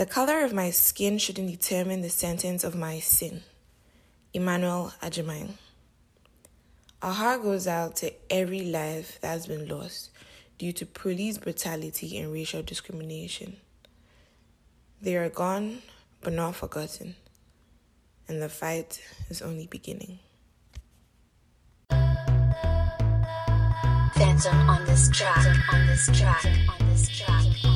The 0.00 0.06
color 0.06 0.42
of 0.46 0.54
my 0.54 0.70
skin 0.70 1.18
shouldn't 1.18 1.50
determine 1.50 2.00
the 2.00 2.08
sentence 2.08 2.64
of 2.64 2.74
my 2.74 3.00
sin. 3.00 3.42
Emmanuel 4.32 4.94
Agyemang. 5.02 5.58
Our 7.02 7.12
heart 7.12 7.42
goes 7.42 7.66
out 7.66 7.96
to 7.96 8.10
every 8.30 8.62
life 8.62 9.18
that 9.20 9.28
has 9.28 9.46
been 9.46 9.68
lost 9.68 10.08
due 10.56 10.72
to 10.72 10.86
police 10.86 11.36
brutality 11.36 12.16
and 12.16 12.32
racial 12.32 12.62
discrimination. 12.62 13.58
They 15.02 15.16
are 15.16 15.28
gone, 15.28 15.82
but 16.22 16.32
not 16.32 16.56
forgotten, 16.56 17.16
and 18.26 18.40
the 18.40 18.48
fight 18.48 19.02
is 19.28 19.42
only 19.42 19.66
beginning. 19.66 20.18
Phantom 24.14 24.70
on 24.70 24.86
this 24.86 25.10
track, 25.10 25.46
on 25.74 25.86
this 25.86 26.08
track, 26.18 26.46
on 26.46 26.88
this 26.88 27.06
track, 27.06 27.69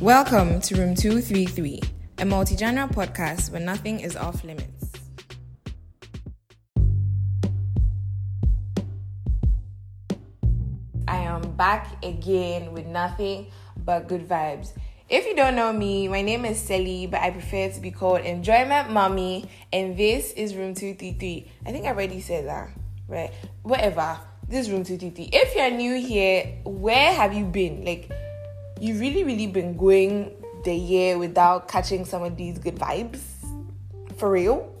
Welcome 0.00 0.62
to 0.62 0.76
Room 0.76 0.94
233, 0.94 1.78
a 2.20 2.24
multi 2.24 2.56
genre 2.56 2.88
podcast 2.88 3.52
where 3.52 3.60
nothing 3.60 4.00
is 4.00 4.16
off 4.16 4.42
limits. 4.42 4.86
I 11.06 11.16
am 11.18 11.42
back 11.54 12.02
again 12.02 12.72
with 12.72 12.86
nothing 12.86 13.48
but 13.76 14.08
good 14.08 14.26
vibes. 14.26 14.72
If 15.10 15.26
you 15.26 15.36
don't 15.36 15.54
know 15.54 15.70
me, 15.70 16.08
my 16.08 16.22
name 16.22 16.46
is 16.46 16.58
Sally, 16.58 17.06
but 17.06 17.20
I 17.20 17.30
prefer 17.30 17.68
to 17.68 17.80
be 17.80 17.90
called 17.90 18.22
Enjoyment 18.22 18.90
Mommy, 18.90 19.50
and 19.70 19.98
this 19.98 20.32
is 20.32 20.54
Room 20.54 20.74
233. 20.74 21.46
I 21.66 21.72
think 21.72 21.84
I 21.84 21.88
already 21.88 22.22
said 22.22 22.46
that, 22.46 22.70
right? 23.06 23.34
Whatever. 23.64 24.18
This 24.48 24.64
is 24.64 24.72
Room 24.72 24.82
233. 24.82 25.28
If 25.30 25.54
you're 25.54 25.70
new 25.70 26.00
here, 26.00 26.54
where 26.64 27.12
have 27.12 27.34
you 27.34 27.44
been? 27.44 27.84
Like, 27.84 28.10
you 28.80 28.98
really, 28.98 29.24
really 29.24 29.46
been 29.46 29.76
going 29.76 30.32
the 30.64 30.74
year 30.74 31.18
without 31.18 31.68
catching 31.68 32.04
some 32.04 32.22
of 32.22 32.36
these 32.36 32.58
good 32.58 32.76
vibes? 32.76 33.20
For 34.16 34.30
real? 34.30 34.74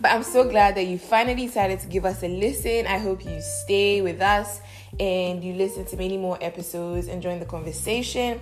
But 0.00 0.12
I'm 0.12 0.22
so 0.22 0.48
glad 0.48 0.76
that 0.76 0.86
you 0.86 0.98
finally 0.98 1.46
decided 1.46 1.80
to 1.80 1.86
give 1.86 2.04
us 2.04 2.22
a 2.22 2.28
listen. 2.28 2.86
I 2.86 2.98
hope 2.98 3.24
you 3.24 3.40
stay 3.40 4.00
with 4.00 4.20
us 4.20 4.60
and 4.98 5.44
you 5.44 5.52
listen 5.52 5.84
to 5.86 5.96
many 5.96 6.16
more 6.16 6.38
episodes 6.40 7.06
and 7.06 7.22
join 7.22 7.38
the 7.38 7.44
conversation. 7.44 8.40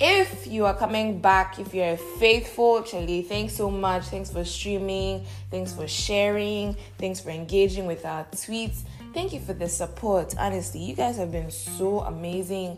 If 0.00 0.46
you 0.46 0.66
are 0.66 0.74
coming 0.74 1.20
back, 1.20 1.58
if 1.58 1.72
you're 1.72 1.96
faithful, 1.96 2.82
Charlie, 2.82 3.22
thanks 3.22 3.54
so 3.54 3.70
much. 3.70 4.04
Thanks 4.04 4.30
for 4.30 4.44
streaming. 4.44 5.24
Thanks 5.50 5.72
for 5.72 5.86
sharing. 5.86 6.76
Thanks 6.98 7.20
for 7.20 7.30
engaging 7.30 7.86
with 7.86 8.04
our 8.04 8.24
tweets. 8.32 8.82
Thank 9.14 9.32
you 9.32 9.40
for 9.40 9.54
the 9.54 9.68
support. 9.68 10.34
Honestly, 10.38 10.80
you 10.80 10.94
guys 10.94 11.16
have 11.16 11.32
been 11.32 11.50
so 11.50 12.00
amazing. 12.00 12.76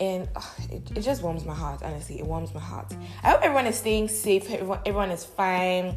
And 0.00 0.28
uh, 0.34 0.42
it, 0.70 0.90
it 0.96 1.00
just 1.00 1.22
warms 1.22 1.44
my 1.44 1.54
heart. 1.54 1.82
Honestly, 1.82 2.18
it 2.18 2.26
warms 2.26 2.52
my 2.52 2.60
heart. 2.60 2.92
I 3.22 3.30
hope 3.30 3.40
everyone 3.42 3.66
is 3.66 3.78
staying 3.78 4.08
safe. 4.08 4.50
Everyone, 4.50 4.80
everyone 4.84 5.10
is 5.10 5.24
fine. 5.24 5.96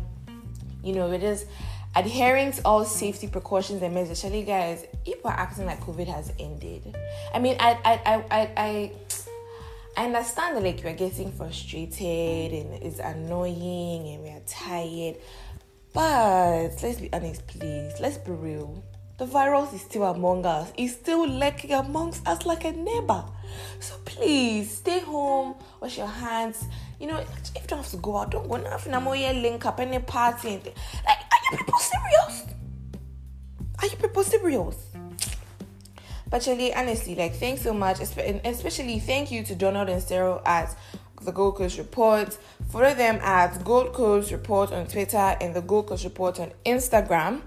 You 0.84 0.94
know, 0.94 1.10
we're 1.10 1.20
just 1.20 1.48
adhering 1.96 2.52
to 2.54 2.62
all 2.64 2.86
safety 2.86 3.28
precautions 3.28 3.82
and 3.82 3.94
measures. 3.94 4.24
Actually, 4.24 4.44
guys, 4.44 4.86
people 5.04 5.32
are 5.32 5.38
acting 5.38 5.66
like 5.66 5.80
COVID 5.82 6.08
has 6.08 6.32
ended. 6.40 6.96
I 7.34 7.40
mean, 7.40 7.58
I, 7.60 7.80
I, 7.84 7.94
I, 8.06 8.26
I, 8.32 8.52
I 8.58 8.92
I 9.98 10.06
understand 10.06 10.56
that 10.56 10.64
like 10.64 10.84
you're 10.84 10.94
getting 10.94 11.32
frustrated 11.32 12.54
and 12.54 12.84
it's 12.84 13.00
annoying 13.00 14.08
and 14.10 14.22
we're 14.22 14.44
tired. 14.46 15.16
But 15.92 16.78
let's 16.84 17.00
be 17.00 17.10
honest, 17.12 17.48
please. 17.48 17.94
Let's 18.00 18.20
be 18.20 18.32
real. 18.32 18.84
The 19.18 19.26
virus 19.26 19.74
is 19.74 19.82
still 19.82 20.04
among 20.04 20.46
us. 20.46 20.72
It's 20.78 20.94
still 20.94 21.28
lurking 21.28 21.74
amongst 21.74 22.28
us 22.28 22.46
like 22.46 22.66
a 22.66 22.72
neighbor. 22.72 23.24
So 23.80 23.96
please 24.06 24.78
stay 24.78 25.00
home, 25.00 25.56
wash 25.82 25.98
your 25.98 26.06
hands. 26.06 26.64
You 27.00 27.08
know, 27.08 27.18
if 27.18 27.56
you 27.56 27.68
don't 27.68 27.80
have 27.80 27.90
to 27.90 27.98
go 27.98 28.18
out, 28.18 28.30
don't 28.30 28.48
go 28.48 28.58
now. 28.58 28.76
If 28.76 28.86
you 28.86 29.42
link 29.42 29.66
up 29.66 29.80
any 29.80 29.98
party 30.00 30.50
and 30.50 30.66
like, 30.66 30.76
are 31.08 31.52
you 31.52 31.58
people 31.58 31.80
serious? 31.80 32.46
Are 33.80 33.88
you 33.88 33.98
people 33.98 34.24
serious? 34.24 34.76
But 36.30 36.40
Charlie, 36.40 36.74
honestly, 36.76 37.16
like, 37.16 37.36
thanks 37.36 37.62
so 37.64 37.74
much. 37.74 38.00
Especially 38.00 39.00
thank 39.00 39.32
you 39.32 39.44
to 39.44 39.56
Donald 39.56 39.90
and 39.90 40.04
Cyril 40.04 40.42
at 40.46 40.78
the 41.24 41.32
Gold 41.32 41.56
Coast 41.56 41.80
Report. 41.80 42.38
Follow 42.70 42.94
them 42.94 43.16
at 43.24 43.64
Gold 43.64 43.94
Coast 43.94 44.32
Report 44.32 44.72
on 44.72 44.86
Twitter 44.86 45.18
and 45.42 45.56
the 45.56 45.62
Gold 45.62 45.88
Coast 45.88 46.04
Report 46.04 46.40
on 46.40 46.52
Instagram. 46.66 47.42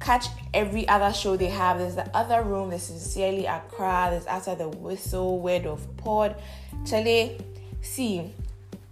Catch 0.00 0.26
every 0.52 0.86
other 0.88 1.12
show 1.12 1.36
they 1.36 1.48
have. 1.48 1.78
There's 1.78 1.94
the 1.94 2.08
other 2.16 2.42
room, 2.42 2.70
there's 2.70 2.82
Sincerely 2.82 3.46
Accra, 3.46 4.08
there's 4.10 4.26
After 4.26 4.54
the 4.54 4.68
Whistle, 4.68 5.40
Word 5.40 5.66
of 5.66 5.96
Pod. 5.96 6.36
Charlie, 6.84 7.38
see, 7.80 8.32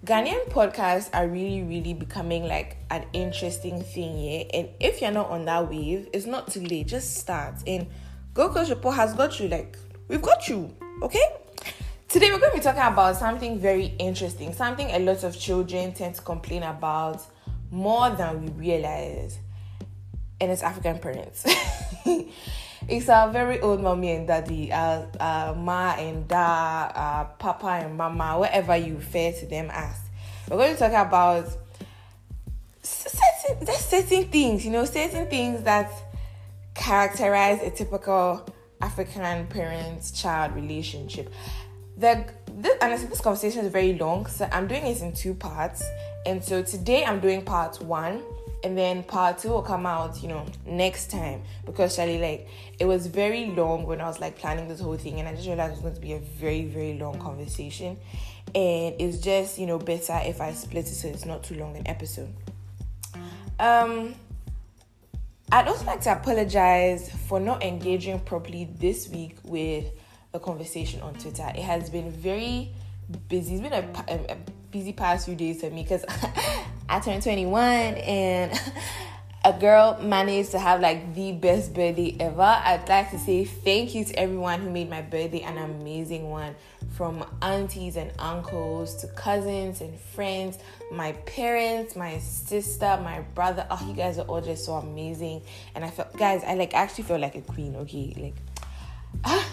Ghanaian 0.05 0.49
podcasts 0.51 1.09
are 1.15 1.27
really, 1.27 1.63
really 1.63 1.95
becoming 1.95 2.47
like 2.47 2.77
an 2.91 3.07
interesting 3.13 3.83
thing, 3.83 4.19
yeah. 4.19 4.45
And 4.53 4.69
if 4.81 5.01
you're 5.01 5.11
not 5.11 5.31
on 5.31 5.45
that 5.47 5.71
wave, 5.71 6.09
it's 6.13 6.27
not 6.27 6.51
too 6.51 6.61
late. 6.61 6.89
Just 6.89 7.17
start. 7.17 7.55
And 7.67 7.87
Gold 8.35 8.53
Coast 8.53 8.71
Report 8.71 8.97
has 8.97 9.15
got 9.15 9.41
you. 9.41 9.49
Like, 9.49 9.79
we've 10.09 10.21
got 10.21 10.49
you. 10.49 10.75
Okay? 11.03 11.25
Today, 12.09 12.31
we're 12.31 12.39
going 12.39 12.53
to 12.53 12.59
be 12.59 12.63
talking 12.63 12.83
about 12.83 13.17
something 13.17 13.59
very 13.59 13.95
interesting, 13.99 14.53
something 14.53 14.91
a 14.91 14.99
lot 14.99 15.25
of 15.25 15.39
children 15.39 15.93
tend 15.93 16.17
to 16.17 16.23
complain 16.23 16.63
about 16.63 17.23
more 17.71 18.11
than 18.11 18.43
we 18.43 18.51
realize, 18.53 19.39
and 20.45 20.53
it's 20.53 20.63
African 20.63 20.99
parents. 20.99 21.45
it's 22.89 23.09
our 23.09 23.33
very 23.33 23.61
old 23.61 23.81
mommy 23.83 24.13
and 24.13 24.27
daddy, 24.27 24.71
uh, 24.71 25.07
uh, 25.19 25.55
ma 25.57 25.95
and 25.95 26.29
da, 26.29 26.91
uh, 26.95 27.25
papa 27.39 27.81
and 27.85 27.97
mama, 27.97 28.39
whatever 28.39 28.77
you 28.77 28.97
refer 28.97 29.33
to 29.33 29.47
them 29.47 29.71
as. 29.73 29.99
We're 30.49 30.59
going 30.59 30.75
to 30.75 30.79
talk 30.79 30.93
about 31.07 31.49
certain, 32.83 33.67
certain 33.67 34.25
things, 34.25 34.65
you 34.65 34.71
know, 34.71 34.85
certain 34.85 35.27
things 35.29 35.63
that 35.63 35.91
characterize 36.75 37.63
a 37.63 37.71
typical 37.71 38.47
African 38.83 39.47
parents 39.47 40.11
child 40.11 40.55
relationship. 40.55 41.33
The 41.97 42.27
this, 42.57 42.77
honestly, 42.83 43.09
this 43.09 43.21
conversation 43.21 43.65
is 43.65 43.73
very 43.73 43.95
long, 43.95 44.27
so 44.27 44.49
I'm 44.53 44.69
doing 44.69 44.87
it 44.87 45.01
in 45.01 45.13
two 45.13 45.35
parts. 45.35 45.83
And 46.27 46.45
so 46.45 46.63
today 46.63 47.05
I'm 47.05 47.21
doing 47.21 47.43
part 47.43 47.81
one, 47.83 48.23
and 48.65 48.77
then 48.77 49.03
part 49.03 49.39
two 49.39 49.51
will 49.51 49.63
come 49.63 49.85
out, 49.85 50.23
you 50.23 50.29
know, 50.29 50.47
next 50.67 51.11
time 51.11 51.43
because 51.67 51.95
Charlie, 51.95 52.19
like, 52.19 52.49
it 52.79 52.87
was 52.87 53.07
very 53.07 53.47
long 53.47 53.85
when 53.85 54.01
I 54.01 54.09
was 54.09 54.19
like 54.19 54.39
planning 54.39 54.69
this 54.69 54.81
whole 54.81 54.97
thing, 54.97 55.21
and 55.21 55.29
I 55.29 55.35
just 55.35 55.47
realized 55.47 55.73
it 55.73 55.75
was 55.75 55.83
going 55.83 55.95
to 55.95 56.01
be 56.01 56.13
a 56.15 56.19
very, 56.19 56.65
very 56.65 56.99
long 56.99 57.21
conversation, 57.21 57.99
and 58.55 58.95
it's 58.99 59.19
just, 59.19 59.59
you 59.59 59.67
know, 59.67 59.79
better 59.79 60.19
if 60.25 60.41
I 60.41 60.53
split 60.55 60.87
it 60.87 60.95
so 60.95 61.09
it's 61.09 61.27
not 61.27 61.45
too 61.45 61.57
long 61.57 61.77
an 61.77 61.87
episode. 61.87 62.33
Um, 63.61 64.15
I'd 65.53 65.69
also 65.69 65.85
like 65.85 66.01
to 66.01 66.13
apologize 66.13 67.11
for 67.29 67.39
not 67.39 67.63
engaging 67.63 68.19
properly 68.21 68.69
this 68.79 69.09
week 69.11 69.37
with 69.45 69.85
a 70.33 70.41
conversation 70.41 71.03
on 71.03 71.15
Twitter. 71.15 71.47
It 71.55 71.63
has 71.63 71.91
been 71.91 72.11
very 72.11 72.73
busy. 73.29 73.57
It's 73.57 73.63
been 73.63 73.73
a, 73.73 74.05
a, 74.09 74.33
a 74.33 74.37
busy 74.71 74.95
past 74.95 75.27
few 75.27 75.37
days 75.37 75.61
for 75.61 75.71
me 75.71 75.83
because 75.83 76.05
I 76.89 77.01
turned 77.01 77.23
21 77.23 77.63
and 77.63 78.61
a 79.45 79.53
girl 79.53 79.99
managed 80.01 80.53
to 80.53 80.59
have 80.59 80.81
like 80.81 81.15
the 81.15 81.33
best 81.33 81.75
birthday 81.75 82.17
ever. 82.19 82.43
I'd 82.43 82.89
like 82.89 83.11
to 83.11 83.19
say 83.19 83.45
thank 83.45 83.95
you 83.95 84.05
to 84.07 84.19
everyone 84.19 84.61
who 84.61 84.71
made 84.71 84.89
my 84.89 85.03
birthday 85.03 85.43
an 85.43 85.59
amazing 85.59 86.31
one. 86.31 86.55
From 86.97 87.25
aunties 87.43 87.97
and 87.97 88.13
uncles 88.19 88.95
to 88.97 89.09
cousins 89.09 89.81
and 89.81 89.99
friends, 89.99 90.59
my 90.93 91.13
parents, 91.13 91.97
my 91.97 92.19
sister, 92.19 92.99
my 93.03 93.21
brother. 93.35 93.67
Oh, 93.71 93.85
you 93.89 93.95
guys 93.95 94.19
are 94.19 94.27
all 94.27 94.41
just 94.41 94.65
so 94.65 94.75
amazing. 94.75 95.43
And 95.75 95.85
I 95.85 95.91
felt, 95.91 96.17
guys, 96.17 96.45
I 96.45 96.55
like 96.55 96.73
actually 96.75 97.05
felt 97.05 97.21
like 97.21 97.35
a 97.35 97.41
queen. 97.41 97.75
Okay, 97.77 98.15
like, 98.17 98.37
ah, 99.25 99.49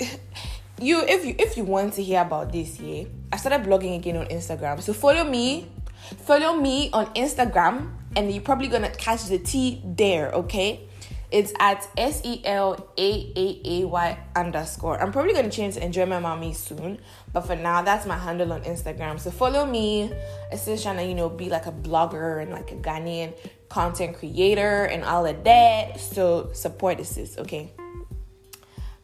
you 0.80 1.00
if 1.02 1.24
you 1.24 1.34
if 1.38 1.56
you 1.56 1.64
want 1.64 1.94
to 1.94 2.02
hear 2.02 2.22
about 2.22 2.52
this, 2.52 2.80
yeah, 2.80 3.04
I 3.32 3.36
started 3.36 3.66
blogging 3.66 3.96
again 3.96 4.16
on 4.16 4.26
Instagram. 4.26 4.80
So 4.82 4.92
follow 4.92 5.24
me, 5.24 5.68
follow 6.16 6.54
me 6.54 6.90
on 6.92 7.06
Instagram 7.14 7.92
and 8.16 8.32
you're 8.32 8.42
probably 8.42 8.68
gonna 8.68 8.90
catch 8.90 9.26
the 9.26 9.38
T 9.38 9.82
there, 9.84 10.30
okay? 10.32 10.88
It's 11.30 11.52
at 11.60 11.86
S 11.96 12.22
E 12.24 12.40
L 12.44 12.90
A 12.96 13.32
A 13.36 13.60
A 13.64 13.84
Y 13.86 14.18
underscore. 14.34 15.00
I'm 15.00 15.12
probably 15.12 15.34
gonna 15.34 15.50
change 15.50 15.74
to 15.74 15.84
Enjoy 15.84 16.06
My 16.06 16.18
Mommy 16.18 16.54
soon, 16.54 17.00
but 17.34 17.42
for 17.42 17.54
now, 17.54 17.82
that's 17.82 18.06
my 18.06 18.16
handle 18.16 18.50
on 18.52 18.62
Instagram. 18.62 19.20
So 19.20 19.30
follow 19.30 19.66
me. 19.66 20.10
I'm 20.50 20.56
still 20.56 20.78
trying 20.78 20.96
to, 20.96 21.04
you 21.04 21.14
know, 21.14 21.28
be 21.28 21.50
like 21.50 21.66
a 21.66 21.72
blogger 21.72 22.40
and 22.40 22.50
like 22.50 22.72
a 22.72 22.76
Ghanaian 22.76 23.34
content 23.68 24.16
creator 24.16 24.86
and 24.86 25.04
all 25.04 25.26
of 25.26 25.44
that. 25.44 26.00
So 26.00 26.50
support 26.54 26.96
this, 26.96 27.36
okay? 27.36 27.72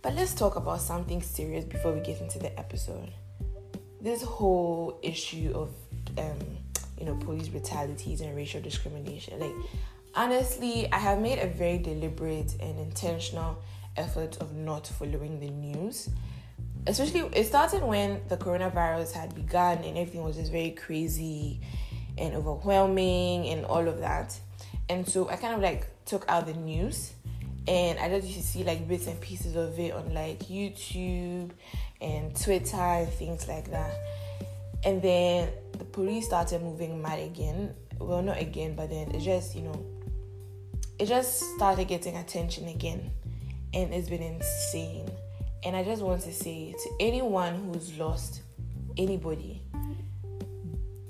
But 0.00 0.14
let's 0.14 0.32
talk 0.32 0.56
about 0.56 0.80
something 0.80 1.20
serious 1.20 1.64
before 1.64 1.92
we 1.92 2.00
get 2.00 2.22
into 2.22 2.38
the 2.38 2.58
episode. 2.58 3.12
This 4.00 4.22
whole 4.22 4.98
issue 5.02 5.52
of 5.54 5.70
um 6.16 6.63
you 7.04 7.10
know, 7.10 7.16
police 7.16 7.48
brutalities 7.48 8.20
and 8.22 8.34
racial 8.34 8.62
discrimination. 8.62 9.38
Like, 9.38 9.52
honestly, 10.14 10.90
I 10.90 10.98
have 10.98 11.20
made 11.20 11.38
a 11.38 11.46
very 11.46 11.78
deliberate 11.78 12.54
and 12.60 12.78
intentional 12.78 13.58
effort 13.96 14.38
of 14.38 14.54
not 14.54 14.86
following 14.86 15.38
the 15.38 15.50
news. 15.50 16.08
especially 16.86 17.20
it 17.32 17.46
started 17.46 17.82
when 17.82 18.20
the 18.28 18.36
coronavirus 18.36 19.12
had 19.12 19.34
begun 19.34 19.78
and 19.78 19.96
everything 19.96 20.22
was 20.22 20.36
just 20.36 20.52
very 20.52 20.70
crazy 20.70 21.60
and 22.18 22.34
overwhelming 22.34 23.46
and 23.48 23.64
all 23.64 23.88
of 23.88 24.00
that. 24.00 24.38
And 24.88 25.08
so 25.08 25.28
I 25.28 25.36
kind 25.36 25.54
of 25.54 25.60
like 25.60 25.86
took 26.04 26.24
out 26.28 26.46
the 26.46 26.54
news 26.54 27.12
and 27.66 27.98
I 27.98 28.08
just 28.08 28.26
used 28.26 28.40
to 28.40 28.46
see 28.46 28.64
like 28.64 28.86
bits 28.86 29.06
and 29.06 29.18
pieces 29.20 29.56
of 29.56 29.78
it 29.78 29.92
on 29.92 30.12
like 30.12 30.40
YouTube 30.40 31.50
and 32.00 32.38
Twitter 32.38 32.76
and 32.76 33.08
things 33.08 33.48
like 33.48 33.70
that. 33.70 33.94
And 34.84 35.00
then 35.00 35.50
the 35.78 35.84
police 35.84 36.26
started 36.26 36.62
moving 36.62 37.00
mad 37.00 37.20
again. 37.20 37.74
Well, 37.98 38.22
not 38.22 38.38
again, 38.38 38.74
but 38.74 38.90
then 38.90 39.10
it 39.12 39.20
just, 39.20 39.54
you 39.54 39.62
know, 39.62 39.86
it 40.98 41.06
just 41.06 41.40
started 41.56 41.88
getting 41.88 42.16
attention 42.16 42.68
again. 42.68 43.10
And 43.72 43.92
it's 43.94 44.08
been 44.08 44.22
insane. 44.22 45.08
And 45.64 45.74
I 45.74 45.82
just 45.82 46.02
want 46.02 46.22
to 46.22 46.32
say 46.32 46.72
to 46.72 46.90
anyone 47.00 47.54
who's 47.72 47.96
lost 47.98 48.42
anybody 48.98 49.62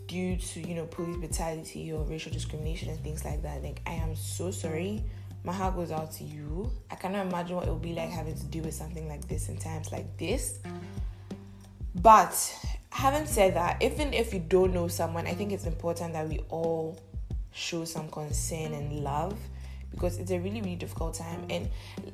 due 0.06 0.37
to, 0.37 0.61
you 0.61 0.75
know, 0.75 0.87
police 0.87 1.17
brutality 1.17 1.93
or 1.93 2.05
racial 2.05 2.32
discrimination 2.32 2.88
and 2.88 3.00
things 3.00 3.25
like 3.25 3.43
that, 3.43 3.62
like 3.65 3.81
I 3.87 3.94
am 3.94 4.15
so 4.15 4.53
sorry. 4.53 5.03
My 5.43 5.53
heart 5.53 5.75
goes 5.75 5.91
out 5.91 6.12
to 6.12 6.25
you. 6.25 6.70
I 6.91 6.94
cannot 6.94 7.27
imagine 7.27 7.56
what 7.56 7.67
it 7.67 7.70
would 7.70 7.82
be 7.82 7.93
like 7.93 8.11
having 8.11 8.35
to 8.37 8.44
deal 8.44 8.65
with 8.65 8.75
something 8.75 9.09
like 9.09 9.27
this 9.29 9.49
in 9.49 9.59
times 9.59 9.91
like 9.91 10.17
this. 10.17 10.61
But 11.97 12.56
having 12.94 13.26
said 13.26 13.55
that, 13.56 13.82
even 13.82 14.14
if 14.14 14.32
you 14.32 14.38
don't 14.38 14.73
know 14.73 14.87
someone, 14.87 15.26
I 15.26 15.35
think 15.35 15.50
it's 15.50 15.67
important 15.67 16.12
that 16.12 16.29
we 16.29 16.38
all 16.49 16.96
show 17.50 17.85
some 17.85 18.08
concern 18.08 18.73
and 18.73 19.00
love 19.00 19.37
because 19.91 20.19
it's 20.19 20.31
a 20.31 20.38
really 20.38 20.61
really 20.61 20.76
difficult 20.76 21.14
time. 21.14 21.44
And 21.50 21.69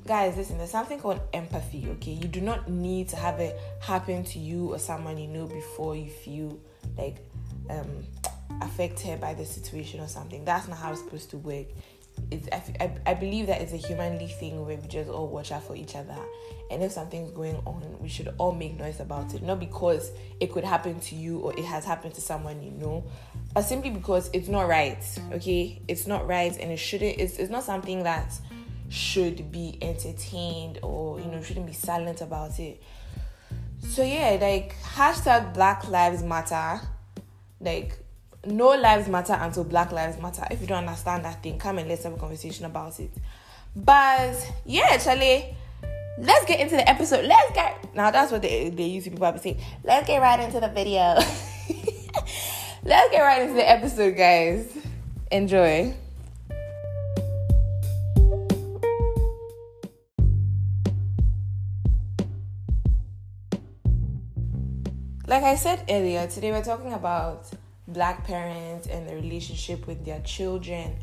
guys 0.06 0.36
listen 0.38 0.56
there's 0.56 0.70
something 0.70 0.98
called 0.98 1.20
empathy 1.34 1.86
okay? 1.92 2.12
You 2.12 2.28
do 2.28 2.40
not 2.40 2.70
need 2.70 3.08
to 3.10 3.16
have 3.16 3.40
it 3.40 3.58
happen 3.80 4.24
to 4.24 4.38
you 4.38 4.72
or 4.72 4.78
someone 4.78 5.18
you 5.18 5.28
know 5.28 5.46
before 5.46 5.96
you 5.96 6.08
feel 6.08 6.58
like 6.96 7.18
um 7.68 8.04
affected 8.62 9.20
by 9.20 9.34
the 9.34 9.44
situation 9.44 10.00
or 10.00 10.08
something. 10.08 10.44
That's 10.46 10.66
not 10.66 10.78
how 10.78 10.92
it's 10.92 11.00
supposed 11.00 11.30
to 11.30 11.38
work 11.38 11.66
it's 12.30 12.48
I, 12.52 12.84
I, 12.84 13.10
I 13.10 13.14
believe 13.14 13.46
that 13.48 13.60
it's 13.60 13.72
a 13.72 13.76
humanly 13.76 14.28
thing 14.28 14.64
where 14.64 14.76
we 14.76 14.88
just 14.88 15.10
all 15.10 15.28
watch 15.28 15.52
out 15.52 15.64
for 15.64 15.74
each 15.76 15.96
other. 15.96 16.16
And 16.70 16.82
if 16.82 16.92
something's 16.92 17.32
going 17.32 17.56
on 17.66 17.98
we 18.00 18.08
should 18.08 18.32
all 18.38 18.52
make 18.52 18.78
noise 18.78 19.00
about 19.00 19.34
it. 19.34 19.42
Not 19.42 19.60
because 19.60 20.12
it 20.38 20.52
could 20.52 20.64
happen 20.64 21.00
to 21.00 21.14
you 21.14 21.38
or 21.40 21.52
it 21.58 21.64
has 21.64 21.84
happened 21.84 22.14
to 22.14 22.20
someone 22.20 22.62
you 22.62 22.70
know 22.70 23.04
but 23.52 23.62
simply 23.62 23.90
because 23.90 24.30
it's 24.32 24.48
not 24.48 24.68
right 24.68 25.02
okay? 25.32 25.80
It's 25.88 26.06
not 26.06 26.26
right 26.26 26.56
and 26.58 26.70
it 26.70 26.78
shouldn't 26.78 27.18
it's, 27.18 27.38
it's 27.38 27.50
not 27.50 27.64
something 27.64 28.04
that 28.04 28.32
should 28.88 29.52
be 29.52 29.78
entertained 29.82 30.78
or 30.82 31.20
you 31.20 31.26
know 31.26 31.42
shouldn't 31.42 31.66
be 31.66 31.72
silent 31.72 32.20
about 32.20 32.58
it. 32.58 32.82
So 33.80 34.02
yeah 34.02 34.38
like 34.40 34.76
hashtag 34.82 35.54
black 35.54 35.88
lives 35.88 36.22
matter. 36.22 36.80
Like 37.60 37.98
no 38.46 38.68
lives 38.68 39.08
matter 39.08 39.36
until 39.40 39.64
black 39.64 39.92
lives 39.92 40.20
matter. 40.20 40.46
If 40.50 40.60
you 40.60 40.66
don't 40.66 40.86
understand 40.86 41.24
that 41.24 41.42
thing 41.42 41.58
come 41.58 41.78
and 41.78 41.88
let's 41.88 42.04
have 42.04 42.12
a 42.12 42.16
conversation 42.16 42.64
about 42.66 42.98
it. 43.00 43.10
But 43.76 44.34
yeah 44.64 44.96
charlie 44.98 45.54
let's 46.18 46.44
get 46.46 46.60
into 46.60 46.76
the 46.76 46.88
episode. 46.88 47.24
Let's 47.24 47.52
get 47.52 47.94
now 47.94 48.10
that's 48.10 48.32
what 48.32 48.42
they, 48.42 48.70
they 48.70 48.84
usually 48.84 49.12
people 49.12 49.26
have 49.26 49.40
say 49.40 49.56
let's 49.84 50.06
get 50.06 50.18
right 50.18 50.40
into 50.40 50.60
the 50.60 50.68
video. 50.68 51.18
Let's 52.82 53.10
get 53.10 53.20
right 53.20 53.42
into 53.42 53.54
the 53.54 53.68
episode, 53.68 54.16
guys. 54.16 54.74
Enjoy. 55.30 55.94
Like 65.26 65.42
I 65.42 65.56
said 65.56 65.84
earlier, 65.90 66.26
today 66.26 66.50
we're 66.52 66.64
talking 66.64 66.94
about 66.94 67.46
black 67.92 68.26
parents 68.26 68.86
and 68.86 69.08
the 69.08 69.14
relationship 69.14 69.86
with 69.86 70.04
their 70.04 70.20
children. 70.20 70.96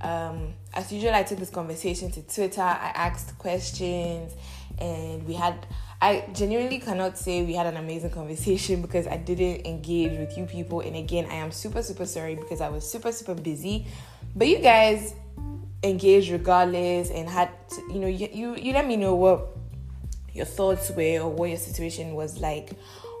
Um, 0.00 0.54
as 0.74 0.92
usual, 0.92 1.14
I 1.14 1.22
took 1.22 1.38
this 1.38 1.50
conversation 1.50 2.10
to 2.12 2.22
Twitter. 2.22 2.60
I 2.60 2.92
asked 2.94 3.38
questions, 3.38 4.34
and 4.78 5.26
we 5.26 5.34
had 5.34 5.66
I 6.02 6.24
genuinely 6.32 6.80
cannot 6.80 7.16
say 7.16 7.44
we 7.44 7.54
had 7.54 7.68
an 7.68 7.76
amazing 7.76 8.10
conversation 8.10 8.82
because 8.82 9.06
I 9.06 9.18
didn't 9.18 9.64
engage 9.64 10.18
with 10.18 10.36
you 10.36 10.46
people. 10.46 10.80
And 10.80 10.96
again, 10.96 11.28
I 11.30 11.34
am 11.34 11.52
super, 11.52 11.80
super 11.80 12.06
sorry 12.06 12.34
because 12.34 12.60
I 12.60 12.70
was 12.70 12.90
super, 12.90 13.12
super 13.12 13.36
busy. 13.36 13.86
But 14.34 14.48
you 14.48 14.58
guys 14.58 15.14
engaged 15.84 16.32
regardless 16.32 17.08
and 17.10 17.28
had, 17.28 17.50
to, 17.68 17.82
you 17.92 18.00
know, 18.00 18.08
you, 18.08 18.28
you, 18.32 18.56
you 18.56 18.72
let 18.72 18.84
me 18.84 18.96
know 18.96 19.14
what 19.14 19.46
your 20.32 20.44
thoughts 20.44 20.90
were 20.90 21.20
or 21.20 21.30
what 21.30 21.50
your 21.50 21.58
situation 21.58 22.14
was 22.14 22.40
like 22.40 22.72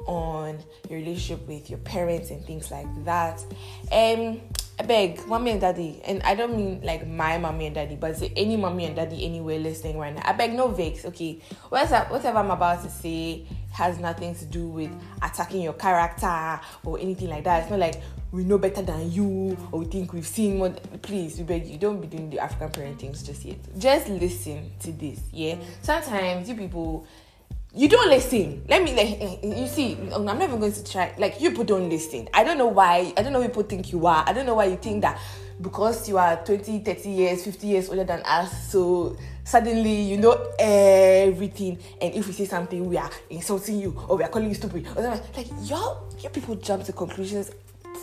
on 0.06 0.58
your 0.88 0.98
relationship 0.98 1.46
with 1.46 1.70
your 1.70 1.78
parents 1.80 2.30
and 2.30 2.44
things 2.44 2.70
like 2.70 2.86
that. 3.04 3.44
And 3.90 4.40
I 4.78 4.84
beg, 4.84 5.26
mommy 5.26 5.50
and 5.52 5.60
daddy, 5.60 6.00
and 6.04 6.22
I 6.22 6.34
don't 6.34 6.56
mean 6.56 6.80
like 6.82 7.06
my 7.06 7.38
mommy 7.38 7.66
and 7.66 7.74
daddy, 7.74 7.94
but 7.94 8.20
any 8.36 8.56
mommy 8.56 8.86
and 8.86 8.96
daddy 8.96 9.24
anywhere 9.24 9.58
listening 9.58 9.98
right 9.98 10.14
now. 10.14 10.22
I 10.24 10.32
beg, 10.32 10.54
no 10.54 10.68
vex, 10.68 11.04
okay? 11.04 11.40
Whatever 11.68 12.38
I'm 12.38 12.50
about 12.50 12.82
to 12.84 12.90
say 12.90 13.44
has 13.72 13.98
nothing 13.98 14.34
to 14.34 14.44
do 14.44 14.68
with 14.68 14.90
attacking 15.22 15.62
your 15.62 15.74
character 15.74 16.60
or 16.84 16.98
anything 16.98 17.28
like 17.28 17.44
that. 17.44 17.62
It's 17.62 17.70
not 17.70 17.78
like 17.78 18.02
we 18.30 18.44
know 18.44 18.58
better 18.58 18.82
than 18.82 19.12
you 19.12 19.56
or 19.72 19.80
we 19.80 19.84
think 19.84 20.12
we've 20.14 20.26
seen 20.26 20.58
more. 20.58 20.70
Please, 21.02 21.38
we 21.38 21.44
beg 21.44 21.66
you, 21.66 21.78
don't 21.78 22.00
be 22.00 22.06
doing 22.06 22.30
the 22.30 22.38
African 22.38 22.70
parenting 22.70 23.24
just 23.24 23.44
yet. 23.44 23.58
Just 23.78 24.08
listen 24.08 24.72
to 24.80 24.92
this, 24.92 25.20
yeah? 25.32 25.56
Sometimes 25.82 26.48
you 26.48 26.54
people 26.54 27.06
you 27.74 27.88
don't 27.88 28.08
listen. 28.08 28.62
Let 28.68 28.82
me 28.82 28.94
like 28.94 29.20
eh, 29.20 29.36
eh, 29.42 29.60
you 29.62 29.66
see. 29.66 29.96
I'm 30.12 30.24
not 30.24 30.40
even 30.42 30.60
going 30.60 30.72
to 30.72 30.84
try. 30.84 31.14
Like 31.16 31.40
you 31.40 31.50
people 31.50 31.64
don't 31.64 31.88
listen. 31.88 32.28
I 32.34 32.44
don't 32.44 32.58
know 32.58 32.66
why. 32.66 33.14
I 33.16 33.22
don't 33.22 33.32
know 33.32 33.40
people 33.42 33.62
think 33.62 33.92
you 33.92 34.06
are. 34.06 34.24
I 34.26 34.32
don't 34.32 34.44
know 34.44 34.54
why 34.54 34.66
you 34.66 34.76
think 34.76 35.02
that 35.02 35.18
because 35.60 36.08
you 36.08 36.18
are 36.18 36.44
20, 36.44 36.80
30 36.80 37.08
years, 37.08 37.44
50 37.44 37.66
years 37.66 37.88
older 37.88 38.04
than 38.04 38.20
us, 38.24 38.70
so 38.70 39.16
suddenly 39.44 40.02
you 40.02 40.18
know 40.18 40.52
everything. 40.58 41.78
And 42.00 42.12
if 42.14 42.26
we 42.26 42.32
say 42.34 42.44
something, 42.44 42.86
we 42.86 42.98
are 42.98 43.10
insulting 43.30 43.78
you 43.80 43.98
or 44.08 44.16
we 44.18 44.24
are 44.24 44.28
calling 44.28 44.48
you 44.48 44.54
stupid. 44.54 44.86
Like 44.96 45.48
y'all, 45.62 46.12
you 46.18 46.28
people 46.28 46.56
jump 46.56 46.84
to 46.84 46.92
conclusions 46.92 47.52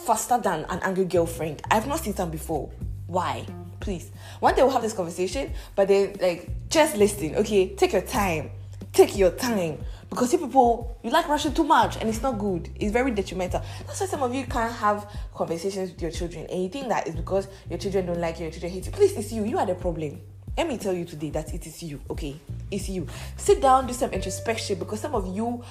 faster 0.05 0.39
than 0.39 0.65
an 0.69 0.79
angry 0.81 1.05
girlfriend. 1.05 1.61
I've 1.69 1.85
not 1.85 1.99
seen 1.99 2.13
them 2.13 2.31
before. 2.31 2.71
Why? 3.05 3.45
Please. 3.79 4.11
One 4.39 4.55
day 4.55 4.63
we'll 4.63 4.71
have 4.71 4.81
this 4.81 4.93
conversation, 4.93 5.53
but 5.75 5.87
then 5.87 6.15
like 6.19 6.49
just 6.69 6.95
listen. 6.97 7.35
Okay, 7.35 7.75
take 7.75 7.93
your 7.93 8.01
time 8.01 8.51
take 8.93 9.17
your 9.17 9.31
time. 9.31 9.79
Because 10.09 10.33
you 10.33 10.39
people 10.39 10.97
you 11.03 11.11
like 11.11 11.27
rushing 11.27 11.53
too 11.53 11.63
much 11.63 11.97
and 11.97 12.09
it's 12.09 12.21
not 12.23 12.39
good 12.39 12.69
it's 12.75 12.91
very 12.91 13.11
detrimental. 13.11 13.61
That's 13.85 13.99
why 13.99 14.07
some 14.07 14.23
of 14.23 14.33
you 14.33 14.45
can't 14.45 14.73
have 14.73 15.09
conversations 15.35 15.91
with 15.91 16.01
your 16.01 16.11
children. 16.11 16.47
And 16.49 16.63
you 16.63 16.69
think 16.69 16.87
that 16.87 17.05
it's 17.05 17.15
because 17.15 17.47
your 17.69 17.77
children 17.77 18.07
don't 18.07 18.19
like 18.19 18.39
you 18.39 18.43
your 18.43 18.51
children 18.51 18.71
hate 18.71 18.85
you. 18.87 18.91
Please 18.91 19.15
it's 19.15 19.31
you. 19.31 19.43
You 19.43 19.59
are 19.59 19.65
the 19.65 19.75
problem. 19.75 20.19
Let 20.57 20.67
me 20.67 20.77
tell 20.77 20.93
you 20.93 21.05
today 21.05 21.29
that 21.29 21.53
it 21.53 21.65
is 21.67 21.83
you 21.83 22.01
okay? 22.09 22.35
It's 22.71 22.89
you. 22.89 23.07
Sit 23.37 23.61
down 23.61 23.85
do 23.85 23.93
some 23.93 24.09
introspection 24.11 24.79
because 24.79 24.99
some 24.99 25.13
of 25.13 25.27
you 25.35 25.63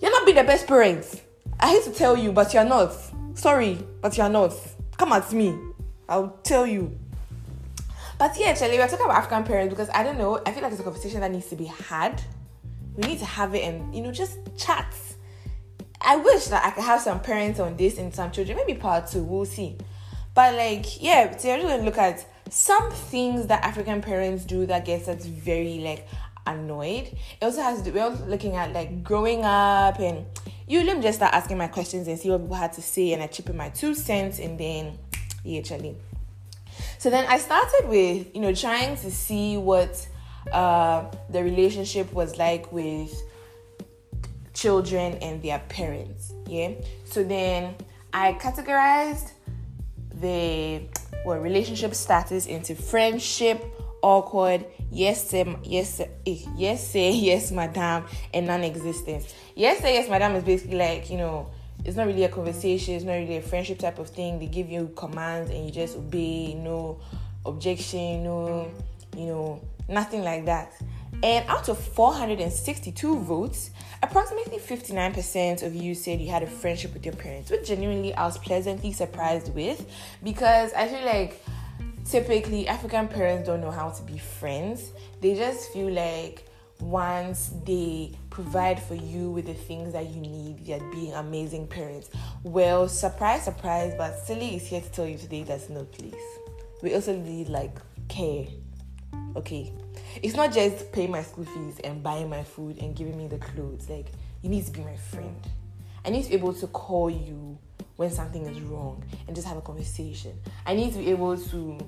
you're 0.00 0.10
not 0.10 0.24
being 0.24 0.36
the 0.36 0.44
best 0.44 0.68
parents. 0.68 1.20
I 1.58 1.70
hate 1.70 1.84
to 1.84 1.92
tell 1.92 2.16
you 2.16 2.30
but 2.30 2.54
you're 2.54 2.64
not. 2.64 2.96
Sorry 3.34 3.78
but 4.00 4.16
you're 4.16 4.28
not. 4.28 4.52
Come 4.96 5.12
at 5.12 5.32
me. 5.32 5.58
I'll 6.08 6.38
tell 6.44 6.66
you. 6.66 6.96
But 8.18 8.38
yeah, 8.38 8.48
actually, 8.50 8.78
we're 8.78 8.86
talking 8.86 9.04
about 9.04 9.16
African 9.16 9.42
parents 9.42 9.70
because 9.74 9.90
I 9.90 10.04
don't 10.04 10.18
know. 10.18 10.40
I 10.46 10.52
feel 10.52 10.62
like 10.62 10.70
it's 10.70 10.80
a 10.80 10.84
conversation 10.84 11.20
that 11.20 11.32
needs 11.32 11.48
to 11.48 11.56
be 11.56 11.64
had 11.64 12.22
we 12.96 13.06
need 13.08 13.18
to 13.18 13.24
have 13.24 13.54
it 13.54 13.64
and 13.64 13.94
you 13.94 14.02
know 14.02 14.12
just 14.12 14.38
chat 14.56 14.94
i 16.00 16.16
wish 16.16 16.46
that 16.46 16.64
i 16.64 16.70
could 16.70 16.84
have 16.84 17.00
some 17.00 17.20
parents 17.20 17.58
on 17.60 17.76
this 17.76 17.98
and 17.98 18.14
some 18.14 18.30
children 18.30 18.56
maybe 18.56 18.78
part 18.78 19.06
two 19.06 19.22
we'll 19.22 19.44
see. 19.44 19.76
But 20.34 20.54
like 20.54 21.02
yeah 21.02 21.36
so 21.36 21.48
you're 21.48 21.62
gonna 21.62 21.84
look 21.84 21.98
at 21.98 22.26
some 22.50 22.90
things 22.90 23.46
that 23.46 23.64
african 23.64 24.02
parents 24.02 24.44
do 24.44 24.66
that 24.66 24.84
gets 24.84 25.06
us 25.08 25.24
very 25.24 25.78
like 25.78 26.08
annoyed. 26.46 27.06
It 27.06 27.44
also 27.44 27.62
has 27.62 27.82
to 27.82 27.90
we're 27.90 28.08
looking 28.26 28.56
at 28.56 28.72
like 28.72 29.02
growing 29.02 29.44
up 29.44 29.98
and 29.98 30.26
you 30.66 30.82
let 30.82 30.96
me 30.96 31.02
just 31.02 31.18
start 31.18 31.34
asking 31.34 31.58
my 31.58 31.68
questions 31.68 32.08
and 32.08 32.18
see 32.18 32.30
what 32.30 32.40
people 32.40 32.56
had 32.56 32.72
to 32.74 32.82
say 32.82 33.12
and 33.12 33.22
i 33.22 33.26
chip 33.26 33.50
in 33.50 33.56
my 33.56 33.68
two 33.68 33.94
cents 33.94 34.38
and 34.38 34.58
then 34.58 34.98
yeah 35.44 35.60
so 36.98 37.10
then 37.10 37.26
i 37.28 37.38
started 37.38 37.84
with 37.86 38.34
you 38.34 38.40
know 38.40 38.54
trying 38.54 38.96
to 38.96 39.10
see 39.10 39.56
what 39.56 40.08
uh, 40.52 41.04
the 41.30 41.42
relationship 41.42 42.12
was 42.12 42.36
like 42.38 42.70
with 42.72 43.14
children 44.52 45.14
and 45.20 45.42
their 45.42 45.58
parents. 45.68 46.32
Yeah. 46.46 46.72
So 47.04 47.22
then 47.24 47.74
I 48.12 48.34
categorized 48.34 49.32
the 50.20 50.82
well 51.24 51.38
relationship 51.38 51.94
status 51.94 52.46
into 52.46 52.74
friendship, 52.74 53.64
awkward, 54.02 54.64
yes 54.90 55.28
sir, 55.28 55.56
yes 55.64 55.94
sir, 55.94 56.08
eh, 56.26 56.38
yes 56.56 56.92
sir, 56.92 56.98
yes 57.12 57.50
madam, 57.50 58.04
and 58.32 58.46
non-existent. 58.46 59.34
Yes 59.54 59.80
sir, 59.80 59.88
yes 59.88 60.08
madam 60.08 60.36
is 60.36 60.44
basically 60.44 60.76
like 60.76 61.10
you 61.10 61.18
know 61.18 61.50
it's 61.84 61.96
not 61.96 62.06
really 62.06 62.24
a 62.24 62.28
conversation, 62.28 62.94
it's 62.94 63.04
not 63.04 63.14
really 63.14 63.36
a 63.36 63.42
friendship 63.42 63.78
type 63.78 63.98
of 63.98 64.08
thing. 64.08 64.38
They 64.38 64.46
give 64.46 64.70
you 64.70 64.92
commands 64.96 65.50
and 65.50 65.66
you 65.66 65.70
just 65.72 65.96
obey, 65.96 66.54
no 66.54 67.00
objection, 67.44 68.24
no 68.24 68.70
you 69.16 69.26
know 69.26 69.60
nothing 69.88 70.22
like 70.22 70.44
that. 70.46 70.72
And 71.22 71.48
out 71.48 71.68
of 71.68 71.78
462 71.78 73.18
votes, 73.20 73.70
approximately 74.02 74.58
59% 74.58 75.62
of 75.62 75.74
you 75.74 75.94
said 75.94 76.20
you 76.20 76.28
had 76.28 76.42
a 76.42 76.46
friendship 76.46 76.92
with 76.92 77.06
your 77.06 77.14
parents, 77.14 77.50
which 77.50 77.66
genuinely 77.66 78.14
I 78.14 78.26
was 78.26 78.36
pleasantly 78.36 78.92
surprised 78.92 79.54
with 79.54 79.90
because 80.22 80.72
I 80.74 80.88
feel 80.88 81.04
like 81.06 81.42
typically 82.04 82.68
African 82.68 83.08
parents 83.08 83.46
don't 83.46 83.60
know 83.60 83.70
how 83.70 83.90
to 83.90 84.02
be 84.02 84.18
friends. 84.18 84.90
They 85.20 85.34
just 85.34 85.72
feel 85.72 85.90
like 85.90 86.46
once 86.80 87.52
they 87.64 88.12
provide 88.30 88.82
for 88.82 88.94
you 88.94 89.30
with 89.30 89.46
the 89.46 89.54
things 89.54 89.92
that 89.92 90.10
you 90.10 90.20
need, 90.20 90.60
you're 90.60 90.78
being 90.90 91.14
amazing 91.14 91.66
parents. 91.66 92.10
Well, 92.42 92.88
surprise, 92.88 93.44
surprise, 93.44 93.94
but 93.96 94.18
Silly 94.18 94.56
is 94.56 94.66
here 94.66 94.80
to 94.80 94.90
tell 94.90 95.06
you 95.06 95.16
today 95.16 95.44
that's 95.44 95.70
no 95.70 95.84
place. 95.84 96.14
We 96.82 96.94
also 96.94 97.16
need 97.16 97.48
like 97.48 97.78
care. 98.08 98.46
Okay. 99.36 99.72
It's 100.22 100.34
not 100.34 100.52
just 100.52 100.92
paying 100.92 101.10
my 101.10 101.22
school 101.22 101.44
fees 101.44 101.80
and 101.82 102.02
buying 102.02 102.30
my 102.30 102.42
food 102.42 102.78
and 102.78 102.94
giving 102.94 103.16
me 103.16 103.26
the 103.26 103.38
clothes. 103.38 103.88
Like, 103.88 104.06
you 104.42 104.48
need 104.48 104.64
to 104.66 104.72
be 104.72 104.80
my 104.80 104.96
friend. 104.96 105.40
I 106.04 106.10
need 106.10 106.24
to 106.24 106.28
be 106.30 106.34
able 106.36 106.54
to 106.54 106.66
call 106.68 107.10
you 107.10 107.58
when 107.96 108.10
something 108.10 108.44
is 108.46 108.60
wrong 108.60 109.02
and 109.26 109.34
just 109.34 109.48
have 109.48 109.56
a 109.56 109.62
conversation. 109.62 110.32
I 110.66 110.74
need 110.74 110.92
to 110.92 110.98
be 110.98 111.10
able 111.10 111.36
to 111.36 111.78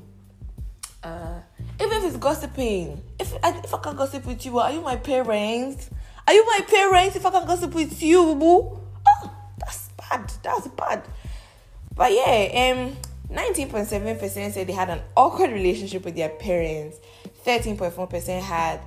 uh, 1.07 1.41
even 1.81 1.99
if 1.99 2.05
it's 2.05 2.17
gossiping, 2.17 3.01
if 3.19 3.33
I, 3.43 3.61
if 3.63 3.73
I 3.73 3.79
can 3.79 3.97
gossip 3.97 4.27
with 4.27 4.45
you, 4.45 4.59
are 4.59 4.73
you 4.73 4.81
my 4.81 4.97
parents? 4.97 5.89
Are 6.27 6.35
you 6.35 6.45
my 6.45 6.65
parents? 6.67 7.15
If 7.15 7.25
I 7.25 7.31
can 7.31 7.47
gossip 7.47 7.75
with 7.75 8.03
you, 8.03 8.35
boo, 8.35 8.81
oh, 9.07 9.35
that's 9.59 9.89
bad. 9.91 10.33
That's 10.43 10.67
bad. 10.69 11.05
But 11.95 12.13
yeah, 12.13 12.73
um, 12.75 12.97
nineteen 13.29 13.69
point 13.69 13.87
seven 13.89 14.17
percent 14.19 14.55
said 14.55 14.67
they 14.67 14.73
had 14.73 14.91
an 14.91 15.01
awkward 15.17 15.51
relationship 15.51 16.05
with 16.05 16.17
their 16.17 16.29
parents. 16.29 16.99
Thirteen 17.45 17.77
point 17.77 17.93
four 17.93 18.07
percent 18.07 18.45
had 18.45 18.81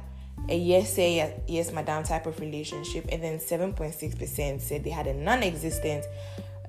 a 0.47 0.57
yes 0.57 0.93
say 0.93 1.35
yes 1.47 1.71
madam 1.71 2.03
type 2.03 2.25
of 2.25 2.39
relationship, 2.39 3.05
and 3.11 3.23
then 3.23 3.39
seven 3.39 3.73
point 3.73 3.93
six 3.93 4.15
percent 4.15 4.61
said 4.61 4.83
they 4.83 4.89
had 4.89 5.07
a 5.07 5.13
non-existent 5.13 6.05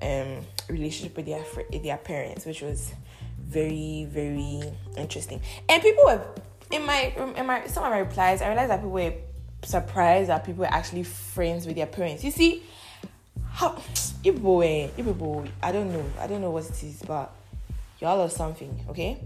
um 0.01 0.39
relationship 0.67 1.15
with 1.15 1.25
their 1.25 1.43
their 1.81 1.97
parents, 1.97 2.45
which 2.45 2.61
was 2.61 2.93
very 3.39 4.07
very 4.09 4.61
interesting. 4.97 5.41
And 5.69 5.81
people 5.81 6.03
were 6.05 6.21
in 6.71 6.85
my 6.85 7.13
in 7.35 7.45
my 7.45 7.67
some 7.67 7.83
of 7.83 7.91
my 7.91 7.99
replies 7.99 8.41
i 8.41 8.47
realized 8.47 8.71
that 8.71 8.77
people 8.77 8.91
were 8.91 9.13
surprised 9.63 10.29
that 10.29 10.43
people 10.43 10.61
were 10.61 10.73
actually 10.73 11.03
friends 11.03 11.67
with 11.67 11.75
their 11.75 11.85
parents. 11.85 12.23
You 12.23 12.31
see 12.31 12.63
how 13.51 13.75
eh, 14.25 14.87
people 14.95 15.45
i 15.61 15.71
don't 15.71 15.91
know 15.91 16.05
i 16.19 16.27
don't 16.27 16.41
know 16.41 16.51
what 16.51 16.65
it 16.65 16.83
is 16.83 17.01
but 17.05 17.35
y'all 18.01 18.19
are 18.19 18.29
something 18.29 18.83
okay? 18.89 19.17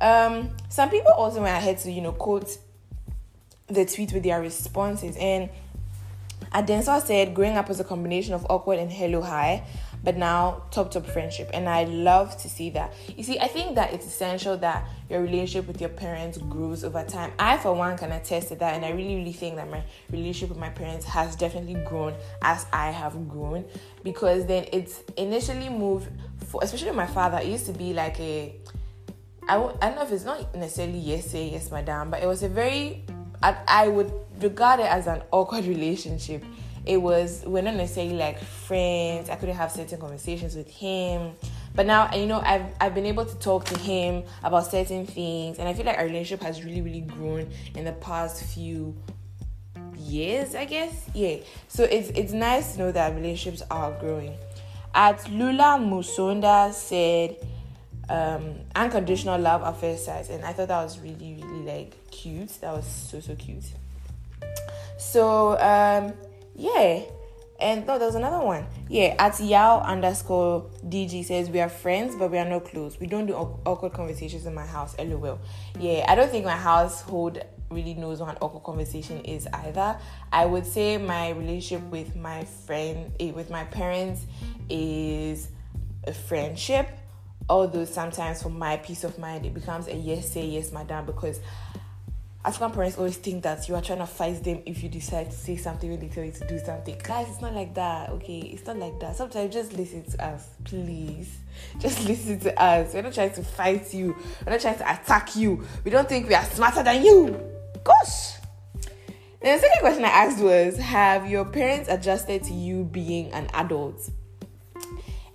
Um 0.00 0.50
some 0.68 0.88
people 0.90 1.12
also 1.12 1.42
went 1.42 1.56
ahead 1.56 1.78
to 1.78 1.90
you 1.90 2.00
know 2.00 2.12
quote 2.12 2.58
the 3.66 3.84
tweet 3.84 4.12
with 4.12 4.22
their 4.22 4.40
responses. 4.40 5.16
And 5.16 5.50
Adensa 6.52 7.02
said 7.02 7.34
growing 7.34 7.56
up 7.56 7.68
was 7.68 7.80
a 7.80 7.84
combination 7.84 8.32
of 8.32 8.46
awkward 8.48 8.78
and 8.78 8.90
hello 8.90 9.20
hi 9.20 9.66
but 10.06 10.16
now 10.16 10.62
top 10.70 10.92
top 10.92 11.04
friendship. 11.04 11.50
And 11.52 11.68
i 11.68 11.82
love 11.84 12.36
to 12.42 12.48
see 12.48 12.70
that. 12.70 12.94
You 13.16 13.24
see 13.24 13.40
i 13.40 13.48
think 13.48 13.74
that 13.74 13.92
it's 13.92 14.06
essential 14.06 14.56
that 14.58 14.86
your 15.10 15.20
relationship 15.20 15.66
with 15.66 15.80
your 15.80 15.90
parents 15.90 16.38
grows 16.38 16.84
over 16.84 17.02
time. 17.04 17.32
I 17.38 17.56
for 17.58 17.74
one 17.74 17.98
can 17.98 18.12
attest 18.12 18.48
to 18.48 18.56
that 18.56 18.74
and 18.74 18.84
i 18.84 18.90
really 18.90 19.16
really 19.16 19.32
think 19.32 19.56
that 19.56 19.68
my 19.68 19.82
relationship 20.10 20.50
with 20.50 20.58
my 20.58 20.70
parents 20.70 21.04
has 21.06 21.34
definitely 21.34 21.82
grown 21.84 22.14
as 22.42 22.66
i 22.72 22.90
have 22.90 23.28
grown 23.28 23.64
because 24.04 24.46
then 24.46 24.66
it's 24.72 25.02
initially 25.16 25.68
moved 25.68 26.08
for 26.56 26.64
especially 26.64 26.92
my 26.92 27.06
father 27.06 27.38
it 27.38 27.46
used 27.46 27.66
to 27.66 27.72
be 27.72 27.92
like 27.92 28.18
a 28.20 28.54
I 29.48 29.54
w- 29.54 29.76
I 29.80 29.86
don't 29.86 29.96
know 29.96 30.02
if 30.02 30.12
it's 30.12 30.24
not 30.24 30.54
necessarily 30.54 30.98
yes 30.98 31.30
say 31.30 31.48
yes 31.48 31.70
madam 31.70 32.10
but 32.10 32.22
it 32.22 32.26
was 32.26 32.42
a 32.42 32.48
very 32.48 33.04
I, 33.42 33.56
I 33.68 33.88
would 33.88 34.12
regard 34.40 34.80
it 34.80 34.86
as 34.86 35.06
an 35.06 35.22
awkward 35.30 35.64
relationship 35.66 36.42
it 36.86 37.02
was 37.02 37.42
we're 37.44 37.62
not 37.62 37.74
necessarily 37.74 38.14
like 38.14 38.38
friends. 38.38 39.28
I 39.28 39.34
couldn't 39.34 39.56
have 39.56 39.72
certain 39.72 39.98
conversations 39.98 40.54
with 40.54 40.70
him. 40.70 41.32
But 41.74 41.86
now 41.86 42.14
you 42.14 42.26
know 42.26 42.40
I've 42.40 42.66
I've 42.80 42.94
been 42.94 43.06
able 43.06 43.26
to 43.26 43.38
talk 43.40 43.64
to 43.66 43.78
him 43.80 44.22
about 44.44 44.70
certain 44.70 45.04
things 45.04 45.58
and 45.58 45.68
I 45.68 45.74
feel 45.74 45.84
like 45.84 45.98
our 45.98 46.04
relationship 46.04 46.42
has 46.42 46.64
really, 46.64 46.80
really 46.80 47.00
grown 47.00 47.50
in 47.74 47.84
the 47.84 47.92
past 47.92 48.44
few 48.44 48.96
years, 49.96 50.54
I 50.54 50.64
guess. 50.64 51.10
Yeah. 51.12 51.38
So 51.66 51.82
it's 51.82 52.10
it's 52.10 52.32
nice 52.32 52.74
to 52.74 52.78
know 52.78 52.92
that 52.92 53.16
relationships 53.16 53.62
are 53.68 53.90
growing. 53.98 54.34
At 54.96 55.30
Lula 55.30 55.76
Musonda 55.78 56.72
said 56.72 57.36
um, 58.08 58.54
unconditional 58.74 59.38
love 59.38 59.62
at 59.62 59.78
first 59.78 60.06
sight 60.06 60.30
and 60.30 60.42
I 60.42 60.54
thought 60.54 60.68
that 60.68 60.82
was 60.82 60.98
really, 61.00 61.38
really 61.42 61.64
like 61.64 62.10
cute. 62.10 62.48
That 62.62 62.72
was 62.72 62.86
so 62.86 63.20
so 63.20 63.34
cute. 63.34 63.64
So 64.98 65.50
um 65.58 66.14
yeah. 66.54 67.02
And 67.58 67.86
no, 67.86 67.98
there 67.98 68.06
was 68.06 68.14
another 68.14 68.44
one. 68.44 68.66
Yeah, 68.88 69.14
at 69.18 69.40
Yao 69.40 69.80
underscore 69.80 70.70
DG 70.86 71.24
says 71.24 71.48
we 71.48 71.60
are 71.60 71.68
friends, 71.68 72.14
but 72.14 72.30
we 72.30 72.38
are 72.38 72.48
not 72.48 72.66
close. 72.66 73.00
We 73.00 73.06
don't 73.06 73.26
do 73.26 73.34
awkward 73.34 73.92
conversations 73.92 74.46
in 74.46 74.54
my 74.54 74.66
house. 74.66 74.94
LOL. 74.98 75.38
Yeah, 75.78 76.04
I 76.08 76.14
don't 76.14 76.30
think 76.30 76.44
my 76.44 76.56
household 76.56 77.42
really 77.70 77.94
knows 77.94 78.20
what 78.20 78.30
an 78.30 78.36
awkward 78.40 78.62
conversation 78.62 79.20
is 79.24 79.46
either. 79.52 79.98
I 80.32 80.46
would 80.46 80.66
say 80.66 80.98
my 80.98 81.30
relationship 81.30 81.82
with 81.90 82.14
my 82.14 82.44
friend, 82.44 83.12
eh, 83.18 83.32
with 83.32 83.50
my 83.50 83.64
parents, 83.64 84.26
is 84.68 85.48
a 86.06 86.12
friendship. 86.12 86.88
Although 87.48 87.84
sometimes 87.84 88.42
for 88.42 88.48
my 88.48 88.76
peace 88.78 89.04
of 89.04 89.18
mind, 89.18 89.46
it 89.46 89.54
becomes 89.54 89.86
a 89.88 89.94
yes, 89.94 90.30
say 90.30 90.46
yes, 90.46 90.72
madam, 90.72 91.06
because 91.06 91.40
African 92.46 92.70
parents 92.70 92.96
always 92.96 93.16
think 93.16 93.42
that 93.42 93.68
you 93.68 93.74
are 93.74 93.82
trying 93.82 93.98
to 93.98 94.06
fight 94.06 94.44
them 94.44 94.62
if 94.66 94.80
you 94.80 94.88
decide 94.88 95.32
to 95.32 95.36
say 95.36 95.56
something 95.56 95.90
when 95.90 95.98
they 95.98 96.06
tell 96.06 96.22
you 96.22 96.30
to 96.30 96.46
do 96.46 96.60
something. 96.60 96.96
Guys, 97.02 97.26
it's 97.28 97.40
not 97.40 97.52
like 97.52 97.74
that, 97.74 98.10
okay? 98.10 98.38
It's 98.38 98.64
not 98.64 98.76
like 98.76 99.00
that. 99.00 99.16
Sometimes 99.16 99.52
just 99.52 99.72
listen 99.72 100.04
to 100.12 100.24
us, 100.24 100.48
please. 100.64 101.38
Just 101.80 102.06
listen 102.06 102.38
to 102.40 102.62
us. 102.62 102.92
We're 102.92 103.00
not 103.00 103.14
trying 103.14 103.32
to 103.32 103.42
fight 103.42 103.94
you, 103.94 104.14
we're 104.44 104.52
not 104.52 104.60
trying 104.60 104.76
to 104.76 104.92
attack 104.92 105.34
you. 105.36 105.66
We 105.84 105.90
don't 105.90 106.06
think 106.06 106.28
we 106.28 106.34
are 106.34 106.44
smarter 106.44 106.82
than 106.82 107.02
you. 107.02 107.40
Gosh. 107.82 108.34
Then 109.40 109.56
the 109.56 109.62
second 109.62 109.80
question 109.80 110.04
I 110.04 110.08
asked 110.08 110.38
was 110.38 110.76
Have 110.76 111.30
your 111.30 111.46
parents 111.46 111.88
adjusted 111.88 112.42
to 112.44 112.52
you 112.52 112.84
being 112.84 113.32
an 113.32 113.48
adult? 113.54 114.10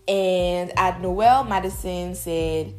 And 0.08 0.72
at 0.78 1.02
Noel 1.02 1.44
Madison 1.44 2.14
said 2.14 2.76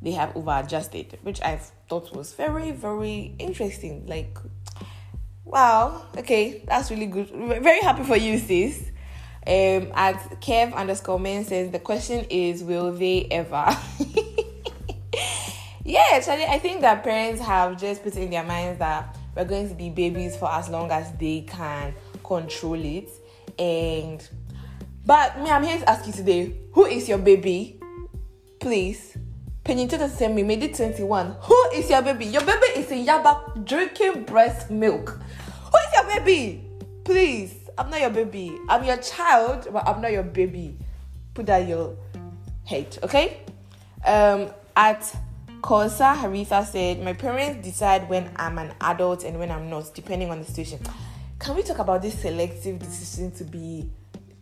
they 0.00 0.12
have 0.12 0.36
over 0.36 0.62
adjusted, 0.64 1.18
which 1.22 1.42
I've 1.42 1.70
thought 1.92 2.16
was 2.16 2.32
very, 2.32 2.70
very 2.70 3.34
interesting. 3.38 4.06
Like, 4.06 4.38
wow, 5.44 6.06
okay, 6.16 6.64
that's 6.66 6.90
really 6.90 7.04
good. 7.04 7.28
Very 7.28 7.80
happy 7.80 8.02
for 8.02 8.16
you, 8.16 8.38
sis. 8.38 8.88
Um, 9.46 9.92
at 9.94 10.40
Kev 10.40 10.72
underscore 10.72 11.20
men 11.20 11.44
says 11.44 11.70
the 11.70 11.80
question 11.80 12.24
is, 12.30 12.64
will 12.64 12.92
they 12.92 13.26
ever? 13.30 13.76
yeah, 15.84 16.06
actually, 16.12 16.44
I 16.44 16.58
think 16.58 16.80
that 16.80 17.04
parents 17.04 17.42
have 17.42 17.78
just 17.78 18.02
put 18.02 18.16
in 18.16 18.30
their 18.30 18.44
minds 18.44 18.78
that 18.78 19.14
we're 19.36 19.44
going 19.44 19.68
to 19.68 19.74
be 19.74 19.90
babies 19.90 20.34
for 20.34 20.50
as 20.50 20.70
long 20.70 20.90
as 20.90 21.12
they 21.18 21.42
can 21.42 21.92
control 22.24 22.82
it. 22.82 23.10
And 23.58 24.26
but 25.04 25.38
me, 25.42 25.50
I'm 25.50 25.62
here 25.62 25.78
to 25.78 25.90
ask 25.90 26.06
you 26.06 26.14
today, 26.14 26.56
who 26.72 26.86
is 26.86 27.06
your 27.06 27.18
baby? 27.18 27.78
Please 28.60 29.18
Penyinto 29.64 30.08
send 30.10 30.34
me 30.34 30.42
made 30.42 30.62
it 30.64 30.74
21. 30.74 31.36
Who 31.42 31.70
is 31.74 31.88
your 31.88 32.02
baby? 32.02 32.26
Your 32.26 32.44
baby 32.44 32.66
is 32.76 32.90
in 32.90 33.06
Yaba 33.06 33.64
drinking 33.64 34.24
breast 34.24 34.70
milk. 34.70 35.10
Who 35.10 35.78
is 35.78 35.94
your 35.94 36.18
baby? 36.18 36.64
Please, 37.04 37.54
I'm 37.78 37.88
not 37.88 38.00
your 38.00 38.10
baby. 38.10 38.56
I'm 38.68 38.82
your 38.82 38.96
child, 38.96 39.68
but 39.72 39.86
I'm 39.86 40.00
not 40.02 40.10
your 40.10 40.24
baby. 40.24 40.76
Put 41.34 41.46
that 41.46 41.68
your 41.68 41.96
head, 42.64 42.98
okay? 43.04 43.42
Um, 44.04 44.50
at 44.74 45.02
Kosa 45.60 46.16
Haritha 46.16 46.66
said, 46.66 47.00
My 47.00 47.12
parents 47.12 47.64
decide 47.64 48.08
when 48.08 48.30
I'm 48.34 48.58
an 48.58 48.74
adult 48.80 49.22
and 49.22 49.38
when 49.38 49.52
I'm 49.52 49.70
not, 49.70 49.94
depending 49.94 50.30
on 50.30 50.40
the 50.40 50.44
situation. 50.44 50.80
Can 51.38 51.54
we 51.54 51.62
talk 51.62 51.78
about 51.78 52.02
this 52.02 52.20
selective 52.20 52.80
decision 52.80 53.30
to 53.32 53.44
be 53.44 53.88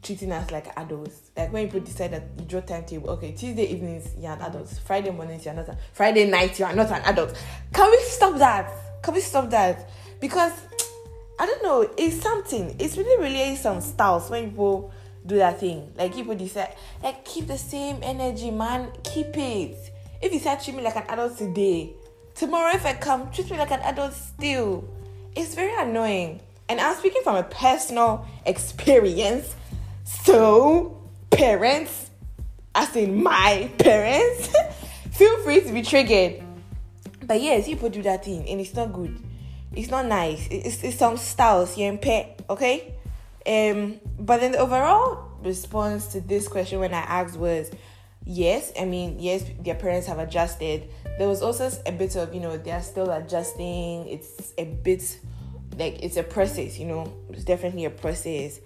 treating 0.03 0.33
us 0.33 0.51
like 0.51 0.67
adults. 0.79 1.31
Like 1.37 1.53
when 1.53 1.67
people 1.67 1.81
decide 1.81 2.13
that 2.13 2.25
you 2.39 2.45
draw 2.45 2.61
timetable, 2.61 3.11
okay, 3.11 3.33
Tuesday 3.33 3.73
evenings 3.73 4.09
you're 4.19 4.33
an 4.33 4.41
adult, 4.41 4.69
Friday 4.85 5.11
mornings 5.11 5.45
you're 5.45 5.55
not, 5.55 5.69
an, 5.69 5.77
Friday 5.93 6.29
night 6.29 6.59
you 6.59 6.65
are 6.65 6.75
not 6.75 6.91
an 6.91 7.03
adult. 7.05 7.37
Can 7.73 7.91
we 7.91 7.99
stop 8.05 8.39
that? 8.39 8.73
Can 9.03 9.15
we 9.15 9.21
stop 9.21 9.51
that? 9.51 9.91
Because 10.21 10.53
I 11.39 11.47
don't 11.47 11.63
know, 11.63 11.91
it's 11.97 12.21
something. 12.21 12.77
It's 12.79 12.97
really, 12.97 13.23
really 13.23 13.57
some 13.57 13.81
styles 13.81 14.31
when 14.31 14.51
people 14.51 14.93
do 15.27 15.37
that 15.37 15.61
thing. 15.61 15.93
Like 15.97 16.15
people 16.15 16.35
decide, 16.35 16.75
like 17.03 17.25
keep 17.25 17.47
the 17.47 17.59
same 17.59 17.99
energy, 18.03 18.51
man. 18.51 18.91
Keep 19.05 19.37
it. 19.37 19.77
If 20.23 20.33
you 20.33 20.39
start 20.39 20.61
treating 20.61 20.77
me 20.77 20.83
like 20.83 20.97
an 20.97 21.05
adult 21.09 21.39
today, 21.39 21.95
tomorrow 22.35 22.75
if 22.75 22.85
I 22.85 22.95
come, 22.95 23.31
treat 23.31 23.51
me 23.51 23.57
like 23.57 23.71
an 23.71 23.81
adult 23.81 24.13
still. 24.13 24.85
It's 25.35 25.55
very 25.55 25.75
annoying. 25.81 26.41
And 26.69 26.81
I'm 26.81 26.95
speaking 26.97 27.23
from 27.23 27.37
a 27.37 27.43
personal 27.43 28.27
experience 28.47 29.57
so, 30.25 31.09
parents, 31.31 32.11
as 32.75 32.95
in 32.97 33.23
my 33.23 33.71
parents, 33.79 34.49
feel 35.13 35.39
free 35.43 35.61
to 35.61 35.73
be 35.73 35.83
triggered. 35.83 36.43
But 37.25 37.41
yes, 37.41 37.67
people 37.67 37.91
do 37.91 38.03
that 38.03 38.25
thing 38.25 38.49
and 38.49 38.61
it's 38.61 38.75
not 38.75 38.93
good. 38.93 39.17
it's 39.75 39.91
not 39.91 40.07
nice. 40.07 40.49
It's, 40.51 40.83
it's 40.83 40.99
some 40.99 41.17
styles, 41.17 41.79
you 41.79 41.97
pet, 41.97 42.43
okay? 42.51 42.95
Um, 43.47 44.01
but 44.19 44.41
then 44.41 44.53
the 44.53 44.59
overall 44.59 45.29
response 45.43 46.09
to 46.09 46.21
this 46.21 46.49
question 46.49 46.81
when 46.81 46.93
I 46.93 47.01
asked 47.01 47.37
was 47.37 47.71
yes. 48.25 48.73
I 48.79 48.85
mean, 48.85 49.21
yes, 49.21 49.45
their 49.61 49.77
parents 49.77 50.07
have 50.09 50.19
adjusted. 50.19 50.91
There 51.19 51.29
was 51.29 51.41
also 51.41 51.71
a 51.87 51.93
bit 51.93 52.17
of, 52.17 52.35
you 52.35 52.41
know, 52.41 52.57
they're 52.57 52.83
still 52.83 53.11
adjusting. 53.11 54.09
It's 54.09 54.53
a 54.59 54.65
bit 54.65 55.19
like 55.79 56.03
it's 56.03 56.17
a 56.17 56.23
process, 56.23 56.79
you 56.79 56.87
know, 56.87 57.13
it's 57.31 57.45
definitely 57.45 57.85
a 57.85 57.91
process. 57.91 58.59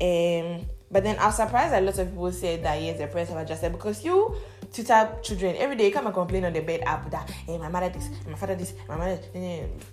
Um, 0.00 0.66
but 0.90 1.04
then 1.04 1.18
I 1.18 1.26
was 1.26 1.36
surprised 1.36 1.72
that 1.72 1.82
lots 1.82 1.98
of 1.98 2.08
people 2.08 2.32
said 2.32 2.64
that 2.64 2.80
yes, 2.80 2.98
their 2.98 3.06
parents 3.06 3.32
have 3.32 3.40
adjusted 3.40 3.72
because 3.72 4.04
you 4.04 4.36
tutor 4.72 5.16
children 5.22 5.56
every 5.56 5.76
day. 5.76 5.86
You 5.86 5.92
come 5.92 6.06
and 6.06 6.14
complain 6.14 6.44
on 6.44 6.52
the 6.52 6.60
bed 6.60 6.82
app 6.84 7.10
that 7.10 7.28
hey, 7.30 7.58
my 7.58 7.68
mother 7.68 7.88
this, 7.88 8.08
my 8.26 8.34
father 8.34 8.56
this, 8.56 8.74
my 8.88 8.96
mother, 8.96 9.20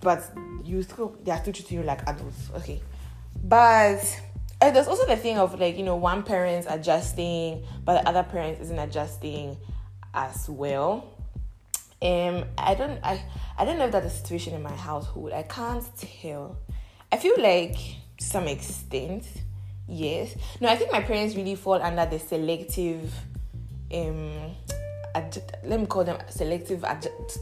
but 0.02 0.24
you 0.64 0.82
still 0.84 1.16
they 1.24 1.32
are 1.32 1.40
still 1.40 1.54
treating 1.54 1.80
you 1.80 1.84
like 1.84 2.02
adults. 2.08 2.50
Okay, 2.56 2.82
but 3.44 4.04
there's 4.60 4.88
also 4.88 5.06
the 5.06 5.18
thing 5.18 5.38
of 5.38 5.60
like 5.60 5.78
you 5.78 5.84
know 5.84 5.96
one 5.96 6.24
parent's 6.24 6.68
adjusting, 6.70 7.64
but 7.86 8.02
the 8.02 8.10
other 8.10 8.24
parent 8.24 8.60
isn't 8.62 8.80
adjusting 8.80 9.58
as 10.14 10.50
well. 10.50 11.14
Um, 12.00 12.46
I 12.58 12.76
don't, 12.76 13.00
I, 13.04 13.24
I 13.58 13.66
don't 13.66 13.80
know 13.80 13.86
if 13.86 13.92
that's 13.92 14.06
a 14.06 14.10
situation 14.10 14.54
in 14.54 14.62
my 14.62 14.76
household. 14.76 15.32
I 15.34 15.44
can't 15.44 15.84
tell. 15.98 16.58
I 17.12 17.18
feel 17.18 17.36
like 17.40 17.76
to 18.18 18.26
some 18.26 18.48
extent, 18.48 19.26
yes. 19.88 20.36
No, 20.62 20.70
I 20.70 20.76
think 20.76 20.92
my 20.92 21.02
parents 21.02 21.36
really 21.36 21.56
fall 21.56 21.82
under 21.82 22.06
the 22.06 22.20
selective 22.20 23.14
um 23.94 24.56
let 25.64 25.80
me 25.80 25.86
call 25.86 26.04
them 26.04 26.18
selective 26.30 26.86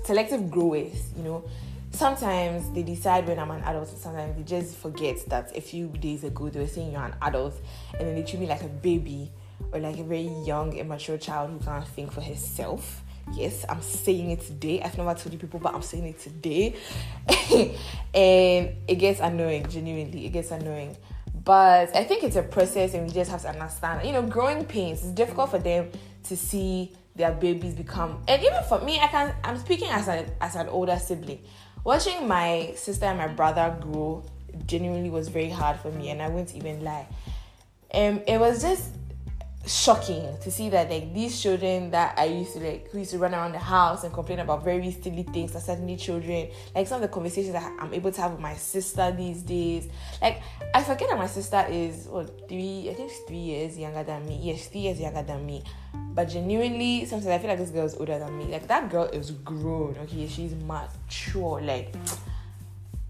selective 0.05 0.49
growers 0.49 1.11
you 1.17 1.23
know. 1.23 1.43
Sometimes 1.91 2.69
they 2.71 2.83
decide 2.83 3.25
when 3.25 3.39
i'm 3.39 3.51
an 3.51 3.61
adult 3.63 3.87
sometimes 3.87 4.35
they 4.35 4.43
just 4.43 4.75
forget 4.75 5.17
that 5.29 5.55
a 5.55 5.61
few 5.61 5.87
days 5.87 6.25
ago 6.25 6.49
they 6.49 6.59
were 6.59 6.67
saying 6.67 6.91
you're 6.91 7.01
an 7.01 7.15
adult 7.21 7.53
and 7.97 8.07
then 8.07 8.15
they 8.15 8.23
treat 8.23 8.41
me 8.41 8.47
like 8.47 8.63
a 8.63 8.67
baby 8.67 9.31
or 9.71 9.79
like 9.79 9.97
a 9.97 10.03
very 10.03 10.27
young 10.45 10.75
immature 10.75 11.17
child 11.17 11.51
who 11.51 11.59
can't 11.59 11.87
think 11.87 12.11
for 12.11 12.21
herself. 12.21 13.01
Yes 13.33 13.65
i'm 13.69 13.81
saying 13.81 14.31
it 14.31 14.41
today. 14.41 14.81
I've 14.81 14.97
never 14.97 15.13
told 15.13 15.33
you 15.33 15.39
people 15.39 15.59
but 15.59 15.73
i'm 15.73 15.81
saying 15.81 16.05
it 16.05 16.19
today. 16.19 16.75
And 18.13 18.75
it 18.87 18.95
gets 18.95 19.19
annoying 19.19 19.67
genuinely 19.67 20.25
it 20.25 20.29
gets 20.29 20.51
annoying 20.51 20.95
but 21.45 21.95
i 21.95 22.03
think 22.03 22.23
it's 22.23 22.35
a 22.35 22.43
process 22.43 22.93
and 22.93 23.07
we 23.07 23.13
just 23.13 23.31
have 23.31 23.41
to 23.41 23.49
understand. 23.49 24.05
You 24.05 24.13
know 24.13 24.23
growing 24.23 24.65
pains 24.65 25.03
it's 25.03 25.11
difficult 25.11 25.51
for 25.51 25.59
them 25.59 25.89
to 26.23 26.35
see 26.35 26.91
their 27.15 27.31
babies 27.31 27.75
become 27.75 28.21
and 28.27 28.43
even 28.43 28.63
for 28.67 28.81
me 28.81 28.99
i 28.99 29.07
can 29.07 29.33
i'm 29.43 29.57
speaking 29.57 29.87
as 29.89 30.07
an 30.09 30.29
as 30.41 30.55
an 30.55 30.67
older 30.67 30.97
sibling. 30.97 31.39
Watching 31.83 32.27
my 32.27 32.73
sister 32.75 33.05
and 33.05 33.19
my 33.19 33.27
brother 33.27 33.77
grow 33.79 34.23
genuinely 34.65 35.11
was 35.11 35.27
very 35.27 35.49
hard 35.49 35.79
for 35.79 35.91
me 35.91 36.09
and 36.09 36.21
i 36.21 36.27
won't 36.27 36.53
even 36.55 36.83
lie. 36.83 37.07
Um 37.93 38.21
it 38.27 38.39
was 38.39 38.61
just 38.61 38.89
shocking 39.67 40.38
to 40.41 40.51
see 40.51 40.69
that 40.69 40.89
like 40.89 41.13
these 41.13 41.41
children 41.41 41.89
that 41.91 42.17
I 42.17 42.25
used 42.25 42.53
to 42.53 42.60
like 42.60 42.89
who 42.91 43.00
used 43.00 43.12
to 43.12 43.17
run 43.17 43.34
around 43.34 43.53
the 43.53 43.60
house 43.60 44.03
and 44.03 44.13
complain 44.13 44.39
about 44.39 44.63
very 44.63 44.91
silly 44.91 45.24
things 45.24 45.55
are 45.55 45.60
suddenly 45.60 45.98
children. 45.98 46.50
Like 46.75 46.88
some 46.88 46.98
of 46.98 47.01
the 47.01 47.07
conversations 47.07 47.53
that 47.53 47.72
I'm 47.79 47.93
able 47.93 48.12
to 48.12 48.22
have 48.22 48.31
with 48.31 48.39
my 48.39 48.55
sister 48.55 49.12
these 49.12 49.41
days. 49.41 49.88
Like 50.22 50.41
I 50.74 50.84
forget 50.84 51.10
that 51.10 51.17
my 51.17 51.27
sister 51.27 51.65
is 51.69 52.07
what 52.07 52.48
three 52.48 52.89
I 52.89 52.93
think 52.93 53.10
she's 53.10 53.19
three 53.27 53.38
years 53.38 53.77
younger 53.77 54.03
than 54.03 54.25
me. 54.27 54.39
Yes, 54.41 54.67
three 54.67 54.81
years 54.81 55.00
younger 55.00 55.24
than 55.24 55.45
me. 55.45 55.63
But 56.13 56.29
genuinely 56.29 57.05
sometimes 57.05 57.27
I 57.27 57.39
feel 57.39 57.50
like 57.50 57.60
this 57.60 57.72
girl 57.72 57.86
is 57.86 57.95
older 57.95 58.19
than 58.19 58.38
me. 58.38 58.45
Like 58.45 58.67
that 58.67 58.89
girl 58.89 59.05
is 59.05 59.31
grown, 59.31 59.95
okay, 60.03 60.27
she's 60.27 60.53
mature. 60.53 61.62
Like 61.62 61.93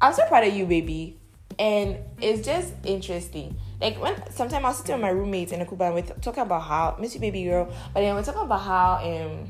I'm 0.01 0.13
so 0.13 0.25
proud 0.27 0.47
of 0.47 0.53
you, 0.53 0.65
baby. 0.65 1.17
And 1.57 1.97
it's 2.21 2.45
just 2.45 2.73
interesting. 2.83 3.57
Like 3.79 4.01
when 4.01 4.15
sometimes 4.31 4.65
I'll 4.65 4.73
sit 4.73 4.89
with 4.89 5.01
my 5.01 5.09
roommates 5.09 5.51
in 5.51 5.61
a 5.61 5.65
Cuba 5.65 5.85
and 5.85 5.95
we're 5.95 6.01
talking 6.01 6.43
about 6.43 6.63
how 6.63 6.97
miss 6.99 7.13
you 7.13 7.21
baby 7.21 7.43
girl, 7.45 7.65
but 7.93 8.01
then 8.01 8.15
we're 8.15 8.23
talking 8.23 8.41
about 8.41 8.61
how 8.61 8.99
um 9.03 9.47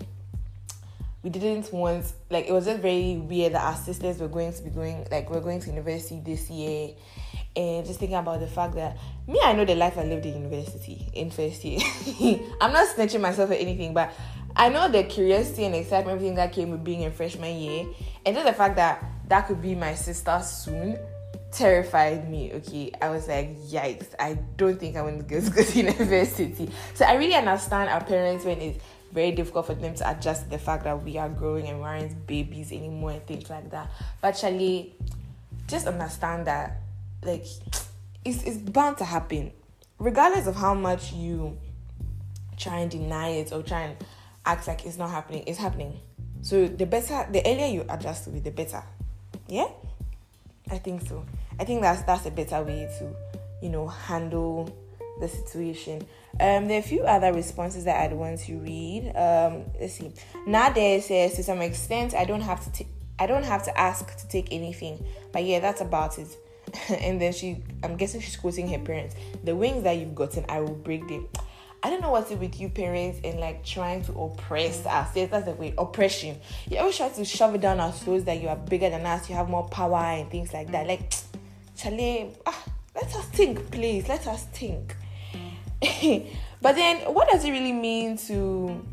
we 1.24 1.32
didn't 1.32 1.72
want 1.74 2.06
like 2.30 2.48
it 2.48 2.52
was 2.52 2.66
just 2.66 2.82
very 2.82 3.18
weird 3.18 3.54
that 3.54 3.64
our 3.64 3.76
sisters 3.76 4.20
were 4.20 4.28
going 4.28 4.54
to 4.54 4.62
be 4.62 4.70
going 4.70 5.08
like 5.10 5.30
we're 5.30 5.42
going 5.42 5.60
to 5.62 5.70
university 5.70 6.22
this 6.24 6.50
year. 6.50 6.92
And 7.56 7.86
just 7.86 8.00
thinking 8.00 8.18
about 8.18 8.42
the 8.42 8.48
fact 8.48 8.76
that 8.76 8.98
me 9.28 9.40
I 9.44 9.54
know 9.54 9.66
the 9.66 9.76
life 9.76 9.98
I 9.98 10.04
lived 10.04 10.26
in 10.26 10.44
university 10.44 11.10
in 11.14 11.32
first 11.32 11.64
year. 11.64 11.80
I'm 12.62 12.74
not 12.74 12.88
snitching 12.96 13.22
myself 13.22 13.50
or 13.50 13.54
anything, 13.54 13.94
but 13.94 14.12
I 14.56 14.70
know 14.70 14.90
the 14.90 15.04
curiosity 15.04 15.66
and 15.66 15.76
excitement 15.76 16.16
everything 16.16 16.36
that 16.36 16.54
came 16.54 16.72
with 16.72 16.84
being 16.84 17.02
in 17.02 17.12
freshman 17.12 17.58
year. 17.58 17.86
And 18.26 18.36
just 18.36 18.46
the 18.46 18.54
fact 18.54 18.76
that 18.76 19.04
that 19.28 19.48
could 19.48 19.62
be 19.62 19.74
my 19.76 19.96
sister 19.96 20.40
soon 20.44 20.98
terrified 21.56 22.30
me. 22.30 22.52
Okay, 22.54 22.92
I 23.02 23.10
was 23.10 23.28
like, 23.28 23.58
yikes! 23.68 24.08
I 24.20 24.36
don't 24.58 24.80
think 24.80 24.96
I 24.96 25.02
want 25.02 25.28
to 25.28 25.42
go 25.42 25.42
to 25.42 25.78
university. 25.78 26.70
So 26.94 27.06
I 27.06 27.14
really 27.16 27.36
understand 27.36 27.90
our 27.90 28.04
parents 28.04 28.46
when 28.46 28.60
it's 28.60 28.84
very 29.12 29.32
difficult 29.32 29.68
for 29.68 29.76
them 29.76 29.96
to 29.96 30.10
adjust 30.10 30.44
to 30.44 30.50
the 30.50 30.58
fact 30.58 30.84
that 30.84 31.02
we 31.04 31.18
are 31.18 31.30
growing 31.30 31.68
and 31.68 31.80
we 31.80 31.86
aren't 31.86 32.28
babies 32.28 32.72
anymore 32.72 33.12
and 33.12 33.26
things 33.26 33.50
like 33.50 33.72
that. 33.72 33.90
But 34.22 34.30
actually, 34.30 34.96
just 35.68 35.88
understand 35.88 36.48
that 36.48 36.82
like 37.24 37.46
it's 38.26 38.44
it's 38.44 38.58
bound 38.58 38.98
to 38.98 39.06
happen, 39.06 39.52
regardless 39.98 40.48
of 40.48 40.56
how 40.56 40.74
much 40.74 41.14
you 41.14 41.58
try 42.58 42.80
and 42.80 42.92
deny 42.92 43.30
it 43.30 43.52
or 43.52 43.62
try 43.64 43.82
and 43.82 43.98
act 44.46 44.68
like 44.68 44.86
it's 44.86 44.98
not 44.98 45.10
happening. 45.10 45.44
It's 45.48 45.60
happening. 45.60 46.00
So 46.42 46.68
the 46.68 46.86
better, 46.86 47.26
the 47.32 47.42
earlier 47.46 47.68
you 47.68 47.86
adjust 47.90 48.26
to 48.26 48.36
it, 48.36 48.44
the 48.44 48.52
better. 48.52 48.84
Yeah, 49.48 49.68
I 50.70 50.78
think 50.78 51.08
so. 51.08 51.26
I 51.60 51.64
think 51.64 51.82
that's 51.82 52.02
that's 52.04 52.26
a 52.26 52.32
better 52.32 52.62
way 52.64 52.90
to, 53.00 53.16
you 53.62 53.70
know, 53.70 53.88
handle 53.88 54.76
the 55.20 55.28
situation. 55.28 56.06
Um, 56.40 56.68
there 56.68 56.78
are 56.78 56.80
a 56.80 56.84
few 56.84 57.04
other 57.04 57.32
responses 57.32 57.86
that 57.86 58.02
I'd 58.02 58.14
want 58.14 58.40
to 58.42 58.58
read. 58.58 59.08
Um, 59.16 59.66
let's 59.80 59.94
see. 59.94 60.12
Nade 60.46 61.02
says 61.02 61.36
to 61.36 61.44
some 61.44 61.62
extent 61.62 62.14
I 62.14 62.26
don't 62.26 62.42
have 62.42 62.64
to 62.66 62.72
take 62.72 62.88
I 63.18 63.28
don't 63.28 63.46
have 63.46 63.64
to 63.64 63.80
ask 63.80 64.16
to 64.18 64.28
take 64.28 64.52
anything, 64.52 65.06
but 65.32 65.44
yeah, 65.46 65.60
that's 65.60 65.82
about 65.82 66.20
it. 66.20 66.28
and 66.90 67.22
then 67.22 67.32
she, 67.32 67.64
I'm 67.84 67.96
guessing 67.96 68.22
she's 68.22 68.36
quoting 68.36 68.68
her 68.70 68.80
parents. 68.80 69.16
The 69.44 69.56
wings 69.56 69.84
that 69.84 69.98
you've 69.98 70.16
gotten, 70.16 70.46
I 70.50 70.60
will 70.60 70.76
break 70.76 71.08
them. 71.08 71.28
I 71.82 71.90
don't 71.92 72.02
know 72.02 72.10
what's 72.10 72.32
it 72.32 72.40
with 72.40 72.60
you 72.60 72.70
parents 72.70 73.20
and 73.24 73.40
like 73.40 73.64
trying 73.64 74.04
to 74.06 74.14
oppress 74.14 74.86
us. 74.86 75.16
Yes, 75.16 75.30
that's 75.30 75.46
the 75.46 75.52
way 75.52 75.74
oppression. 75.78 76.40
You 76.70 76.80
always 76.80 76.98
try 76.98 77.10
to 77.10 77.24
shove 77.24 77.56
it 77.56 77.62
down 77.62 77.80
our 77.80 77.92
throats 77.92 78.26
that 78.26 78.42
you 78.42 78.48
are 78.48 78.56
bigger 78.56 78.90
than 78.90 79.06
us, 79.06 79.30
you 79.30 79.36
have 79.36 79.50
more 79.50 79.68
power 79.70 79.98
and 79.98 80.30
things 80.30 80.52
like 80.52 80.72
that. 80.72 80.88
Like 80.88 81.14
Charlie, 81.76 82.32
ah, 82.46 82.64
let 82.96 83.14
us 83.16 83.26
think, 83.26 83.70
please. 83.72 84.08
Let 84.08 84.26
us 84.28 84.46
think. 84.46 84.96
but 86.62 86.76
then, 86.76 87.14
what 87.14 87.30
does 87.30 87.44
it 87.44 87.52
really 87.52 87.74
mean 87.74 88.18
to 88.30 88.84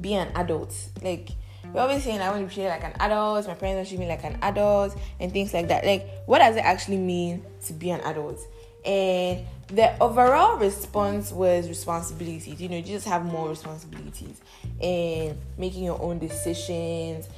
be 0.00 0.14
an 0.14 0.28
adult? 0.34 0.74
Like, 1.02 1.30
we're 1.72 1.80
always 1.80 2.04
saying 2.04 2.20
I 2.20 2.28
want 2.28 2.42
to 2.42 2.46
be 2.46 2.54
treated 2.54 2.68
like 2.68 2.84
an 2.84 2.92
adult, 3.00 3.48
my 3.48 3.54
parents 3.54 3.76
want 3.76 3.86
to 3.88 3.96
treat 3.96 4.00
me 4.00 4.08
like 4.08 4.22
an 4.24 4.38
adult, 4.42 4.96
and 5.18 5.32
things 5.32 5.54
like 5.54 5.68
that. 5.68 5.84
Like, 5.84 6.06
what 6.26 6.40
does 6.40 6.56
it 6.56 6.60
actually 6.64 6.98
mean 6.98 7.42
to 7.66 7.72
be 7.72 7.90
an 7.90 8.00
adult? 8.02 8.38
And 8.84 9.46
the 9.68 9.96
overall 10.00 10.58
response 10.58 11.32
was 11.32 11.68
responsibilities. 11.68 12.60
You 12.60 12.68
know, 12.68 12.76
you 12.76 12.82
just 12.82 13.08
have 13.08 13.24
more 13.24 13.48
responsibilities 13.48 14.40
and 14.80 15.38
making 15.56 15.84
your 15.84 16.00
own 16.02 16.18
decisions. 16.18 17.28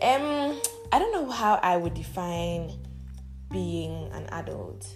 Um, 0.00 0.58
I 0.90 0.98
don't 0.98 1.12
know 1.12 1.30
how 1.30 1.60
I 1.62 1.76
would 1.76 1.94
define 1.94 2.72
being 3.52 4.10
an 4.12 4.26
adult. 4.32 4.86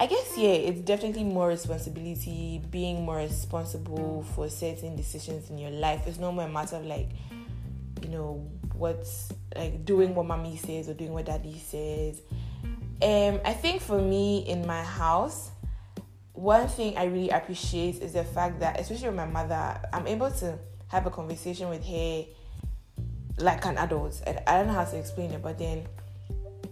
I 0.00 0.06
guess 0.06 0.38
yeah, 0.38 0.50
it's 0.50 0.80
definitely 0.80 1.24
more 1.24 1.48
responsibility, 1.48 2.62
being 2.70 3.04
more 3.04 3.16
responsible 3.16 4.24
for 4.34 4.48
certain 4.48 4.94
decisions 4.94 5.50
in 5.50 5.58
your 5.58 5.72
life. 5.72 6.06
It's 6.06 6.18
no 6.18 6.30
more 6.30 6.44
a 6.44 6.48
matter 6.48 6.76
of 6.76 6.86
like, 6.86 7.08
you 8.02 8.08
know, 8.10 8.48
what's 8.74 9.32
like 9.56 9.84
doing 9.84 10.14
what 10.14 10.26
mommy 10.26 10.56
says 10.56 10.88
or 10.88 10.94
doing 10.94 11.12
what 11.12 11.26
daddy 11.26 11.58
says. 11.58 12.22
Um, 13.02 13.40
I 13.44 13.52
think 13.52 13.82
for 13.82 14.00
me 14.00 14.38
in 14.46 14.66
my 14.66 14.82
house, 14.84 15.50
one 16.32 16.68
thing 16.68 16.96
I 16.96 17.06
really 17.06 17.30
appreciate 17.30 17.96
is 17.96 18.12
the 18.12 18.22
fact 18.22 18.60
that, 18.60 18.78
especially 18.78 19.08
with 19.08 19.16
my 19.16 19.26
mother, 19.26 19.80
I'm 19.92 20.06
able 20.06 20.30
to 20.30 20.58
have 20.86 21.06
a 21.06 21.10
conversation 21.10 21.68
with 21.68 21.84
her 21.84 22.24
like 23.38 23.64
an 23.64 23.78
adult. 23.78 24.22
I, 24.26 24.40
I 24.46 24.58
don't 24.58 24.68
know 24.68 24.74
how 24.74 24.84
to 24.84 24.96
explain 24.96 25.32
it, 25.32 25.42
but 25.42 25.58
then 25.58 25.86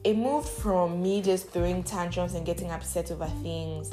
it 0.07 0.17
moved 0.17 0.49
from 0.49 1.03
me 1.03 1.21
just 1.21 1.51
throwing 1.51 1.83
tantrums 1.83 2.35
and 2.35 2.47
getting 2.47 2.71
upset 2.71 3.11
over 3.11 3.27
things 3.43 3.91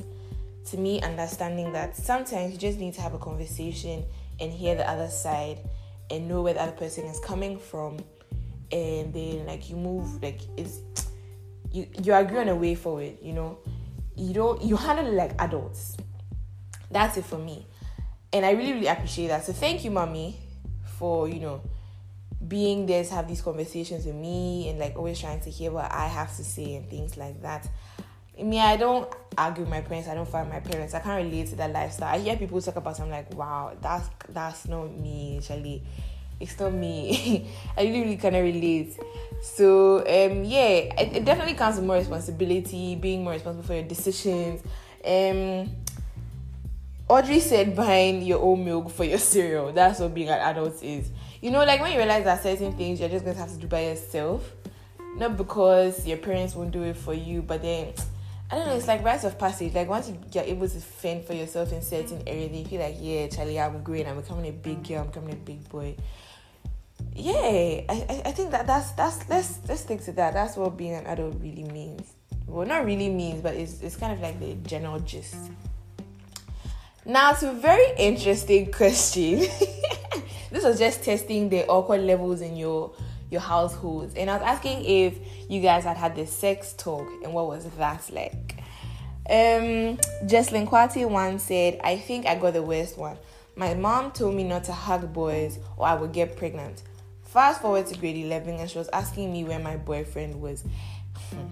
to 0.69 0.78
me 0.78 1.02
understanding 1.02 1.73
that 1.73 1.95
sometimes 1.95 2.54
you 2.54 2.60
just 2.60 2.78
need 2.78 2.93
to 2.93 3.02
have 3.02 3.15
a 3.15 3.17
conversation 3.17 4.06
and 4.39 4.54
hear 4.54 4.76
the 4.76 4.88
other 4.88 5.10
side 5.10 5.58
and 6.12 6.28
know 6.28 6.43
where 6.43 6.54
the 6.54 6.62
other 6.62 6.73
person 6.73 7.04
is 7.06 7.19
coming 7.19 7.58
from. 7.58 7.97
And 8.71 9.12
then 9.12 9.47
like 9.47 9.71
you 9.71 9.76
move 9.76 10.21
like 10.21 10.41
it's 10.56 10.82
you 11.71 11.88
you 12.04 12.13
agree 12.13 12.38
on 12.38 12.47
a 12.49 12.56
way 12.56 12.76
forward 12.76 13.17
you 13.19 13.34
know? 13.34 13.58
You 14.15 14.36
don't 14.36 14.62
you 14.62 14.76
handle 14.76 15.08
it 15.08 15.13
like 15.15 15.32
adults. 15.41 15.97
That's 16.91 17.17
it 17.17 17.26
for 17.26 17.39
me. 17.39 17.65
And 18.32 18.45
i 18.45 18.52
really 18.52 18.73
really 18.73 18.88
appreciate 18.88 19.30
that. 19.30 19.45
So 19.45 19.52
thank 19.52 19.84
you 19.84 19.89
mommy 19.89 20.38
for 20.99 21.28
you 21.28 21.39
know 21.39 21.62
being 22.47 22.86
there 22.86 23.03
to 23.03 23.13
have 23.13 23.27
these 23.27 23.41
conversations 23.41 24.06
with 24.06 24.15
me 24.15 24.69
and 24.69 24.79
like 24.79 24.95
always 24.97 25.19
trying 25.19 25.39
to 25.41 25.49
hear 25.49 25.71
what 25.71 25.91
I 25.91 26.08
have 26.08 26.36
to 26.38 26.43
say 26.43 26.75
and 26.75 26.89
things 26.89 27.17
like 27.17 27.41
that. 27.41 27.67
I 28.38 28.43
mean, 28.43 28.60
I 28.60 28.77
don't 28.77 29.08
argue 29.38 29.62
with 29.62 29.69
my 29.69 29.82
parents. 29.82 30.10
I 30.10 30.15
don't 30.15 30.27
fight 30.27 30.49
my 30.49 30.60
parents. 30.60 30.93
I 30.93 30.99
can't 30.99 31.23
relate 31.23 31.49
to 31.49 31.56
that 31.58 31.71
lifestyle. 31.71 32.13
I 32.13 32.19
hear 32.19 32.36
people 32.36 32.60
talk 32.62 32.75
about. 32.75 32.97
It, 32.97 33.03
I'm 33.03 33.12
like, 33.12 33.34
wow, 33.36 33.73
that's 33.79 34.10
that's 34.29 34.67
not 34.67 34.91
me, 34.97 35.39
Charlie. 35.43 35.84
It's 36.39 36.60
not 36.60 36.73
me. 36.73 37.47
I 37.77 37.84
really, 37.84 38.01
really 38.01 38.17
cannot 38.17 38.39
relate. 38.39 38.97
So, 39.41 39.99
um, 39.99 40.43
yeah, 40.43 40.67
it, 40.97 41.17
it, 41.17 41.25
definitely 41.25 41.53
comes 41.53 41.75
with 41.75 41.86
more 41.86 41.97
responsibility, 41.97 42.95
being 42.95 43.23
more 43.23 43.34
responsible 43.34 43.65
for 43.65 43.75
your 43.75 43.84
decisions. 43.84 44.62
Um, 45.06 45.69
Audrey 47.08 47.39
said 47.39 47.75
buying 47.75 48.23
your 48.23 48.41
own 48.41 48.65
milk 48.65 48.89
for 48.89 49.03
your 49.03 49.17
cereal. 49.19 49.71
That's 49.71 49.99
what 49.99 50.13
being 50.13 50.29
an 50.29 50.39
adult 50.39 50.82
is. 50.82 51.10
You 51.43 51.51
know, 51.51 51.65
like 51.65 51.82
when 51.82 51.91
you 51.91 51.97
realize 51.97 52.23
that 52.23 52.41
certain 52.41 52.71
things 52.71 53.01
you're 53.01 53.10
just 53.10 53.25
going 53.25 53.36
to 53.36 53.41
have 53.41 53.51
to 53.51 53.58
do 53.58 53.67
by 53.67 53.82
yourself, 53.82 54.49
not 55.17 55.36
because 55.36 56.08
your 56.08 56.15
parents 56.15 56.56
won't 56.56 56.71
do 56.71 56.84
it 56.84 56.95
for 56.95 57.13
you, 57.13 57.41
but 57.41 57.62
then 57.62 57.91
I 58.49 58.56
don't 58.56 58.65
know, 58.65 58.75
it's 58.77 58.88
like 58.88 59.03
rites 59.03 59.25
of 59.25 59.38
passage. 59.38 59.73
Like 59.73 59.89
once 59.89 60.10
you're 60.32 60.45
able 60.45 60.69
to 60.69 60.79
fend 60.79 61.25
for 61.25 61.34
yourself 61.34 61.73
in 61.73 61.82
certain 61.82 62.23
areas, 62.25 62.49
you 62.56 62.63
feel 62.63 62.79
like, 62.79 62.95
yeah, 62.97 63.27
Charlie, 63.27 63.60
I'm 63.60 63.84
growing, 63.84 64.08
I'm 64.08 64.21
becoming 64.21 64.47
a 64.47 64.53
big 64.53 64.88
girl, 64.88 65.01
I'm 65.01 65.08
becoming 65.08 65.34
a 65.34 65.36
big 65.36 65.67
boy. 65.67 65.97
Yeah, 67.13 67.34
I, 67.89 68.21
I 68.23 68.32
think 68.32 68.51
that 68.51 68.65
that's 68.65 68.91
that's 68.93 69.27
let's 69.27 69.60
let's 69.67 69.82
stick 69.82 70.01
to 70.06 70.13
that. 70.13 70.34
That's 70.34 70.56
what 70.56 70.77
being 70.77 70.93
an 70.93 71.06
adult 71.08 71.36
really 71.41 71.65
means. 71.65 72.13
Well, 72.47 72.65
not 72.65 72.86
really 72.86 73.10
means, 73.10 73.41
but 73.41 73.56
it's 73.56 73.82
it's 73.82 73.97
kind 73.97 74.13
of 74.13 74.21
like 74.21 74.39
the 74.39 74.53
general 74.65 75.01
gist. 75.01 75.36
Now, 77.06 77.34
to 77.34 77.49
a 77.49 77.53
very 77.53 77.97
interesting 77.97 78.71
question. 78.71 79.45
This 80.53 80.63
was 80.63 80.77
just 80.77 81.03
testing 81.03 81.49
the 81.49 81.65
awkward 81.65 82.01
levels 82.01 82.41
in 82.41 82.55
your 82.55 82.93
your 83.31 83.41
households, 83.41 84.13
and 84.13 84.29
I 84.29 84.37
was 84.37 84.43
asking 84.43 84.85
if 84.85 85.17
you 85.49 85.59
guys 85.59 85.83
had 85.83 85.97
had 85.97 86.15
the 86.15 86.27
sex 86.27 86.73
talk 86.73 87.07
and 87.23 87.33
what 87.33 87.47
was 87.47 87.65
that 87.65 88.07
like. 88.11 88.59
Um, 89.27 89.97
Jesslyn 90.27 90.67
Kwati 90.67 91.09
once 91.09 91.45
said, 91.45 91.79
"I 91.83 91.97
think 91.97 92.27
I 92.27 92.35
got 92.35 92.53
the 92.53 92.61
worst 92.61 92.99
one. 92.99 93.17
My 93.55 93.73
mom 93.73 94.11
told 94.11 94.35
me 94.35 94.43
not 94.43 94.65
to 94.65 94.73
hug 94.73 95.11
boys 95.11 95.57
or 95.75 95.87
I 95.87 95.95
would 95.95 96.11
get 96.11 96.37
pregnant. 96.37 96.83
Fast 97.23 97.61
forward 97.61 97.87
to 97.87 97.97
grade 97.97 98.17
11, 98.17 98.55
and 98.59 98.69
she 98.69 98.77
was 98.77 98.89
asking 98.89 99.33
me 99.33 99.43
where 99.43 99.57
my 99.59 99.77
boyfriend 99.77 100.39
was. 100.39 100.63
Hmm. 101.31 101.47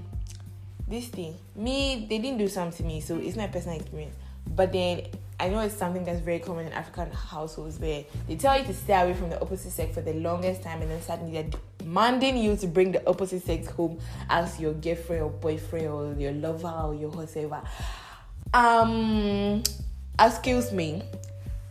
this 0.87 1.07
thing, 1.07 1.37
me, 1.55 2.05
they 2.07 2.19
didn't 2.19 2.37
do 2.37 2.47
something 2.47 2.77
to 2.77 2.83
me, 2.83 3.01
so 3.01 3.17
it's 3.17 3.35
my 3.35 3.47
personal 3.47 3.79
experience. 3.79 4.15
But 4.45 4.73
then 4.73 5.07
I 5.41 5.49
know 5.49 5.59
it's 5.61 5.75
something 5.75 6.05
that's 6.05 6.19
very 6.19 6.37
common 6.37 6.67
in 6.67 6.73
African 6.73 7.11
households 7.11 7.79
where 7.79 8.05
they 8.27 8.35
tell 8.35 8.59
you 8.59 8.63
to 8.63 8.75
stay 8.75 8.93
away 8.93 9.15
from 9.15 9.31
the 9.31 9.41
opposite 9.41 9.71
sex 9.71 9.95
for 9.95 10.01
the 10.01 10.13
longest 10.13 10.61
time, 10.61 10.83
and 10.83 10.91
then 10.91 11.01
suddenly 11.01 11.31
they're 11.31 11.49
demanding 11.79 12.37
you 12.37 12.55
to 12.57 12.67
bring 12.67 12.91
the 12.91 13.09
opposite 13.09 13.43
sex 13.43 13.67
home 13.71 13.97
as 14.29 14.59
your 14.59 14.73
girlfriend 14.73 15.23
or 15.23 15.31
boyfriend 15.31 15.87
or 15.87 16.13
your 16.13 16.33
lover 16.33 16.71
or 16.85 16.93
your 16.93 17.09
whatever. 17.09 17.59
Um, 18.53 19.63
excuse 20.19 20.71
me. 20.71 21.01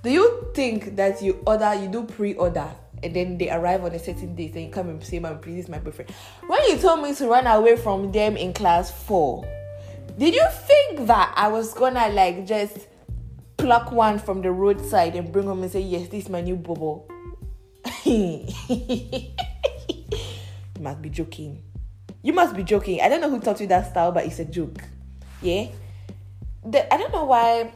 Do 0.02 0.11
you 0.11 0.50
think 0.52 0.96
that 0.96 1.22
you 1.22 1.40
order, 1.46 1.72
you 1.74 1.87
do 1.87 2.02
pre-order, 2.02 2.68
and 3.04 3.14
then 3.14 3.38
they 3.38 3.50
arrive 3.50 3.85
on 3.85 3.92
a 3.92 4.00
certain 4.00 4.35
date, 4.35 4.56
and 4.56 4.64
you 4.64 4.70
come 4.70 4.88
and 4.88 5.04
say, 5.04 5.20
"My 5.20 5.35
please, 5.35 5.68
my 5.68 5.78
boyfriend." 5.78 6.11
When 6.44 6.61
you 6.64 6.76
told 6.76 7.04
me 7.04 7.14
to 7.14 7.28
run 7.28 7.46
away 7.46 7.76
from 7.76 8.11
them 8.11 8.37
in 8.37 8.52
class 8.52 8.90
four, 8.90 9.44
did 10.18 10.35
you 10.35 10.46
think 10.66 11.06
that 11.06 11.33
I 11.37 11.46
was 11.46 11.72
gonna 11.72 12.09
like 12.09 12.46
just 12.46 12.88
pluck 13.61 13.92
one 13.92 14.18
from 14.18 14.40
the 14.42 14.51
roadside 14.51 15.14
and 15.14 15.31
bring 15.31 15.46
home 15.46 15.62
and 15.62 15.70
say, 15.70 15.81
Yes, 15.81 16.09
this 16.09 16.25
is 16.25 16.31
my 16.31 16.40
new 16.40 16.57
bubble. 16.57 17.09
you 18.05 18.46
must 20.81 21.03
be 21.03 21.11
joking. 21.11 21.62
You 22.23 22.33
must 22.33 22.57
be 22.57 22.64
joking. 22.64 23.01
I 23.01 23.09
don't 23.09 23.20
know 23.20 23.31
who 23.31 23.40
taught 23.40 23.61
you 23.61 23.66
that 23.68 23.90
style, 23.90 24.12
but 24.12 24.25
it's 24.25 24.38
a 24.38 24.44
joke. 24.44 24.79
Yeah? 25.42 25.68
The, 26.64 26.92
I 26.92 26.96
don't 26.96 27.12
know 27.12 27.25
why. 27.25 27.73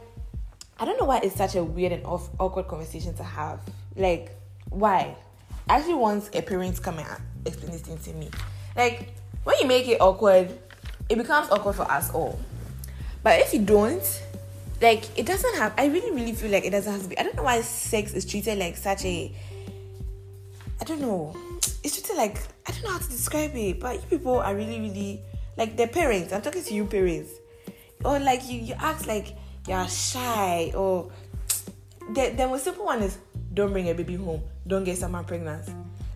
I 0.77 0.85
don't 0.85 0.99
know 0.99 1.05
why 1.05 1.19
it's 1.19 1.35
such 1.35 1.55
a 1.55 1.63
weird 1.63 1.93
and 1.93 2.05
off, 2.05 2.29
awkward 2.39 2.67
conversation 2.67 3.13
to 3.15 3.23
have. 3.23 3.61
Like, 3.95 4.35
why? 4.69 5.15
I 5.69 5.77
actually 5.77 5.95
want 5.95 6.35
a 6.35 6.41
parent 6.41 6.81
come 6.81 6.99
and 6.99 7.07
explain 7.45 7.71
this 7.71 7.81
thing 7.81 7.97
to 7.97 8.13
me. 8.13 8.29
Like, 8.75 9.13
when 9.43 9.55
you 9.61 9.67
make 9.67 9.87
it 9.87 10.01
awkward, 10.01 10.51
it 11.07 11.17
becomes 11.17 11.49
awkward 11.49 11.75
for 11.75 11.89
us 11.89 12.11
all. 12.11 12.39
But 13.23 13.39
if 13.39 13.53
you 13.53 13.61
don't, 13.61 14.03
like 14.81 15.03
it 15.17 15.25
doesn't 15.25 15.55
have 15.55 15.73
i 15.77 15.85
really 15.85 16.11
really 16.11 16.33
feel 16.33 16.51
like 16.51 16.65
it 16.65 16.71
doesn't 16.71 16.91
have 16.91 17.01
to 17.01 17.07
be 17.07 17.17
i 17.17 17.23
don't 17.23 17.35
know 17.35 17.43
why 17.43 17.61
sex 17.61 18.13
is 18.13 18.25
treated 18.25 18.57
like 18.57 18.75
such 18.75 19.05
a 19.05 19.33
i 20.81 20.83
don't 20.83 20.99
know. 21.01 21.35
It's 21.83 21.93
treated 21.95 22.17
like 22.17 22.37
i 22.67 22.71
don't 22.71 22.83
know 22.83 22.91
how 22.91 22.97
to 22.97 23.09
describe 23.09 23.55
it 23.55 23.79
but 23.79 23.95
you 23.95 24.17
people 24.17 24.39
are 24.39 24.55
really 24.55 24.79
really 24.79 25.21
like 25.57 25.77
their 25.77 25.87
parents. 25.87 26.33
I'm 26.33 26.41
talking 26.41 26.63
to 26.63 26.73
you 26.73 26.85
parents. 26.85 27.31
Or 28.03 28.19
like 28.19 28.47
you 28.49 28.59
you 28.59 28.73
act 28.77 29.07
like 29.07 29.35
you're 29.67 29.87
shy 29.87 30.71
or 30.75 31.11
the, 32.13 32.33
the 32.37 32.47
most 32.47 32.63
simple 32.65 32.85
one 32.85 33.01
is 33.01 33.17
don't 33.53 33.71
bring 33.71 33.89
a 33.89 33.93
baby 33.93 34.15
home. 34.15 34.43
Don't 34.67 34.83
get 34.83 34.97
someone 34.97 35.25
pregnant. 35.25 35.67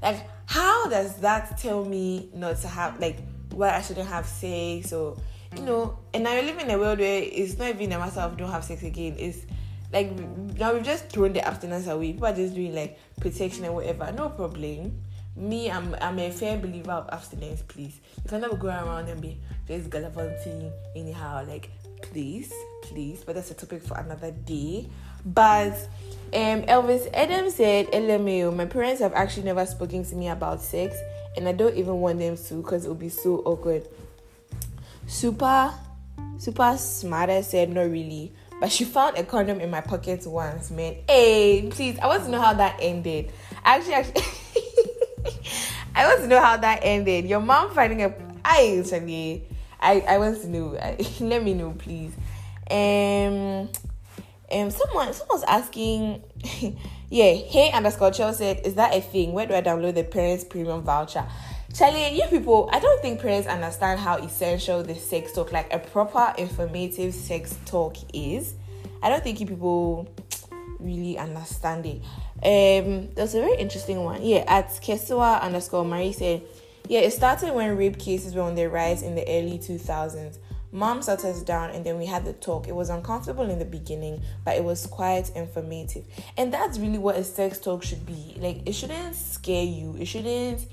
Like 0.01 0.27
how 0.45 0.87
does 0.89 1.15
that 1.17 1.57
tell 1.57 1.85
me 1.85 2.29
not 2.33 2.57
to 2.57 2.67
have 2.67 2.99
like 2.99 3.17
why 3.51 3.69
i 3.75 3.81
shouldn't 3.81 4.07
have 4.07 4.25
sex 4.25 4.93
or 4.93 5.17
you 5.55 5.63
know, 5.63 5.97
and 6.13 6.23
now 6.23 6.35
you 6.35 6.43
live 6.43 6.59
in 6.59 6.69
a 6.69 6.77
world 6.77 6.99
where 6.99 7.23
it's 7.23 7.57
not 7.57 7.69
even 7.69 7.91
a 7.91 7.99
matter 7.99 8.19
of 8.21 8.37
don't 8.37 8.51
have 8.51 8.63
sex 8.63 8.83
again. 8.83 9.15
It's 9.17 9.45
like 9.91 10.11
now 10.57 10.73
we've 10.73 10.83
just 10.83 11.09
thrown 11.09 11.33
the 11.33 11.45
abstinence 11.45 11.87
away. 11.87 12.13
People 12.13 12.27
are 12.27 12.35
just 12.35 12.53
doing 12.53 12.75
like 12.75 12.99
protection 13.19 13.65
and 13.65 13.73
whatever. 13.73 14.11
No 14.11 14.29
problem. 14.29 15.01
Me, 15.35 15.71
I'm 15.71 15.95
I'm 16.01 16.19
a 16.19 16.31
fair 16.31 16.57
believer 16.57 16.91
of 16.91 17.09
abstinence, 17.11 17.63
please. 17.67 17.99
You 18.23 18.29
can 18.29 18.41
never 18.41 18.55
go 18.55 18.67
around 18.67 19.07
and 19.09 19.21
be 19.21 19.39
just 19.67 19.89
gallivanting 19.89 20.71
anyhow. 20.95 21.45
Like, 21.47 21.71
please, 22.01 22.53
please. 22.83 23.23
But 23.23 23.35
that's 23.35 23.51
a 23.51 23.53
topic 23.53 23.83
for 23.83 23.97
another 23.97 24.31
day. 24.31 24.89
But 25.25 25.73
um, 26.33 26.63
Elvis 26.63 27.09
Adam 27.13 27.49
said, 27.49 27.87
LMAO, 27.87 28.55
my 28.55 28.65
parents 28.65 29.01
have 29.01 29.13
actually 29.13 29.43
never 29.43 29.65
spoken 29.65 30.03
to 30.05 30.15
me 30.15 30.29
about 30.29 30.61
sex, 30.61 30.95
and 31.35 31.47
I 31.47 31.51
don't 31.53 31.75
even 31.75 31.99
want 31.99 32.19
them 32.19 32.37
to 32.37 32.53
because 32.55 32.85
it 32.85 32.89
would 32.89 32.99
be 32.99 33.09
so 33.09 33.37
awkward. 33.45 33.87
Super, 35.09 35.73
super 36.37 36.77
smarter 36.77 37.41
said, 37.41 37.69
Not 37.71 37.89
really. 37.89 38.31
But 38.59 38.71
she 38.71 38.85
found 38.85 39.17
a 39.17 39.23
condom 39.23 39.59
in 39.59 39.71
my 39.71 39.81
pocket 39.81 40.23
once, 40.27 40.69
man. 40.69 40.97
Hey, 41.07 41.67
please, 41.71 41.97
I 41.97 42.05
want 42.05 42.25
to 42.25 42.29
know 42.29 42.39
how 42.39 42.53
that 42.53 42.77
ended. 42.79 43.31
Actually, 43.65 43.95
actually, 43.95 44.21
I 45.95 46.05
want 46.05 46.21
to 46.21 46.27
know 46.27 46.39
how 46.39 46.57
that 46.57 46.81
ended. 46.83 47.25
Your 47.25 47.39
mom 47.39 47.73
finding 47.73 48.03
a. 48.03 48.13
I 48.45 48.77
actually, 48.79 49.47
I, 49.79 50.01
I 50.01 50.17
want 50.19 50.41
to 50.41 50.47
know. 50.47 50.95
let 51.21 51.43
me 51.43 51.55
know, 51.55 51.71
please. 51.71 52.13
Um, 52.69 53.69
um, 54.51 54.69
someone, 54.69 55.11
someone's 55.13 55.43
asking. 55.47 56.21
yeah, 57.09 57.33
hey 57.33 57.71
underscore 57.73 58.11
Chell 58.11 58.33
said, 58.33 58.61
is 58.63 58.75
that 58.75 58.93
a 58.93 59.01
thing? 59.01 59.33
Where 59.33 59.47
do 59.47 59.55
I 59.55 59.61
download 59.63 59.95
the 59.95 60.03
parents 60.03 60.43
premium 60.43 60.83
voucher? 60.83 61.25
Charlie, 61.73 62.15
you 62.15 62.25
people, 62.29 62.69
I 62.73 62.79
don't 62.79 63.01
think 63.01 63.21
parents 63.21 63.47
understand 63.47 63.99
how 63.99 64.17
essential 64.17 64.83
the 64.83 64.95
sex 64.95 65.33
talk, 65.33 65.51
like 65.51 65.71
a 65.71 65.79
proper 65.79 66.33
informative 66.37 67.13
sex 67.13 67.57
talk 67.65 67.95
is. 68.13 68.55
I 69.01 69.09
don't 69.09 69.23
think 69.23 69.39
you 69.39 69.45
people 69.45 70.09
really 70.79 71.17
understand 71.17 71.85
it. 71.85 72.01
Um, 72.41 73.09
there's 73.13 73.35
a 73.35 73.41
very 73.41 73.57
interesting 73.57 74.03
one. 74.03 74.23
Yeah, 74.23 74.43
at 74.47 74.69
Kesua 74.69 75.41
underscore 75.41 75.85
Marie 75.85 76.11
said, 76.11 76.41
yeah, 76.87 77.01
it 77.01 77.11
started 77.11 77.53
when 77.53 77.77
rape 77.77 77.99
cases 77.99 78.33
were 78.33 78.41
on 78.41 78.55
the 78.55 78.67
rise 78.67 79.03
in 79.03 79.15
the 79.15 79.23
early 79.29 79.59
2000s. 79.59 80.39
Mom 80.71 81.01
sat 81.01 81.23
us 81.23 81.41
down 81.43 81.71
and 81.71 81.85
then 81.85 81.97
we 81.97 82.05
had 82.05 82.25
the 82.25 82.33
talk. 82.33 82.67
It 82.67 82.75
was 82.75 82.89
uncomfortable 82.89 83.49
in 83.49 83.59
the 83.59 83.65
beginning, 83.65 84.21
but 84.43 84.55
it 84.55 84.63
was 84.63 84.85
quite 84.85 85.29
informative. 85.35 86.03
And 86.35 86.51
that's 86.53 86.77
really 86.77 86.97
what 86.97 87.15
a 87.15 87.23
sex 87.23 87.59
talk 87.59 87.83
should 87.83 88.05
be. 88.05 88.35
Like, 88.37 88.67
it 88.67 88.73
shouldn't 88.73 89.15
scare 89.15 89.63
you, 89.63 89.95
it 89.99 90.05
shouldn't 90.05 90.67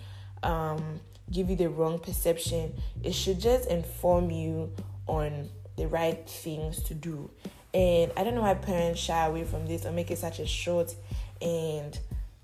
um, 0.46 1.00
give 1.30 1.50
you 1.50 1.56
the 1.56 1.68
wrong 1.68 1.98
perception. 1.98 2.72
It 3.02 3.12
should 3.12 3.40
just 3.40 3.68
inform 3.68 4.30
you 4.30 4.72
on 5.06 5.50
the 5.76 5.88
right 5.88 6.26
things 6.28 6.82
to 6.84 6.94
do. 6.94 7.30
And 7.74 8.10
I 8.16 8.24
don't 8.24 8.34
know 8.34 8.42
why 8.42 8.54
parents 8.54 9.00
shy 9.00 9.26
away 9.26 9.44
from 9.44 9.66
this 9.66 9.84
or 9.84 9.92
make 9.92 10.10
it 10.10 10.18
such 10.18 10.38
a 10.38 10.46
short 10.46 10.94
and 11.42 11.98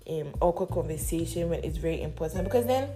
um, 0.07 0.33
awkward 0.41 0.69
conversation 0.69 1.49
when 1.49 1.63
it's 1.63 1.77
very 1.77 2.01
important 2.01 2.43
because 2.43 2.65
then 2.65 2.89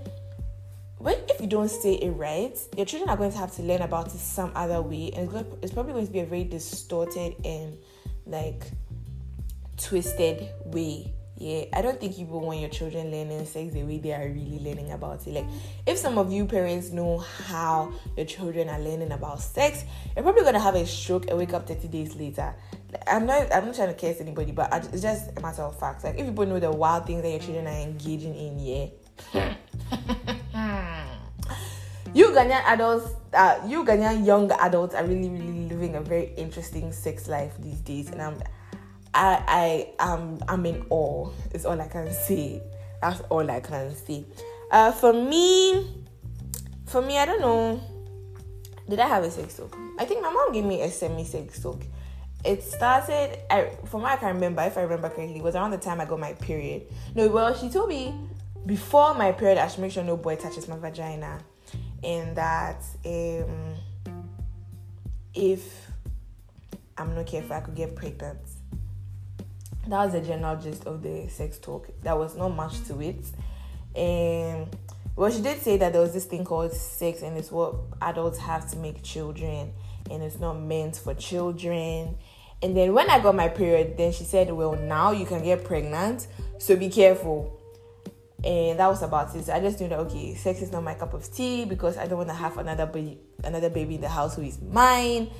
when 0.98 1.16
if 1.30 1.40
you 1.42 1.48
don't 1.48 1.70
say 1.70 1.94
it 1.94 2.12
right, 2.12 2.58
your 2.76 2.86
children 2.86 3.10
are 3.10 3.18
going 3.18 3.32
to 3.32 3.38
have 3.38 3.56
to 3.56 3.62
learn 3.62 3.82
about 3.82 4.08
it 4.08 4.18
some 4.18 4.52
other 4.56 4.82
way, 4.82 5.12
and 5.16 5.26
it's, 5.26 5.32
going, 5.32 5.46
it's 5.62 5.72
probably 5.72 5.94
going 5.94 6.08
to 6.08 6.12
be 6.12 6.20
a 6.20 6.26
very 6.26 6.44
distorted 6.44 7.36
and 7.46 7.78
like 8.26 8.64
twisted 9.78 10.50
way 10.66 11.14
yeah 11.38 11.66
i 11.74 11.82
don't 11.82 12.00
think 12.00 12.16
people 12.16 12.40
want 12.40 12.60
your 12.60 12.70
children 12.70 13.12
learning 13.12 13.46
sex 13.46 13.74
the 13.74 13.84
way 13.84 14.00
they 14.00 14.12
are 14.12 14.28
really 14.28 14.60
learning 14.60 14.92
about 14.92 15.26
it. 15.28 15.34
Like 15.34 15.46
if 15.86 15.98
some 15.98 16.18
of 16.18 16.32
you 16.32 16.46
parents 16.46 16.90
know 16.92 17.20
how 17.20 17.94
your 18.16 18.26
children 18.26 18.70
are 18.70 18.80
learning 18.80 19.12
about 19.12 19.42
sex 19.42 19.84
you're 20.16 20.24
probably 20.24 20.44
gonna 20.44 20.60
have 20.60 20.76
a 20.76 20.86
stroke 20.86 21.28
and 21.30 21.38
wake 21.38 21.54
up 21.54 21.68
30 21.68 21.88
days 21.88 22.16
later. 22.16 22.54
I'm 23.06 23.26
not 23.26 23.54
i'm 23.54 23.66
not 23.66 23.76
trying 23.76 23.94
to 23.94 24.00
curse 24.00 24.20
anybody 24.20 24.52
but 24.52 24.74
it's 24.92 25.02
just 25.02 25.38
a 25.38 25.42
matter 25.42 25.62
of 25.62 25.80
fact. 25.80 26.04
Like 26.04 26.18
if 26.18 26.26
people 26.26 26.46
know 26.46 26.60
the 26.60 26.72
wild 26.72 27.06
things 27.06 27.22
that 27.22 27.30
your 27.30 27.40
children 27.40 27.68
are 27.68 27.82
engaging 27.82 28.36
in 28.36 28.60
yeah. 28.60 29.54
You 32.18 32.30
Ghanaian 32.34 32.64
adults, 32.66 33.14
uh, 33.34 33.60
you 33.68 33.86
Ghanaian 33.86 34.26
young 34.26 34.52
adults 34.52 34.96
are 34.96 35.06
really, 35.06 35.30
really 35.30 35.70
living 35.70 35.96
a 35.96 36.02
very 36.02 36.34
interesting 36.36 36.92
sex 36.92 37.28
life 37.28 37.54
these 37.60 37.80
days, 37.82 38.10
and 38.10 38.20
I'm, 38.20 38.42
I, 39.18 39.44
I, 40.00 40.12
am, 40.14 40.38
I'm 40.48 40.66
in 40.68 40.86
awe. 40.92 41.30
Is 41.52 41.66
all 41.66 41.82
I 41.82 41.88
can 41.88 42.12
say. 42.14 42.62
That's 43.02 43.22
all 43.30 43.50
I 43.50 43.60
can 43.60 43.96
say. 43.96 44.26
Uh, 44.72 44.92
for 44.92 45.12
me, 45.12 46.06
for 46.86 47.02
me, 47.02 47.18
I 47.18 47.26
don't 47.26 47.42
know. 47.42 47.82
Did 48.88 49.00
I 49.00 49.08
have 49.08 49.24
a 49.24 49.32
sex 49.32 49.58
talk? 49.58 49.76
I 50.00 50.06
think 50.06 50.22
my 50.22 50.32
mom 50.32 50.54
gave 50.54 50.64
me 50.64 50.82
a 50.82 50.90
semi 50.92 51.26
sex 51.26 51.62
talk. 51.62 51.82
It 52.46 52.64
started, 52.64 53.40
I, 53.50 53.72
from 53.86 54.04
what 54.04 54.12
I 54.12 54.18
can 54.18 54.36
remember, 54.36 54.62
if 54.62 54.78
I 54.78 54.82
remember 54.82 55.10
correctly, 55.10 55.38
it 55.38 55.44
was 55.44 55.56
around 55.56 55.72
the 55.72 55.78
time 55.78 56.00
I 56.00 56.06
got 56.06 56.20
my 56.20 56.34
period. 56.34 56.84
No, 57.16 57.28
well, 57.28 57.54
she 57.56 57.70
told 57.70 57.90
me 57.90 58.14
before 58.68 59.16
my 59.16 59.32
period, 59.32 59.58
I 59.58 59.68
should 59.68 59.80
make 59.80 59.92
sure 59.92 60.04
no 60.04 60.16
boy 60.16 60.36
touches 60.36 60.68
my 60.68 60.78
vagina, 60.78 61.40
and 62.04 62.38
that 62.38 62.84
um, 63.04 63.76
if 65.34 65.90
I'm 66.98 67.16
not 67.16 67.26
careful, 67.26 67.56
I 67.56 67.62
could 67.62 67.76
get 67.76 67.96
pregnant. 67.96 68.40
That 69.88 70.04
was 70.04 70.14
the 70.14 70.22
general 70.22 70.58
gist 70.58 70.86
of 70.86 71.02
the 71.02 71.28
sex 71.30 71.58
talk. 71.60 71.90
There 72.02 72.16
was 72.16 72.36
not 72.36 72.50
much 72.50 72.84
to 72.88 73.02
it, 73.02 73.24
and 73.96 74.68
well, 75.16 75.32
she 75.32 75.42
did 75.42 75.62
say 75.62 75.78
that 75.78 75.94
there 75.94 76.02
was 76.02 76.14
this 76.14 76.26
thing 76.26 76.46
called 76.46 76.72
sex, 76.74 77.24
and 77.24 77.38
it's 77.38 77.52
what 77.52 77.76
adults 78.02 78.38
have 78.38 78.70
to 78.72 78.78
make 78.78 79.02
children, 79.02 79.74
and 80.12 80.22
it's 80.22 80.40
not 80.40 80.54
meant 80.54 80.98
for 80.98 81.14
children. 81.14 82.18
And 82.62 82.76
then 82.76 82.94
when 82.94 83.10
I 83.10 83.20
got 83.20 83.34
my 83.34 83.48
period, 83.48 83.98
then 83.98 84.12
she 84.12 84.24
said, 84.24 84.52
Well, 84.52 84.76
now 84.76 85.12
you 85.12 85.26
can 85.26 85.44
get 85.44 85.64
pregnant, 85.64 86.28
so 86.58 86.76
be 86.76 86.90
careful. 86.90 87.60
And 88.44 88.80
that 88.80 88.88
was 88.88 89.02
about 89.02 89.36
it. 89.36 89.46
So 89.46 89.54
I 89.54 89.60
just 89.60 89.80
knew 89.80 89.88
that 89.88 90.00
okay, 90.02 90.36
sex 90.36 90.62
is 90.62 90.72
not 90.72 90.84
my 90.84 90.94
cup 90.94 91.14
of 91.14 91.34
tea 91.34 91.66
because 91.66 91.98
I 91.98 92.06
don't 92.06 92.18
want 92.18 92.30
to 92.30 92.36
have 92.36 92.58
another 92.60 92.86
baby, 92.86 93.20
another 93.44 93.70
baby 93.70 93.96
in 93.96 94.02
the 94.02 94.10
house 94.10 94.36
who 94.36 94.44
is 94.44 94.62
mine. 94.62 95.32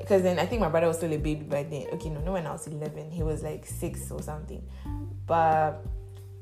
Because 0.00 0.22
then 0.22 0.38
I 0.38 0.46
think 0.46 0.60
my 0.60 0.68
brother 0.68 0.88
was 0.88 0.96
still 0.96 1.12
a 1.12 1.18
baby 1.18 1.44
by 1.44 1.62
then. 1.62 1.86
Okay, 1.92 2.08
no, 2.08 2.20
no, 2.20 2.32
when 2.32 2.46
I 2.46 2.52
was 2.52 2.66
eleven, 2.66 3.10
he 3.10 3.22
was 3.22 3.42
like 3.42 3.64
six 3.66 4.10
or 4.10 4.22
something. 4.22 4.66
But 5.26 5.84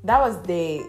that 0.03 0.19
was 0.19 0.41
the 0.43 0.83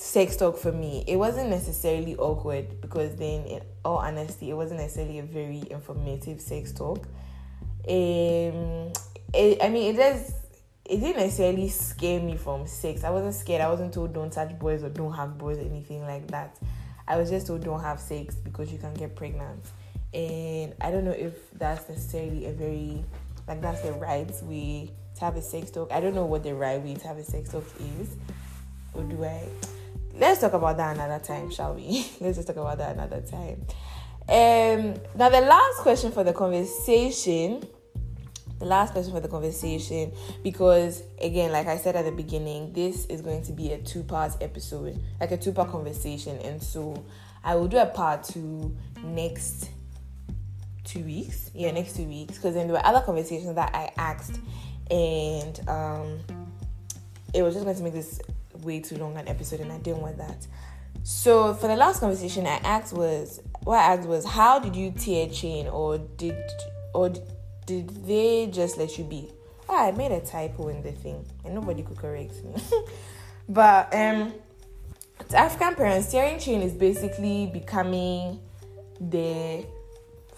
sex 0.00 0.34
talk 0.34 0.56
for 0.56 0.72
me, 0.72 1.04
it 1.06 1.16
wasn't 1.16 1.50
necessarily 1.50 2.16
awkward 2.16 2.80
because 2.80 3.14
then, 3.16 3.44
in 3.44 3.60
all 3.84 3.98
honesty, 3.98 4.50
it 4.50 4.54
wasn't 4.54 4.80
necessarily 4.80 5.18
a 5.18 5.22
very 5.22 5.62
informative 5.70 6.40
sex 6.40 6.72
talk. 6.72 7.06
Um, 7.86 8.92
it, 9.34 9.62
I 9.62 9.68
mean, 9.68 9.94
it 9.94 9.96
just 9.96 10.32
it 10.86 10.96
didn't 10.98 11.18
necessarily 11.18 11.68
scare 11.68 12.20
me 12.20 12.36
from 12.36 12.66
sex. 12.66 13.04
I 13.04 13.10
wasn't 13.10 13.34
scared. 13.34 13.60
I 13.60 13.68
wasn't 13.68 13.92
told 13.92 14.14
don't 14.14 14.32
touch 14.32 14.58
boys 14.58 14.82
or 14.82 14.88
don't 14.88 15.12
have 15.12 15.36
boys 15.36 15.58
or 15.58 15.62
anything 15.62 16.02
like 16.02 16.26
that. 16.28 16.58
I 17.06 17.16
was 17.16 17.28
just 17.28 17.46
told 17.46 17.62
don't 17.62 17.80
have 17.80 18.00
sex 18.00 18.34
because 18.34 18.72
you 18.72 18.78
can 18.78 18.94
get 18.94 19.14
pregnant. 19.14 19.64
And 20.12 20.74
I 20.80 20.90
don't 20.90 21.04
know 21.04 21.12
if 21.12 21.50
that's 21.52 21.88
necessarily 21.88 22.46
a 22.46 22.52
very 22.52 23.04
like 23.46 23.60
that's 23.60 23.82
the 23.82 23.92
right 23.92 24.30
way 24.42 24.90
to 25.16 25.20
have 25.24 25.36
a 25.36 25.42
sex 25.42 25.70
talk. 25.70 25.92
I 25.92 26.00
don't 26.00 26.14
know 26.14 26.26
what 26.26 26.42
the 26.42 26.54
right 26.54 26.80
way 26.80 26.94
to 26.94 27.08
have 27.08 27.18
a 27.18 27.24
sex 27.24 27.50
talk 27.50 27.64
is. 28.00 28.16
Or 28.92 29.02
do 29.04 29.24
I? 29.24 29.46
let's 30.14 30.40
talk 30.40 30.52
about 30.52 30.76
that 30.76 30.96
another 30.96 31.22
time, 31.24 31.50
shall 31.50 31.74
we? 31.74 32.06
let's 32.20 32.36
just 32.36 32.46
talk 32.46 32.56
about 32.56 32.78
that 32.78 32.94
another 32.94 33.20
time. 33.20 33.64
Um, 34.28 34.94
now, 35.16 35.28
the 35.28 35.40
last 35.40 35.78
question 35.78 36.12
for 36.12 36.22
the 36.22 36.32
conversation, 36.32 37.66
the 38.58 38.64
last 38.64 38.92
question 38.92 39.12
for 39.12 39.20
the 39.20 39.28
conversation, 39.28 40.12
because 40.42 41.02
again, 41.20 41.50
like 41.52 41.66
I 41.66 41.78
said 41.78 41.96
at 41.96 42.04
the 42.04 42.12
beginning, 42.12 42.72
this 42.72 43.06
is 43.06 43.22
going 43.22 43.42
to 43.44 43.52
be 43.52 43.72
a 43.72 43.78
two 43.78 44.02
part 44.02 44.32
episode, 44.40 45.02
like 45.18 45.32
a 45.32 45.36
two 45.36 45.52
part 45.52 45.70
conversation, 45.70 46.38
and 46.38 46.62
so 46.62 47.02
I 47.42 47.54
will 47.56 47.68
do 47.68 47.78
a 47.78 47.86
part 47.86 48.24
two 48.24 48.76
next 49.02 49.70
two 50.90 51.04
weeks. 51.04 51.50
Yeah, 51.54 51.70
next 51.70 51.96
two 51.96 52.04
weeks, 52.04 52.36
because 52.36 52.54
then 52.54 52.66
there 52.66 52.76
were 52.76 52.86
other 52.86 53.00
conversations 53.00 53.54
that 53.54 53.74
I 53.74 53.92
asked, 53.96 54.40
and 54.90 55.68
um, 55.68 56.18
it 57.32 57.42
was 57.42 57.54
just 57.54 57.64
going 57.64 57.76
to 57.76 57.82
make 57.82 57.92
this 57.92 58.20
way 58.62 58.80
too 58.80 58.96
long 58.96 59.16
an 59.16 59.28
episode 59.28 59.60
and 59.60 59.72
I 59.72 59.78
didn't 59.78 60.02
want 60.02 60.18
that. 60.18 60.46
So 61.02 61.54
for 61.54 61.68
the 61.68 61.76
last 61.76 62.00
conversation 62.00 62.46
I 62.46 62.56
asked 62.56 62.92
was 62.92 63.40
what 63.64 63.78
I 63.78 63.94
asked 63.94 64.08
was 64.08 64.24
how 64.24 64.58
did 64.58 64.76
you 64.76 64.90
tear 64.92 65.28
chain 65.28 65.66
or 65.66 65.98
did 65.98 66.36
or 66.94 67.10
did 67.66 67.88
they 68.06 68.48
just 68.52 68.76
let 68.76 68.98
you 68.98 69.04
be? 69.04 69.30
Oh, 69.68 69.76
I 69.76 69.92
made 69.92 70.12
a 70.12 70.20
typo 70.20 70.68
in 70.68 70.82
the 70.82 70.92
thing 70.92 71.24
and 71.44 71.54
nobody 71.54 71.82
could 71.82 71.96
correct 71.96 72.44
me. 72.44 72.54
but 73.48 73.94
um 73.94 74.34
to 75.28 75.36
African 75.36 75.74
parents, 75.74 76.10
tearing 76.10 76.38
chain 76.38 76.62
is 76.62 76.72
basically 76.72 77.46
becoming 77.46 78.40
the 79.00 79.64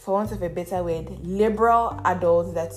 for 0.05 0.15
want 0.15 0.33
of 0.33 0.43
a 0.43 0.49
better 0.49 0.83
word, 0.83 1.09
liberal 1.23 2.01
adults 2.05 2.53
that 2.55 2.73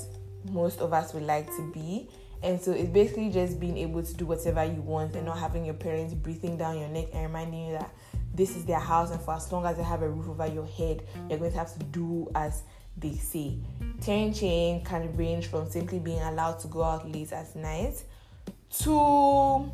most 0.52 0.80
of 0.80 0.94
us 0.94 1.14
would 1.14 1.24
like 1.24 1.48
to 1.48 1.72
be 1.74 2.08
and 2.46 2.62
so 2.62 2.72
it's 2.72 2.90
basically 2.90 3.32
just 3.32 3.60
being 3.60 3.76
able 3.78 4.04
to 4.04 4.14
do 4.14 4.28
whatever 4.28 4.64
you 4.64 4.80
want 4.82 5.16
and 5.16 5.26
not 5.26 5.40
having 5.40 5.66
your 5.66 5.74
parents 5.74 6.14
breathing 6.14 6.58
down 6.58 6.78
your 6.78 6.90
neck 6.90 7.08
and 7.12 7.24
reminding 7.24 7.66
you 7.66 7.72
that 7.72 7.92
this 8.36 8.56
is 8.56 8.66
their 8.66 8.80
house 8.80 9.10
and 9.10 9.20
for 9.20 9.34
as 9.34 9.52
long 9.52 9.66
as 9.66 9.78
they 9.78 9.84
have 9.84 10.04
a 10.04 10.10
roof 10.10 10.30
over 10.30 10.46
your 10.46 10.68
head, 10.68 11.02
you're 11.28 11.40
going 11.40 11.52
to 11.52 11.58
have 11.58 11.74
to 11.74 11.84
do 11.86 12.30
as 12.36 12.62
they 12.98 13.16
say. 13.16 13.58
Tearing 14.00 14.32
chain 14.32 14.84
can 14.84 15.16
range 15.18 15.48
from 15.48 15.68
simply 15.70 15.98
being 15.98 16.22
allowed 16.22 16.60
to 16.60 16.68
go 16.68 16.84
out 16.84 17.12
late 17.12 17.32
at 17.32 17.56
night 17.56 18.04
to 18.82 19.72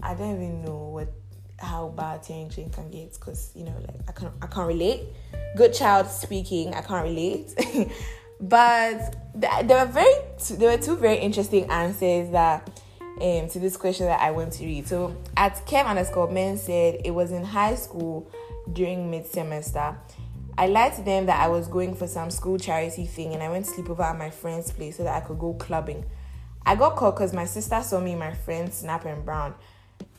I 0.00 0.14
don't 0.14 0.36
even 0.36 0.64
know 0.64 0.90
what 0.92 1.12
how 1.58 1.88
bad 1.88 2.22
chain 2.22 2.48
can 2.48 2.90
get 2.90 3.12
because 3.14 3.50
you 3.54 3.64
know 3.64 3.74
like 3.86 4.00
I 4.08 4.12
can't 4.12 4.32
I 4.42 4.46
can't 4.46 4.68
relate. 4.68 5.02
Good 5.56 5.74
child 5.74 6.06
speaking, 6.08 6.74
I 6.74 6.82
can't 6.82 7.04
relate. 7.04 7.54
But 8.40 9.16
there 9.34 9.84
were 9.84 9.92
very 9.92 10.14
there 10.52 10.76
were 10.76 10.82
two 10.82 10.96
very 10.96 11.16
interesting 11.16 11.68
answers 11.70 12.30
that 12.30 12.70
um, 13.20 13.48
to 13.48 13.58
this 13.58 13.76
question 13.76 14.06
that 14.06 14.20
I 14.20 14.30
want 14.30 14.52
to 14.54 14.64
read. 14.64 14.86
So 14.86 15.16
at 15.36 15.66
Kev 15.66 15.86
underscore 15.86 16.30
men 16.30 16.56
said 16.56 17.00
it 17.04 17.10
was 17.10 17.32
in 17.32 17.44
high 17.44 17.74
school 17.74 18.30
during 18.72 19.10
mid 19.10 19.26
semester. 19.26 19.96
I 20.56 20.66
lied 20.66 20.94
to 20.96 21.02
them 21.02 21.26
that 21.26 21.40
I 21.40 21.48
was 21.48 21.68
going 21.68 21.94
for 21.94 22.06
some 22.06 22.30
school 22.30 22.58
charity 22.58 23.06
thing 23.06 23.32
and 23.32 23.42
I 23.42 23.48
went 23.48 23.64
to 23.66 23.70
sleep 23.72 23.90
over 23.90 24.02
at 24.02 24.18
my 24.18 24.30
friend's 24.30 24.72
place 24.72 24.96
so 24.96 25.04
that 25.04 25.22
I 25.22 25.26
could 25.26 25.38
go 25.38 25.54
clubbing. 25.54 26.04
I 26.66 26.74
got 26.74 26.96
caught 26.96 27.16
because 27.16 27.32
my 27.32 27.44
sister 27.44 27.80
saw 27.82 28.00
me 28.00 28.10
and 28.12 28.20
my 28.20 28.34
friend 28.34 28.72
Snap 28.72 29.04
and 29.04 29.24
Brown. 29.24 29.54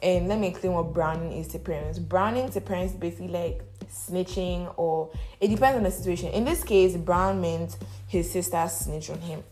And 0.01 0.27
let 0.27 0.39
me 0.39 0.47
explain 0.47 0.73
what 0.73 0.93
browning 0.93 1.33
is 1.33 1.47
to 1.49 1.59
parents. 1.59 1.99
Browning 1.99 2.49
to 2.51 2.61
parents 2.61 2.93
basically 2.93 3.27
like 3.27 3.61
snitching 3.91 4.73
or 4.77 5.09
it 5.41 5.49
depends 5.49 5.77
on 5.77 5.83
the 5.83 5.91
situation. 5.91 6.29
In 6.29 6.45
this 6.45 6.63
case, 6.63 6.95
Brown 6.95 7.41
meant 7.41 7.77
his 8.07 8.31
sister 8.31 8.65
snitched 8.69 9.09
on 9.09 9.19
him. 9.19 9.43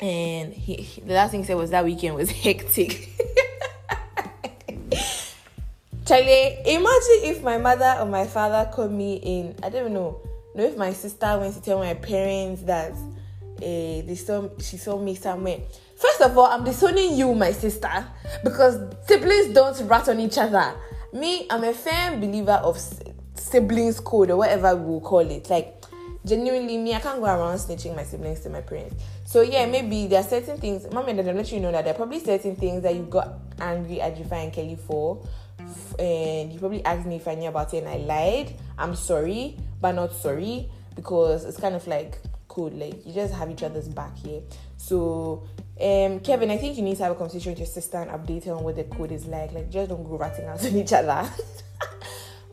And 0.00 0.52
he, 0.52 0.74
he 0.74 1.00
the 1.00 1.14
last 1.14 1.30
thing 1.30 1.40
he 1.40 1.46
said 1.46 1.56
was 1.56 1.70
that 1.70 1.84
weekend 1.84 2.14
was 2.14 2.30
hectic. 2.42 3.10
Charlie, 6.06 6.58
imagine 6.64 7.20
if 7.24 7.42
my 7.42 7.58
mother 7.58 7.96
or 7.98 8.06
my 8.06 8.26
father 8.26 8.70
called 8.70 8.92
me 8.92 9.16
in, 9.16 9.56
I 9.62 9.70
don't 9.70 9.92
know, 9.92 10.20
know 10.54 10.62
if 10.62 10.76
my 10.76 10.92
sister 10.92 11.36
went 11.38 11.54
to 11.54 11.60
tell 11.60 11.80
my 11.80 11.94
parents 11.94 12.62
that 12.62 12.92
uh, 12.92 13.60
they 13.60 14.14
saw 14.14 14.48
she 14.60 14.76
saw 14.76 14.98
me 14.98 15.14
somewhere. 15.16 15.58
First 15.96 16.20
of 16.20 16.36
all, 16.36 16.46
I'm 16.46 16.62
disowning 16.62 17.16
you, 17.16 17.34
my 17.34 17.52
sister, 17.52 18.06
because 18.44 18.78
siblings 19.06 19.54
don't 19.54 19.80
rat 19.88 20.08
on 20.10 20.20
each 20.20 20.36
other. 20.36 20.74
Me, 21.12 21.46
I'm 21.48 21.64
a 21.64 21.72
firm 21.72 22.20
believer 22.20 22.60
of 22.62 22.78
siblings 23.34 24.00
code 24.00 24.30
or 24.30 24.36
whatever 24.36 24.76
we 24.76 24.84
will 24.84 25.00
call 25.00 25.20
it. 25.20 25.48
Like 25.48 25.84
genuinely 26.26 26.76
me, 26.76 26.92
I 26.94 27.00
can't 27.00 27.18
go 27.18 27.24
around 27.24 27.56
snitching 27.56 27.96
my 27.96 28.02
siblings 28.02 28.40
to 28.40 28.50
my 28.50 28.60
parents. 28.60 29.02
So 29.24 29.40
yeah, 29.40 29.64
maybe 29.64 30.06
there 30.06 30.20
are 30.20 30.24
certain 30.24 30.58
things. 30.58 30.86
Mommy 30.92 31.12
and 31.12 31.24
dad 31.24 31.34
let 31.34 31.50
you 31.50 31.60
know 31.60 31.72
that 31.72 31.84
there 31.84 31.94
are 31.94 31.96
probably 31.96 32.20
certain 32.20 32.56
things 32.56 32.82
that 32.82 32.94
you 32.94 33.02
got 33.04 33.38
angry 33.58 34.02
at 34.02 34.16
Jifa 34.16 34.32
and 34.32 34.52
Kelly 34.52 34.76
for, 34.76 35.26
and 35.98 36.52
you 36.52 36.58
probably 36.58 36.84
asked 36.84 37.06
me 37.06 37.16
if 37.16 37.26
I 37.26 37.36
knew 37.36 37.48
about 37.48 37.72
it 37.72 37.84
and 37.84 37.88
I 37.88 37.96
lied. 37.96 38.54
I'm 38.76 38.94
sorry, 38.94 39.56
but 39.80 39.92
not 39.92 40.12
sorry 40.12 40.68
because 40.94 41.46
it's 41.46 41.58
kind 41.58 41.74
of 41.74 41.86
like 41.86 42.18
cool. 42.56 42.70
Like 42.70 43.06
you 43.06 43.12
just 43.12 43.34
have 43.34 43.50
each 43.50 43.62
other's 43.62 43.86
back 43.86 44.16
here. 44.16 44.40
So 44.78 45.46
um, 45.78 46.20
Kevin, 46.20 46.50
I 46.50 46.56
think 46.56 46.78
you 46.78 46.82
need 46.82 46.96
to 46.96 47.02
have 47.02 47.12
a 47.12 47.14
conversation 47.14 47.52
with 47.52 47.58
your 47.58 47.66
sister 47.66 47.98
and 47.98 48.10
update 48.10 48.46
her 48.46 48.52
on 48.52 48.64
what 48.64 48.76
the 48.76 48.84
code 48.84 49.12
is 49.12 49.26
like. 49.26 49.52
Like 49.52 49.70
just 49.70 49.90
don't 49.90 50.02
go 50.02 50.16
ratting 50.16 50.46
out 50.46 50.64
on 50.64 50.74
each 50.76 50.92
other. 50.94 51.28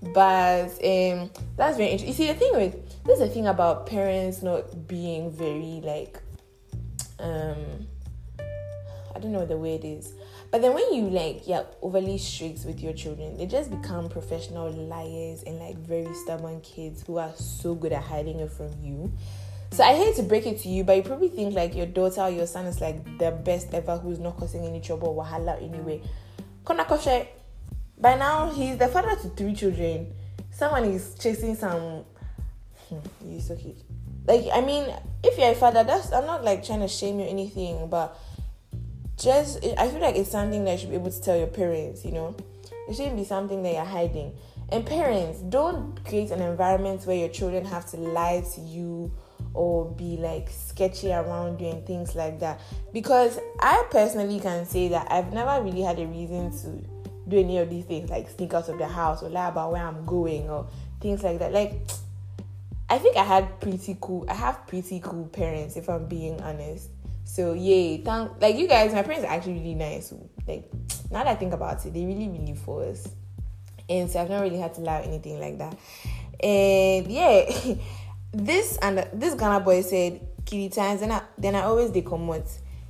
but 0.14 0.70
um, 0.70 1.32
that's 1.56 1.78
very 1.78 1.92
interesting. 1.92 2.08
You 2.08 2.14
see, 2.14 2.28
the 2.28 2.34
thing 2.34 2.52
with 2.54 3.04
this 3.06 3.20
is 3.20 3.30
the 3.30 3.34
thing 3.34 3.48
about 3.48 3.88
parents 3.88 4.44
not 4.44 4.88
being 4.88 5.32
very 5.32 5.82
like 5.84 6.20
um 7.20 7.88
I 9.16 9.20
don't 9.20 9.32
know 9.32 9.40
what 9.40 9.48
the 9.48 9.64
it 9.64 9.86
is. 9.86 10.14
But 10.52 10.62
then 10.62 10.74
when 10.74 10.94
you 10.94 11.10
like 11.10 11.48
yeah 11.48 11.64
overly 11.82 12.18
strict 12.18 12.66
with 12.66 12.82
your 12.82 12.92
children, 12.92 13.38
they 13.38 13.46
just 13.46 13.72
become 13.72 14.10
professional 14.10 14.70
liars 14.70 15.44
and 15.44 15.60
like 15.60 15.78
very 15.78 16.14
stubborn 16.14 16.60
kids 16.60 17.04
who 17.08 17.20
are 17.20 17.32
so 17.38 17.74
good 17.74 17.94
at 17.94 18.04
hiding 18.04 18.42
it 18.42 18.52
from 18.52 18.70
you. 18.82 19.10
So 19.74 19.84
I 19.84 19.96
hate 19.96 20.16
to 20.18 20.22
break 20.24 20.46
it 20.46 20.60
to 20.60 20.70
you, 20.70 20.84
but 20.84 20.98
you 20.98 21.02
probably 21.02 21.30
think 21.30 21.56
like 21.56 21.74
your 21.74 21.88
daughter 21.88 22.22
or 22.22 22.30
your 22.30 22.46
son 22.46 22.68
is 22.68 22.80
like 22.80 23.18
the 23.18 23.32
best 23.32 23.74
ever 23.74 23.98
who's 23.98 24.20
not 24.20 24.38
causing 24.38 24.64
any 24.68 24.80
trouble 24.80 25.08
or 25.08 25.26
wahala 25.26 25.60
anyway. 25.64 26.00
Kona 26.64 26.86
by 27.98 28.16
now 28.16 28.52
he's 28.52 28.78
the 28.78 28.88
father 28.88 29.16
to 29.20 29.30
three 29.30 29.56
children. 29.56 30.14
Someone 30.52 30.86
is 30.86 31.16
chasing 31.16 31.56
some. 31.56 32.06
Hmm, 32.88 33.00
he's 33.28 33.50
okay. 33.50 33.76
Like 34.28 34.46
I 34.54 34.62
mean, 34.62 34.94
if 35.24 35.40
you're 35.40 35.50
a 35.50 35.56
father, 35.56 35.84
that's 35.84 36.14
I'm 36.14 36.28
not 36.28 36.44
like 36.44 36.64
trying 36.64 36.82
to 36.82 36.88
shame 36.88 37.20
you 37.20 37.26
or 37.26 37.30
anything, 37.30 37.88
but 37.90 38.16
just 39.18 39.58
I 39.76 39.90
feel 39.90 40.02
like 40.02 40.16
it's 40.16 40.30
something 40.30 40.66
that 40.66 40.74
you 40.74 40.78
should 40.78 40.90
be 40.90 40.98
able 40.98 41.10
to 41.10 41.22
tell 41.22 41.36
your 41.36 41.48
parents. 41.48 42.06
You 42.06 42.12
know, 42.12 42.36
it 42.88 42.96
shouldn't 42.96 43.18
be 43.18 43.26
something 43.26 43.64
that 43.64 43.74
you're 43.74 43.86
hiding. 43.86 44.36
And 44.70 44.86
parents, 44.86 45.40
don't 45.40 46.04
create 46.06 46.30
an 46.30 46.44
environment 46.44 47.08
where 47.08 47.18
your 47.18 47.30
children 47.30 47.66
have 47.66 47.90
to 47.90 47.98
lie 47.98 48.44
to 48.54 48.62
you 48.62 49.12
or 49.54 49.86
be 49.92 50.18
like 50.18 50.50
sketchy 50.50 51.12
around 51.12 51.62
you 51.62 51.68
and 51.68 51.86
things 51.86 52.16
like 52.16 52.40
that. 52.40 52.60
Because 52.92 53.40
I 53.60 53.86
personally 53.92 54.40
can 54.40 54.66
say 54.66 54.88
that 54.90 55.12
I've 55.12 55.32
never 55.34 55.64
really 55.64 55.82
had 55.82 56.00
a 56.00 56.08
reason 56.08 56.52
to 56.60 57.30
do 57.30 57.38
any 57.38 57.58
of 57.60 57.70
these 57.70 57.86
things, 57.86 58.10
like 58.10 58.30
sneak 58.30 58.54
out 58.54 58.70
of 58.70 58.78
the 58.78 58.88
house 58.88 59.24
or 59.24 59.30
lie 59.30 59.50
about 59.50 59.72
where 59.72 59.86
I'm 59.86 60.06
going 60.06 60.50
or 60.50 60.68
things 61.00 61.24
like 61.24 61.40
that. 61.40 61.54
Like, 61.54 61.74
I 62.90 62.98
think 62.98 63.18
I 63.18 63.24
had 63.24 63.60
pretty 63.62 63.98
cool, 64.02 64.26
I 64.28 64.34
have 64.34 64.68
pretty 64.68 65.00
cool 65.00 65.26
parents, 65.28 65.78
if 65.78 65.90
I'm 65.90 66.08
being 66.08 66.42
honest. 66.42 66.90
So 67.26 67.54
yay, 67.54 67.98
thank 67.98 68.42
like 68.42 68.58
you 68.58 68.68
guys, 68.68 68.94
my 68.94 69.02
parents 69.02 69.26
are 69.26 69.32
actually 69.32 69.54
really 69.54 69.76
nice. 69.76 70.14
Like 70.48 70.70
now 71.10 71.24
that 71.24 71.28
I 71.28 71.36
think 71.36 71.54
about 71.54 71.86
it, 71.86 71.94
they 71.94 72.06
really 72.06 72.28
really 72.28 72.56
force. 72.56 73.08
And 73.90 74.10
so 74.10 74.22
I've 74.22 74.30
not 74.30 74.42
really 74.42 74.60
had 74.60 74.74
to 74.76 74.82
lie 74.82 75.02
anything 75.02 75.40
like 75.40 75.58
that. 75.58 75.78
And 76.44 77.08
yeah, 77.08 77.50
this 78.34 78.78
and 78.82 79.08
this 79.14 79.34
Ghana 79.36 79.60
boy 79.62 79.82
said, 79.82 80.22
Kitty 80.46 80.70
times, 80.70 81.00
then 81.00 81.12
I 81.12 81.22
then 81.38 81.56
I 81.56 81.62
always 81.62 81.92
they 81.92 82.02
come 82.02 82.30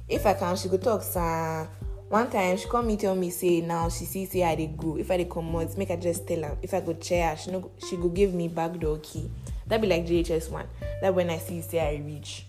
If 0.10 0.26
I 0.26 0.34
can, 0.34 0.56
she 0.56 0.70
could 0.70 0.82
talk 0.82 1.04
sir. 1.04 1.68
One 2.10 2.30
time 2.30 2.58
she 2.58 2.68
come 2.68 2.88
me 2.88 2.98
tell 2.98 3.16
me 3.16 3.30
say 3.30 3.62
now 3.62 3.90
she 3.90 4.06
see 4.06 4.26
say 4.26 4.44
I 4.44 4.56
they 4.56 4.68
go. 4.68 4.98
If 4.98 5.12
I 5.12 5.18
they 5.18 5.26
come 5.26 5.56
out, 5.56 5.78
make 5.78 5.90
her 5.90 5.98
just 5.98 6.28
tell 6.28 6.42
her. 6.42 6.58
If 6.62 6.74
I 6.74 6.82
go 6.82 6.94
chair, 6.94 7.38
she 7.38 7.52
no 7.52 7.72
she 7.88 7.98
go 7.98 8.10
give 8.10 8.34
me 8.34 8.48
back 8.48 8.80
door 8.80 9.00
key. 9.04 9.30
That 9.68 9.82
be 9.82 9.88
like 9.88 10.06
JHS 10.06 10.50
one. 10.50 10.68
That 11.02 11.14
when 11.14 11.30
I 11.30 11.38
see 11.38 11.62
say 11.62 11.80
I 11.80 12.02
reach 12.04 12.46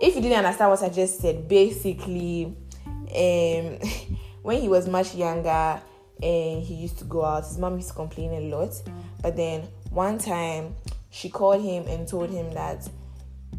if 0.00 0.14
you 0.14 0.20
didn't 0.20 0.44
understand 0.44 0.70
what 0.70 0.82
I 0.82 0.88
just 0.88 1.20
said, 1.20 1.48
basically, 1.48 2.54
um, 2.86 3.78
when 4.42 4.60
he 4.60 4.68
was 4.68 4.88
much 4.88 5.14
younger 5.14 5.80
and 6.22 6.62
he 6.62 6.74
used 6.74 6.98
to 6.98 7.04
go 7.04 7.24
out, 7.24 7.44
his 7.44 7.58
mom 7.58 7.76
used 7.76 7.88
to 7.88 7.94
complain 7.94 8.32
a 8.32 8.54
lot. 8.54 8.74
But 9.22 9.36
then 9.36 9.62
one 9.90 10.18
time, 10.18 10.74
she 11.14 11.28
called 11.28 11.62
him 11.62 11.86
and 11.86 12.06
told 12.06 12.30
him 12.30 12.52
that 12.54 12.88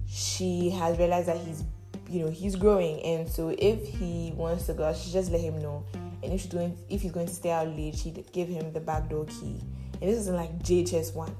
she 0.07 0.69
has 0.71 0.97
realized 0.97 1.27
that 1.27 1.37
he's, 1.37 1.63
you 2.09 2.25
know, 2.25 2.29
he's 2.29 2.55
growing, 2.55 3.01
and 3.01 3.27
so 3.27 3.55
if 3.57 3.87
he 3.87 4.33
wants 4.35 4.65
to 4.67 4.73
go 4.73 4.83
out, 4.83 4.97
she 4.97 5.11
just 5.11 5.31
let 5.31 5.41
him 5.41 5.61
know. 5.61 5.85
And 6.21 6.33
if 6.33 6.41
she's 6.41 6.51
going, 6.51 6.77
if 6.89 7.01
he's 7.01 7.11
going 7.11 7.27
to 7.27 7.33
stay 7.33 7.51
out 7.51 7.67
late, 7.67 7.95
she'd 7.95 8.31
give 8.31 8.47
him 8.47 8.73
the 8.73 8.79
back 8.79 9.09
door 9.09 9.25
key. 9.25 9.61
And 10.01 10.09
this 10.09 10.19
is 10.19 10.27
like 10.29 10.57
JHS 10.59 11.15
one 11.15 11.35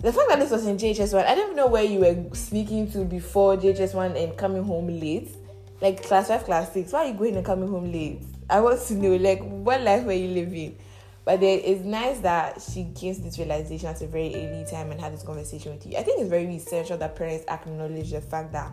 the 0.00 0.12
fact 0.12 0.28
that 0.28 0.38
this 0.38 0.50
was 0.50 0.66
in 0.66 0.76
JHS1, 0.76 1.26
I 1.26 1.34
don't 1.34 1.56
know 1.56 1.66
where 1.66 1.82
you 1.82 2.00
were 2.00 2.34
sneaking 2.34 2.90
to 2.92 3.04
before 3.04 3.56
JHS1 3.56 4.22
and 4.22 4.36
coming 4.36 4.62
home 4.62 4.86
late. 4.86 5.34
Like 5.80 6.04
class 6.04 6.28
5, 6.28 6.44
class 6.44 6.72
6. 6.72 6.92
Why 6.92 7.00
are 7.00 7.06
you 7.08 7.14
going 7.14 7.36
and 7.36 7.44
coming 7.44 7.68
home 7.68 7.90
late? 7.90 8.22
I 8.48 8.60
want 8.60 8.80
to 8.80 8.94
know, 8.94 9.16
like, 9.16 9.40
what 9.42 9.80
life 9.80 10.04
were 10.04 10.12
you 10.12 10.28
living? 10.28 10.78
But 11.28 11.42
it's 11.42 11.84
nice 11.84 12.20
that 12.20 12.62
she 12.72 12.84
gives 12.84 13.20
this 13.20 13.36
realization 13.38 13.90
at 13.90 14.00
a 14.00 14.06
very 14.06 14.34
early 14.34 14.64
time 14.64 14.90
and 14.90 14.98
had 14.98 15.12
this 15.12 15.22
conversation 15.22 15.72
with 15.72 15.84
you. 15.84 15.98
I 15.98 16.02
think 16.02 16.22
it's 16.22 16.30
very 16.30 16.46
essential 16.56 16.96
that 16.96 17.16
parents 17.16 17.44
acknowledge 17.48 18.12
the 18.12 18.22
fact 18.22 18.50
that 18.52 18.72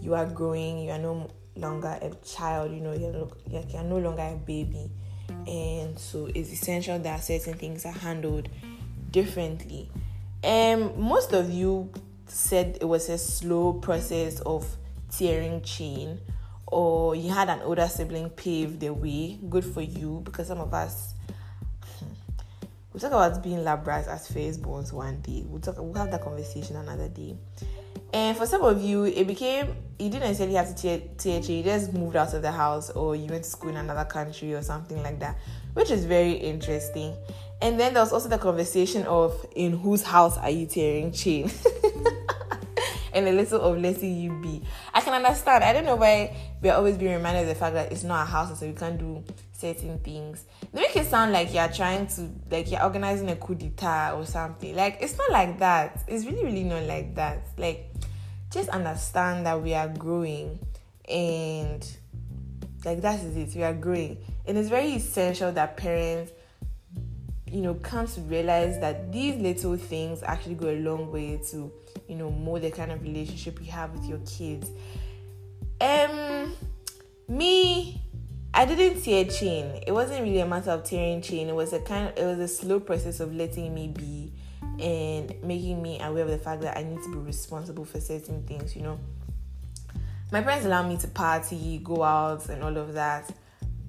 you 0.00 0.14
are 0.14 0.26
growing, 0.26 0.80
you 0.80 0.90
are 0.90 0.98
no 0.98 1.30
longer 1.54 1.96
a 2.02 2.10
child, 2.26 2.72
you 2.72 2.80
know, 2.80 2.92
you're, 2.92 3.12
no, 3.12 3.30
you're 3.68 3.84
no 3.84 3.98
longer 3.98 4.22
a 4.22 4.34
baby. 4.34 4.90
And 5.46 5.96
so 5.96 6.28
it's 6.34 6.50
essential 6.52 6.98
that 6.98 7.22
certain 7.22 7.54
things 7.54 7.86
are 7.86 7.92
handled 7.92 8.48
differently. 9.12 9.88
Um, 10.42 11.00
most 11.00 11.32
of 11.32 11.52
you 11.52 11.92
said 12.26 12.78
it 12.80 12.84
was 12.84 13.08
a 13.08 13.16
slow 13.16 13.74
process 13.74 14.40
of 14.40 14.66
tearing 15.08 15.62
chain, 15.62 16.18
or 16.70 17.14
you 17.14 17.30
had 17.30 17.48
an 17.48 17.60
older 17.62 17.88
sibling 17.88 18.30
pave 18.30 18.78
the 18.78 18.90
way. 18.90 19.38
Good 19.48 19.64
for 19.64 19.82
you, 19.82 20.22
because 20.24 20.48
some 20.48 20.60
of 20.60 20.72
us 20.72 21.14
hmm, 21.98 22.06
we'll 22.92 23.00
talk 23.00 23.12
about 23.12 23.42
being 23.42 23.64
lab 23.64 23.86
rats 23.86 24.08
as 24.08 24.28
firstborns 24.28 24.92
one 24.92 25.20
day. 25.20 25.44
We'll 25.46 25.60
talk. 25.60 25.76
We'll 25.78 25.94
have 25.94 26.10
that 26.10 26.22
conversation 26.22 26.76
another 26.76 27.08
day. 27.08 27.36
And 28.12 28.36
for 28.36 28.46
some 28.46 28.62
of 28.62 28.82
you, 28.82 29.04
it 29.04 29.26
became 29.26 29.76
you 29.98 30.08
didn't 30.08 30.22
necessarily 30.22 30.56
have 30.56 30.74
to 30.74 30.98
tear. 31.16 31.40
You 31.40 31.62
just 31.62 31.92
moved 31.92 32.16
out 32.16 32.34
of 32.34 32.42
the 32.42 32.52
house, 32.52 32.90
or 32.90 33.14
you 33.14 33.26
went 33.26 33.44
to 33.44 33.50
school 33.50 33.70
in 33.70 33.76
another 33.76 34.04
country, 34.04 34.54
or 34.54 34.62
something 34.62 35.02
like 35.02 35.20
that, 35.20 35.38
which 35.74 35.90
is 35.90 36.04
very 36.04 36.32
interesting. 36.32 37.14
And 37.62 37.78
then 37.78 37.92
there 37.92 38.02
was 38.02 38.12
also 38.12 38.28
the 38.28 38.38
conversation 38.38 39.04
of 39.06 39.46
in 39.54 39.72
whose 39.72 40.02
house 40.02 40.38
are 40.38 40.50
you 40.50 40.66
tearing 40.66 41.12
chain? 41.12 41.50
and 43.12 43.26
a 43.26 43.32
little 43.32 43.60
of 43.60 43.78
letting 43.78 44.16
you 44.16 44.32
be. 44.40 44.62
I 44.92 45.00
can 45.00 45.14
understand. 45.14 45.64
I 45.64 45.72
don't 45.72 45.84
know 45.84 45.96
why 45.96 46.36
we're 46.62 46.72
always 46.72 46.96
being 46.96 47.12
reminded 47.12 47.42
of 47.42 47.48
the 47.48 47.54
fact 47.54 47.74
that 47.74 47.92
it's 47.92 48.04
not 48.04 48.22
a 48.22 48.30
house, 48.30 48.50
and 48.50 48.58
so 48.58 48.66
we 48.66 48.72
can't 48.72 48.98
do 48.98 49.22
certain 49.52 49.98
things. 50.00 50.44
They 50.72 50.82
make 50.82 50.96
it 50.96 51.06
sound 51.06 51.32
like 51.32 51.52
you're 51.52 51.68
trying 51.68 52.06
to, 52.08 52.30
like 52.50 52.70
you're 52.70 52.82
organizing 52.82 53.30
a 53.30 53.36
coup 53.36 53.54
d'etat 53.54 54.14
or 54.14 54.24
something. 54.26 54.74
Like 54.74 54.98
it's 55.00 55.16
not 55.16 55.30
like 55.30 55.58
that. 55.58 56.02
It's 56.08 56.24
really, 56.24 56.44
really 56.44 56.64
not 56.64 56.84
like 56.84 57.14
that. 57.16 57.46
Like 57.56 57.92
just 58.50 58.68
understand 58.70 59.46
that 59.46 59.62
we 59.62 59.74
are 59.74 59.88
growing, 59.88 60.58
and 61.08 61.86
like 62.84 63.00
that 63.02 63.22
is 63.22 63.36
it. 63.36 63.56
We 63.56 63.62
are 63.62 63.74
growing, 63.74 64.18
and 64.46 64.58
it's 64.58 64.68
very 64.68 64.92
essential 64.92 65.52
that 65.52 65.76
parents 65.76 66.32
you 67.50 67.62
know, 67.62 67.74
come 67.74 68.06
to 68.06 68.20
realize 68.22 68.78
that 68.80 69.12
these 69.12 69.36
little 69.36 69.76
things 69.76 70.22
actually 70.22 70.54
go 70.54 70.68
a 70.68 70.78
long 70.78 71.10
way 71.10 71.40
to, 71.50 71.72
you 72.08 72.14
know, 72.14 72.30
mold 72.30 72.62
the 72.62 72.70
kind 72.70 72.92
of 72.92 73.02
relationship 73.02 73.58
you 73.60 73.70
have 73.72 73.92
with 73.92 74.04
your 74.04 74.18
kids. 74.18 74.70
Um, 75.80 76.54
me, 77.28 78.00
I 78.54 78.64
didn't 78.66 79.02
tear 79.02 79.24
a 79.24 79.28
chain. 79.28 79.82
It 79.86 79.92
wasn't 79.92 80.22
really 80.22 80.40
a 80.40 80.46
matter 80.46 80.70
of 80.70 80.84
tearing 80.84 81.22
chain. 81.22 81.48
It 81.48 81.54
was 81.54 81.72
a 81.72 81.80
kind 81.80 82.08
of, 82.08 82.18
it 82.18 82.24
was 82.24 82.38
a 82.38 82.48
slow 82.48 82.78
process 82.78 83.20
of 83.20 83.34
letting 83.34 83.74
me 83.74 83.88
be 83.88 84.32
and 84.78 85.34
making 85.42 85.82
me 85.82 86.00
aware 86.00 86.24
of 86.24 86.30
the 86.30 86.38
fact 86.38 86.62
that 86.62 86.76
I 86.76 86.82
need 86.82 87.02
to 87.02 87.12
be 87.12 87.18
responsible 87.18 87.84
for 87.84 88.00
certain 88.00 88.42
things, 88.44 88.76
you 88.76 88.82
know. 88.82 88.98
My 90.32 90.42
parents 90.42 90.64
allow 90.64 90.86
me 90.86 90.96
to 90.98 91.08
party, 91.08 91.80
go 91.82 92.04
out, 92.04 92.48
and 92.48 92.62
all 92.62 92.76
of 92.76 92.92
that 92.94 93.30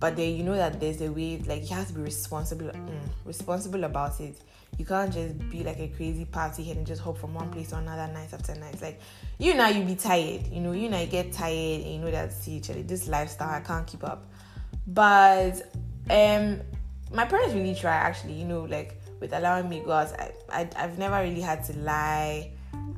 but 0.01 0.15
then 0.15 0.35
you 0.35 0.43
know 0.43 0.55
that 0.55 0.79
there's 0.79 0.99
a 1.01 1.11
way 1.11 1.39
like 1.45 1.69
you 1.69 1.75
have 1.75 1.87
to 1.87 1.93
be 1.93 2.01
responsible 2.01 2.65
mm, 2.65 2.99
responsible 3.23 3.83
about 3.83 4.19
it. 4.19 4.35
You 4.79 4.85
can't 4.85 5.13
just 5.13 5.37
be 5.51 5.63
like 5.63 5.79
a 5.79 5.89
crazy 5.89 6.25
party 6.25 6.63
head 6.63 6.77
and 6.77 6.87
just 6.87 7.01
hop 7.03 7.19
from 7.19 7.35
one 7.35 7.51
place 7.51 7.69
to 7.69 7.77
another 7.77 8.11
night 8.11 8.33
after 8.33 8.55
night. 8.55 8.81
Like 8.81 8.99
you 9.37 9.53
know 9.53 9.67
you 9.67 9.83
be 9.85 9.95
tired 9.95 10.47
you 10.47 10.59
know 10.59 10.71
you 10.71 10.89
know 10.89 10.99
you 10.99 11.05
get 11.05 11.31
tired 11.31 11.81
and 11.81 11.93
you 11.93 11.99
know 11.99 12.09
that 12.09 12.33
see 12.33 12.53
each 12.53 12.71
other 12.71 12.81
this 12.81 13.07
lifestyle 13.07 13.49
i 13.49 13.61
can't 13.61 13.85
keep 13.85 14.03
up. 14.03 14.27
But 14.87 15.71
um 16.09 16.61
my 17.13 17.25
parents 17.25 17.53
really 17.53 17.75
try 17.75 17.93
actually 17.93 18.33
you 18.33 18.45
know 18.45 18.61
like 18.63 18.99
with 19.19 19.33
allowing 19.33 19.69
me 19.69 19.81
go 19.85 19.91
out 19.91 20.11
I, 20.19 20.31
I 20.49 20.69
i've 20.77 20.97
never 20.97 21.21
really 21.21 21.41
had 21.41 21.63
to 21.65 21.77
lie. 21.77 22.51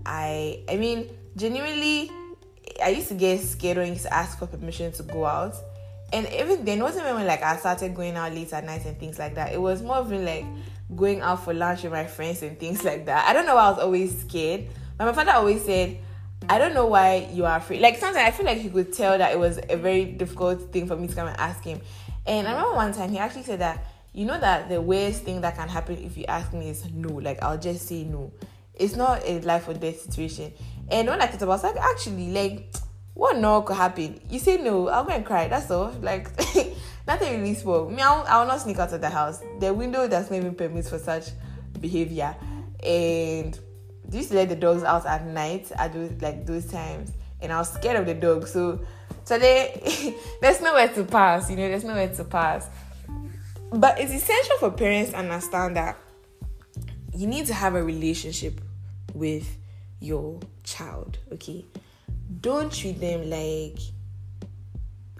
I 0.06 0.64
i 0.70 0.78
mean 0.78 1.10
genuinely 1.36 2.10
i 2.82 2.90
used 2.90 3.10
to 3.10 3.14
get 3.16 3.42
scared 3.42 3.78
when 3.78 3.88
I 3.88 3.90
used 3.90 4.04
to 4.04 4.14
ask 4.14 4.40
for 4.40 4.48
permission 4.48 4.94
to 4.94 5.04
go 5.04 5.26
out 5.26 5.56
and 6.14 6.32
even 6.32 6.64
then, 6.64 6.78
it 6.78 6.84
wasn't 6.84 7.08
even 7.08 7.26
like 7.26 7.42
I 7.42 7.58
started 7.58 7.96
going 7.96 8.16
out 8.16 8.32
late 8.34 8.54
at 8.54 8.64
night 8.64 8.86
and 8.86 8.98
things 9.00 9.18
like 9.18 9.34
that. 9.34 9.52
It 9.52 9.60
was 9.60 9.82
more 9.82 9.96
of 9.96 10.12
like 10.12 10.46
going 10.96 11.22
out 11.22 11.44
for 11.44 11.56
lunch 11.56 11.82
with 11.82 11.92
my 11.92 12.06
friends 12.06 12.44
and 12.44 12.60
things 12.60 12.84
like 12.84 13.08
that. 13.08 13.28
I 13.28 13.34
don't 13.34 13.48
know 13.48 13.56
why 13.56 13.64
I 13.64 13.70
was 13.72 13.80
always 13.80 14.22
scared. 14.22 14.68
But 14.96 15.06
my 15.06 15.14
father 15.14 15.32
always 15.32 15.66
said, 15.66 15.98
I 16.48 16.60
don't 16.60 16.76
know 16.76 16.86
why 16.86 17.30
you 17.32 17.46
are 17.46 17.58
afraid. 17.58 17.82
Like 17.82 17.98
sometimes 17.98 18.28
I 18.28 18.32
feel 18.32 18.46
like 18.46 18.60
he 18.60 18.70
could 18.70 18.94
tell 18.94 19.18
that 19.18 19.32
it 19.32 19.40
was 19.40 19.60
a 19.70 19.76
very 19.76 20.06
difficult 20.06 20.72
thing 20.72 20.88
for 20.88 20.96
me 20.96 21.08
to 21.08 21.16
come 21.16 21.28
and 21.28 21.40
ask 21.40 21.64
him. 21.64 21.82
And 22.28 22.48
I 22.48 22.52
remember 22.52 22.76
one 22.76 22.94
time 22.94 23.10
he 23.10 23.18
actually 23.18 23.44
said 23.44 23.60
that, 23.60 23.84
you 24.14 24.26
know 24.26 24.40
that 24.40 24.70
the 24.70 24.80
worst 24.80 25.24
thing 25.24 25.42
that 25.42 25.56
can 25.56 25.68
happen 25.68 25.98
if 25.98 26.16
you 26.16 26.26
ask 26.26 26.54
me 26.54 26.70
is 26.70 26.86
no. 26.94 27.10
Like 27.16 27.42
I'll 27.42 27.58
just 27.58 27.88
say 27.88 28.04
no. 28.04 28.32
It's 28.76 28.96
not 28.96 29.24
a 29.26 29.40
life 29.40 29.68
or 29.68 29.74
death 29.74 30.02
situation. 30.02 30.54
And 30.90 31.08
when 31.08 31.22
I 31.22 31.26
thought 31.26 31.42
about 31.42 31.64
it, 31.64 31.66
I 31.66 31.70
like, 31.70 31.82
actually, 31.82 32.32
like 32.32 32.76
what 33.14 33.38
no 33.38 33.62
could 33.62 33.78
happen? 33.78 34.20
You 34.30 34.40
say 34.40 34.58
no, 34.58 34.90
I'll 34.90 35.04
go 35.04 35.14
and 35.14 35.26
cry. 35.26 35.48
That's 35.48 35.70
all. 35.70 35.92
Like 36.02 36.30
nothing 37.08 37.40
really 37.40 37.54
spoke. 37.54 37.92
Me, 37.92 38.02
I'll, 38.02 38.26
I'll 38.28 38.48
not 38.48 38.62
sneak 38.62 38.80
out 38.80 38.92
of 38.92 39.02
the 39.02 39.10
house. 39.10 39.42
The 39.60 39.74
window 39.74 40.08
does 40.08 40.32
not 40.32 40.38
even 40.38 40.56
permit 40.56 40.86
for 40.86 40.98
such 40.98 41.30
behavior. 41.80 42.36
And 42.84 43.58
they 44.06 44.18
used 44.18 44.30
to 44.30 44.36
let 44.36 44.50
the 44.50 44.56
dogs 44.56 44.84
out 44.84 45.06
at 45.06 45.26
night 45.28 45.72
at 45.78 45.94
those 45.94 46.12
like 46.22 46.46
those 46.46 46.66
times, 46.66 47.12
and 47.42 47.54
I 47.54 47.60
was 47.60 47.72
scared 47.72 47.98
of 47.98 48.06
the 48.06 48.16
dogs. 48.16 48.52
So 48.52 48.84
today, 49.26 50.16
there's 50.42 50.60
nowhere 50.60 50.90
to 50.90 51.04
pass. 51.04 51.50
You 51.50 51.56
know, 51.56 51.70
there's 51.70 51.84
nowhere 51.84 52.10
to 52.10 52.24
pass. 52.24 52.70
But 53.72 54.00
it's 54.00 54.12
essential 54.12 54.58
for 54.60 54.72
parents 54.72 55.12
to 55.12 55.18
understand 55.18 55.76
that 55.78 55.98
you 57.16 57.28
need 57.28 57.46
to 57.46 57.54
have 57.54 57.76
a 57.76 57.84
relationship 57.84 58.60
with 59.14 59.56
your 60.00 60.40
child. 60.64 61.20
Okay 61.32 61.66
don't 62.42 62.72
treat 62.72 63.00
them 63.00 63.30
like 63.30 63.80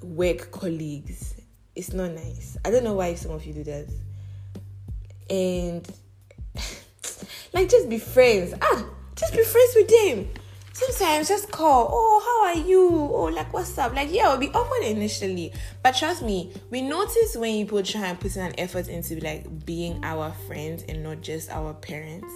work 0.02 0.52
colleagues 0.52 1.34
it's 1.76 1.94
not 1.94 2.12
nice. 2.12 2.58
I 2.64 2.72
don't 2.72 2.84
know 2.84 2.94
why 2.94 3.16
some 3.16 3.32
of 3.32 3.46
you 3.46 3.54
do 3.54 3.64
that. 3.64 3.88
And 5.30 5.88
like 7.54 7.70
just 7.70 7.90
be 7.90 7.98
friends. 7.98 8.54
Ah, 8.62 8.86
just 9.16 9.34
be 9.34 9.44
friends 9.44 9.74
with 9.76 9.88
them. 9.88 10.30
Sometimes 10.74 11.28
just 11.28 11.52
call, 11.52 11.90
oh, 11.92 12.22
how 12.26 12.50
are 12.50 12.68
you? 12.68 12.90
Oh, 12.90 13.26
like 13.26 13.54
what's 13.54 13.78
up? 13.78 13.94
Like, 13.94 14.12
yeah, 14.12 14.26
it'll 14.26 14.38
be 14.38 14.50
awkward 14.50 14.84
initially. 14.84 15.54
But 15.84 15.96
trust 15.96 16.24
me, 16.24 16.52
we 16.72 16.82
notice 16.82 17.36
when 17.36 17.64
people 17.64 17.84
try 17.84 18.08
and 18.08 18.20
put 18.20 18.36
an 18.38 18.54
effort 18.58 18.88
into 18.88 19.20
like 19.24 19.66
being 19.66 20.04
our 20.04 20.32
friends 20.48 20.84
and 20.88 21.04
not 21.04 21.22
just 21.22 21.50
our 21.52 21.74
parents. 21.74 22.32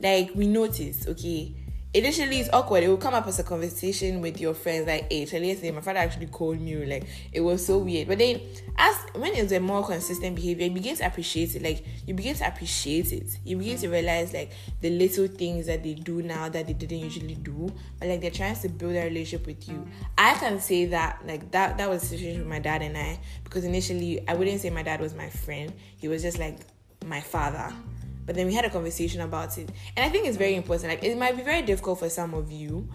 Like 0.00 0.32
we 0.34 0.46
notice, 0.46 1.06
okay 1.06 1.54
initially 1.96 2.40
it's 2.40 2.50
awkward. 2.52 2.82
It 2.82 2.88
will 2.88 2.98
come 2.98 3.14
up 3.14 3.26
as 3.26 3.38
a 3.38 3.42
conversation 3.42 4.20
with 4.20 4.38
your 4.38 4.52
friends, 4.52 4.86
like, 4.86 5.10
hey, 5.10 5.24
tell 5.24 5.42
yesterday 5.42 5.70
my 5.70 5.80
father 5.80 6.00
actually 6.00 6.26
called 6.26 6.60
me, 6.60 6.84
like 6.84 7.04
it 7.32 7.40
was 7.40 7.64
so 7.64 7.78
weird. 7.78 8.08
But 8.08 8.18
then 8.18 8.40
as 8.76 8.96
when 9.14 9.34
it's 9.34 9.52
a 9.52 9.60
more 9.60 9.84
consistent 9.84 10.36
behavior, 10.36 10.66
you 10.66 10.72
begin 10.72 10.96
to 10.96 11.06
appreciate 11.06 11.56
it. 11.56 11.62
Like 11.62 11.84
you 12.06 12.12
begin 12.12 12.36
to 12.36 12.46
appreciate 12.46 13.12
it. 13.12 13.38
You 13.44 13.56
begin 13.56 13.78
to 13.78 13.88
realize 13.88 14.34
like 14.34 14.52
the 14.82 14.90
little 14.90 15.26
things 15.26 15.66
that 15.66 15.82
they 15.82 15.94
do 15.94 16.22
now 16.22 16.50
that 16.50 16.66
they 16.66 16.74
didn't 16.74 16.98
usually 16.98 17.34
do. 17.34 17.72
But 17.98 18.08
like 18.08 18.20
they're 18.20 18.30
trying 18.30 18.56
to 18.56 18.68
build 18.68 18.94
a 18.94 19.04
relationship 19.04 19.46
with 19.46 19.66
you. 19.66 19.88
I 20.18 20.34
can 20.34 20.60
say 20.60 20.84
that 20.86 21.22
like 21.26 21.50
that 21.52 21.78
that 21.78 21.88
was 21.88 22.02
the 22.02 22.08
situation 22.08 22.40
with 22.40 22.48
my 22.48 22.58
dad 22.58 22.82
and 22.82 22.96
I 22.96 23.18
because 23.42 23.64
initially 23.64 24.22
I 24.28 24.34
wouldn't 24.34 24.60
say 24.60 24.68
my 24.68 24.82
dad 24.82 25.00
was 25.00 25.14
my 25.14 25.30
friend. 25.30 25.72
He 25.96 26.08
was 26.08 26.22
just 26.22 26.38
like 26.38 26.58
my 27.06 27.20
father 27.20 27.72
but 28.26 28.34
then 28.34 28.46
we 28.46 28.54
had 28.54 28.64
a 28.64 28.70
conversation 28.70 29.20
about 29.20 29.56
it. 29.56 29.70
And 29.96 30.04
I 30.04 30.08
think 30.08 30.26
it's 30.26 30.36
very 30.36 30.56
important. 30.56 30.90
Like 30.90 31.04
it 31.04 31.16
might 31.16 31.36
be 31.36 31.42
very 31.42 31.62
difficult 31.62 32.00
for 32.00 32.10
some 32.10 32.34
of 32.34 32.50
you 32.50 32.88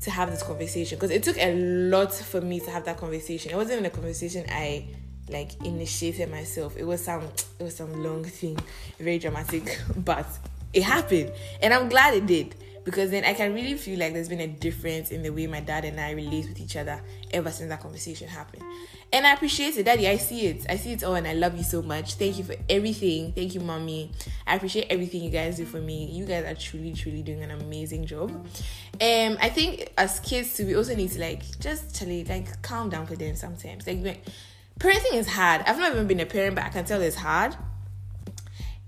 to 0.00 0.10
have 0.10 0.30
this 0.30 0.42
conversation 0.42 0.96
because 0.96 1.10
it 1.10 1.22
took 1.22 1.36
a 1.38 1.54
lot 1.54 2.12
for 2.12 2.40
me 2.40 2.60
to 2.60 2.70
have 2.70 2.84
that 2.84 2.98
conversation. 2.98 3.52
It 3.52 3.56
wasn't 3.56 3.80
even 3.80 3.86
a 3.86 3.90
conversation 3.90 4.44
I 4.48 4.88
like 5.30 5.62
initiated 5.64 6.30
myself. 6.30 6.76
It 6.76 6.84
was 6.84 7.04
some 7.04 7.22
it 7.22 7.62
was 7.62 7.76
some 7.76 8.02
long 8.02 8.24
thing, 8.24 8.58
very 8.98 9.18
dramatic, 9.18 9.80
but 9.96 10.26
it 10.72 10.82
happened. 10.82 11.32
And 11.62 11.72
I'm 11.72 11.88
glad 11.88 12.14
it 12.14 12.26
did 12.26 12.54
because 12.88 13.10
then 13.10 13.22
I 13.22 13.34
can 13.34 13.52
really 13.52 13.74
feel 13.74 13.98
like 13.98 14.14
there's 14.14 14.30
been 14.30 14.40
a 14.40 14.46
difference 14.46 15.10
in 15.10 15.22
the 15.22 15.28
way 15.28 15.46
my 15.46 15.60
dad 15.60 15.84
and 15.84 16.00
I 16.00 16.12
relate 16.12 16.48
with 16.48 16.58
each 16.58 16.74
other 16.74 17.02
ever 17.32 17.50
since 17.50 17.68
that 17.68 17.82
conversation 17.82 18.28
happened. 18.28 18.62
And 19.12 19.26
I 19.26 19.34
appreciate 19.34 19.76
it, 19.76 19.82
Daddy. 19.82 20.08
I 20.08 20.16
see 20.16 20.46
it. 20.46 20.64
I 20.70 20.76
see 20.76 20.92
it 20.92 21.04
all, 21.04 21.14
and 21.14 21.26
I 21.26 21.34
love 21.34 21.54
you 21.54 21.64
so 21.64 21.82
much. 21.82 22.14
Thank 22.14 22.38
you 22.38 22.44
for 22.44 22.54
everything. 22.66 23.32
Thank 23.32 23.54
you, 23.54 23.60
Mommy. 23.60 24.10
I 24.46 24.56
appreciate 24.56 24.86
everything 24.88 25.22
you 25.22 25.28
guys 25.28 25.58
do 25.58 25.66
for 25.66 25.82
me. 25.82 26.06
You 26.06 26.24
guys 26.24 26.46
are 26.46 26.54
truly, 26.54 26.94
truly 26.94 27.22
doing 27.22 27.42
an 27.42 27.50
amazing 27.50 28.06
job. 28.06 28.30
Um, 28.30 29.36
I 29.38 29.50
think 29.50 29.92
as 29.98 30.18
kids 30.20 30.56
too, 30.56 30.64
we 30.64 30.74
also 30.74 30.94
need 30.94 31.10
to 31.10 31.20
like 31.20 31.42
just 31.60 31.94
tell 31.94 32.08
it, 32.08 32.26
like 32.26 32.62
calm 32.62 32.88
down 32.88 33.06
for 33.06 33.16
them 33.16 33.36
sometimes. 33.36 33.86
Like 33.86 34.24
parenting 34.80 35.12
is 35.12 35.28
hard. 35.28 35.60
I've 35.66 35.78
not 35.78 35.92
even 35.92 36.06
been 36.06 36.20
a 36.20 36.26
parent, 36.26 36.54
but 36.54 36.64
I 36.64 36.70
can 36.70 36.86
tell 36.86 37.02
it's 37.02 37.16
hard 37.16 37.54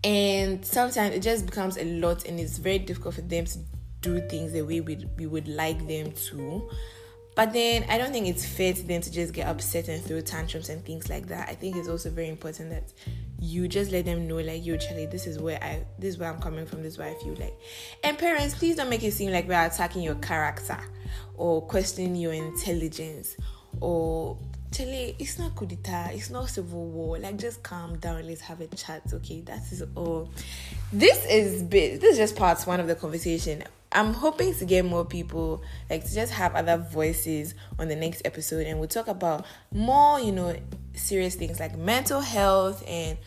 and 0.03 0.65
sometimes 0.65 1.15
it 1.15 1.21
just 1.21 1.45
becomes 1.45 1.77
a 1.77 1.85
lot 1.85 2.25
and 2.25 2.41
it's 2.41 2.57
very 2.57 2.79
difficult 2.79 3.15
for 3.15 3.21
them 3.21 3.45
to 3.45 3.59
do 4.01 4.21
things 4.29 4.53
the 4.53 4.63
way 4.63 4.81
we, 4.81 5.07
we 5.17 5.27
would 5.27 5.49
like 5.49 5.87
them 5.87 6.13
to. 6.13 6.71
But 7.37 7.53
then 7.53 7.87
I 7.89 7.97
don't 7.97 8.13
think 8.13 8.27
it's 8.27 8.45
fair 8.45 8.73
to 8.73 8.83
them 8.83 9.01
to 9.01 9.11
just 9.11 9.33
get 9.33 9.47
upset 9.47 9.89
and 9.89 10.03
throw 10.03 10.21
tantrums 10.21 10.69
and 10.69 10.85
things 10.85 11.09
like 11.09 11.29
that. 11.29 11.49
I 11.49 11.55
think 11.55 11.77
it's 11.77 11.89
also 11.89 12.11
very 12.11 12.29
important 12.29 12.71
that 12.71 12.93
you 13.39 13.69
just 13.69 13.93
let 13.93 14.05
them 14.05 14.27
know, 14.27 14.37
like, 14.37 14.67
yo, 14.67 14.77
Charlie, 14.77 15.07
this 15.07 15.27
is 15.27 15.39
where 15.39 15.63
I 15.63 15.85
this 15.99 16.15
is 16.15 16.19
where 16.19 16.31
I'm 16.31 16.41
coming 16.41 16.67
from, 16.67 16.83
this 16.83 16.95
is 16.95 16.99
where 16.99 17.09
I 17.09 17.15
feel 17.15 17.35
like. 17.35 17.55
And 18.03 18.19
parents, 18.19 18.55
please 18.57 18.77
don't 18.77 18.91
make 18.91 19.05
it 19.05 19.13
seem 19.13 19.31
like 19.31 19.49
we're 19.49 19.65
attacking 19.65 20.03
your 20.03 20.17
character 20.17 20.79
or 21.37 21.63
questioning 21.63 22.17
your 22.17 22.33
intelligence 22.33 23.37
or 23.81 24.37
Charlie, 24.73 25.17
it's 25.19 25.39
not 25.39 25.57
coup 25.57 25.67
d'etat, 25.67 26.11
it's 26.13 26.31
not 26.31 26.49
civil 26.49 26.87
war. 26.87 27.19
Like, 27.19 27.39
just 27.39 27.63
calm 27.63 27.99
down, 27.99 28.25
let's 28.27 28.41
have 28.43 28.61
a 28.61 28.67
chat, 28.69 29.03
okay? 29.13 29.41
That 29.41 29.63
is 29.73 29.83
all. 29.97 30.31
This 30.93 31.25
is 31.27 31.63
bit. 31.63 32.01
This 32.01 32.13
is 32.13 32.19
just 32.19 32.37
part 32.37 32.61
one 32.67 32.79
of 32.79 32.87
the 32.87 32.95
conversation. 32.95 33.65
I'm 33.93 34.15
hoping 34.15 34.55
to 34.55 34.65
get 34.65 34.85
more 34.85 35.05
people, 35.05 35.63
like 35.89 36.05
to 36.05 36.15
just 36.15 36.33
have 36.33 36.55
other 36.55 36.77
voices 36.77 37.55
on 37.79 37.89
the 37.89 37.97
next 37.97 38.23
episode, 38.25 38.67
and 38.67 38.79
we'll 38.79 38.89
talk 38.89 39.09
about 39.09 39.45
more, 39.73 40.21
you 40.21 40.31
know, 40.31 40.55
serious 40.95 41.35
things 41.35 41.59
like 41.59 41.77
mental 41.77 42.21
health 42.21 42.85
and 42.87 43.19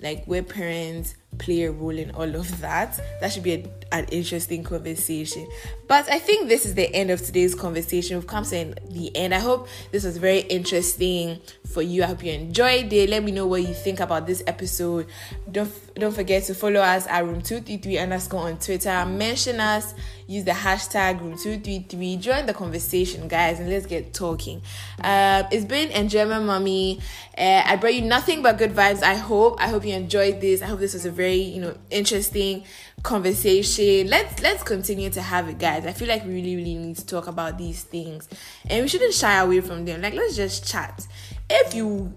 like 0.00 0.24
where 0.24 0.42
parents 0.42 1.16
play 1.38 1.64
a 1.64 1.70
role 1.72 1.96
in 1.96 2.10
all 2.12 2.34
of 2.34 2.60
that. 2.60 2.98
That 3.20 3.32
should 3.32 3.42
be 3.42 3.52
a, 3.52 3.70
an 3.92 4.04
interesting 4.06 4.64
conversation. 4.64 5.46
But 5.86 6.10
I 6.10 6.18
think 6.18 6.48
this 6.48 6.66
is 6.66 6.74
the 6.74 6.92
end 6.94 7.10
of 7.10 7.22
today's 7.22 7.54
conversation. 7.54 8.16
We've 8.16 8.26
come 8.26 8.44
to 8.44 8.74
the 8.90 9.14
end. 9.14 9.34
I 9.34 9.38
hope 9.38 9.68
this 9.92 10.04
was 10.04 10.16
very 10.16 10.40
interesting 10.40 11.40
for 11.72 11.82
you. 11.82 12.02
I 12.02 12.06
hope 12.06 12.24
you 12.24 12.32
enjoyed 12.32 12.92
it. 12.92 13.10
Let 13.10 13.22
me 13.22 13.32
know 13.32 13.46
what 13.46 13.62
you 13.62 13.72
think 13.74 14.00
about 14.00 14.26
this 14.26 14.42
episode. 14.46 15.06
Don't 15.50 15.70
don't 15.94 16.14
forget 16.14 16.44
to 16.44 16.54
follow 16.54 16.80
us 16.80 17.06
at 17.06 17.24
room 17.24 17.40
233 17.40 17.98
underscore 17.98 18.48
on 18.48 18.58
Twitter. 18.58 19.06
Mention 19.06 19.60
us, 19.60 19.94
use 20.26 20.44
the 20.44 20.50
hashtag 20.50 21.20
room 21.20 21.38
233. 21.38 22.16
Join 22.16 22.46
the 22.46 22.52
conversation, 22.52 23.28
guys, 23.28 23.60
and 23.60 23.70
let's 23.70 23.86
get 23.86 24.12
talking. 24.12 24.60
Uh, 25.00 25.44
it's 25.50 25.64
been 25.64 25.90
Enjoyment 25.92 26.44
Mommy. 26.44 27.00
Uh, 27.36 27.62
I 27.64 27.76
brought 27.76 27.94
you 27.94 28.02
nothing 28.02 28.42
but 28.42 28.58
good 28.58 28.72
vibes. 28.72 29.02
I 29.02 29.14
hope. 29.14 29.60
I 29.60 29.68
hope 29.68 29.86
you 29.86 29.94
enjoyed 29.94 30.40
this. 30.40 30.62
I 30.62 30.66
hope 30.66 30.80
this 30.80 30.92
was 30.94 31.06
a 31.06 31.10
very, 31.10 31.36
you 31.36 31.60
know, 31.60 31.76
interesting 31.90 32.64
conversation. 33.02 34.08
Let's 34.08 34.40
let's 34.42 34.62
continue 34.62 35.10
to 35.10 35.22
have 35.22 35.48
it, 35.48 35.58
guys. 35.58 35.86
I 35.86 35.92
feel 35.92 36.08
like 36.08 36.24
we 36.24 36.34
really, 36.34 36.56
really 36.56 36.74
need 36.74 36.96
to 36.96 37.06
talk 37.06 37.26
about 37.26 37.58
these 37.58 37.84
things. 37.84 38.28
And 38.68 38.82
we 38.82 38.88
shouldn't 38.88 39.14
shy 39.14 39.36
away 39.38 39.60
from 39.60 39.84
them. 39.84 40.02
Like 40.02 40.14
let's 40.14 40.36
just 40.36 40.66
chat. 40.66 41.06
If 41.48 41.74
you 41.74 42.12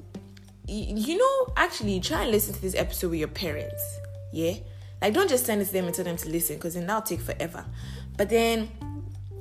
you 0.71 1.17
know, 1.17 1.53
actually 1.57 1.99
try 1.99 2.23
and 2.23 2.31
listen 2.31 2.53
to 2.53 2.61
this 2.61 2.75
episode 2.75 3.11
with 3.11 3.19
your 3.19 3.27
parents. 3.27 3.83
Yeah? 4.31 4.53
Like 5.01 5.13
don't 5.13 5.29
just 5.29 5.45
send 5.45 5.61
it 5.61 5.65
to 5.65 5.73
them 5.73 5.85
and 5.85 5.95
tell 5.95 6.05
them 6.05 6.17
to 6.17 6.29
listen 6.29 6.55
because 6.55 6.75
then 6.75 6.85
that'll 6.85 7.01
take 7.01 7.21
forever. 7.21 7.65
But 8.17 8.29
then 8.29 8.67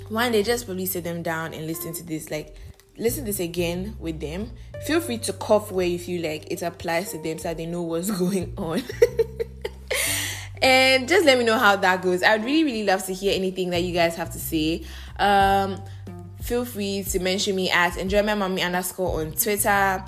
one 0.09 0.33
day 0.33 0.43
just 0.43 0.67
probably 0.67 0.87
sit 0.87 1.05
them 1.05 1.23
down 1.23 1.53
and 1.53 1.67
listen 1.67 1.93
to 1.95 2.03
this. 2.03 2.31
Like 2.31 2.57
listen 2.97 3.25
this 3.25 3.41
again 3.41 3.97
with 3.99 4.21
them. 4.21 4.51
Feel 4.87 5.01
free 5.01 5.19
to 5.19 5.33
cough 5.35 5.71
where 5.71 5.87
you 5.87 5.99
feel 5.99 6.23
like 6.23 6.51
it 6.51 6.63
applies 6.63 7.11
to 7.13 7.23
them 7.23 7.39
so 7.39 7.53
they 7.53 7.67
know 7.67 7.83
what's 7.83 8.11
going 8.19 8.55
on. 8.57 8.83
and 10.63 11.09
just 11.09 11.25
let 11.25 11.39
me 11.39 11.45
know 11.45 11.59
how 11.59 11.77
that 11.77 12.03
goes. 12.03 12.23
I 12.23 12.37
would 12.37 12.45
really, 12.45 12.65
really 12.65 12.85
love 12.85 13.05
to 13.07 13.15
hear 13.15 13.35
anything 13.35 13.71
that 13.71 13.83
you 13.83 13.93
guys 13.93 14.17
have 14.17 14.31
to 14.33 14.39
say. 14.39 14.85
Um, 15.19 15.81
feel 16.43 16.65
free 16.65 17.03
to 17.05 17.19
mention 17.19 17.57
me 17.57 17.71
at 17.71 17.93
enjoymymommy 17.95 18.65
underscore 18.65 19.21
on 19.21 19.33
Twitter. 19.33 20.05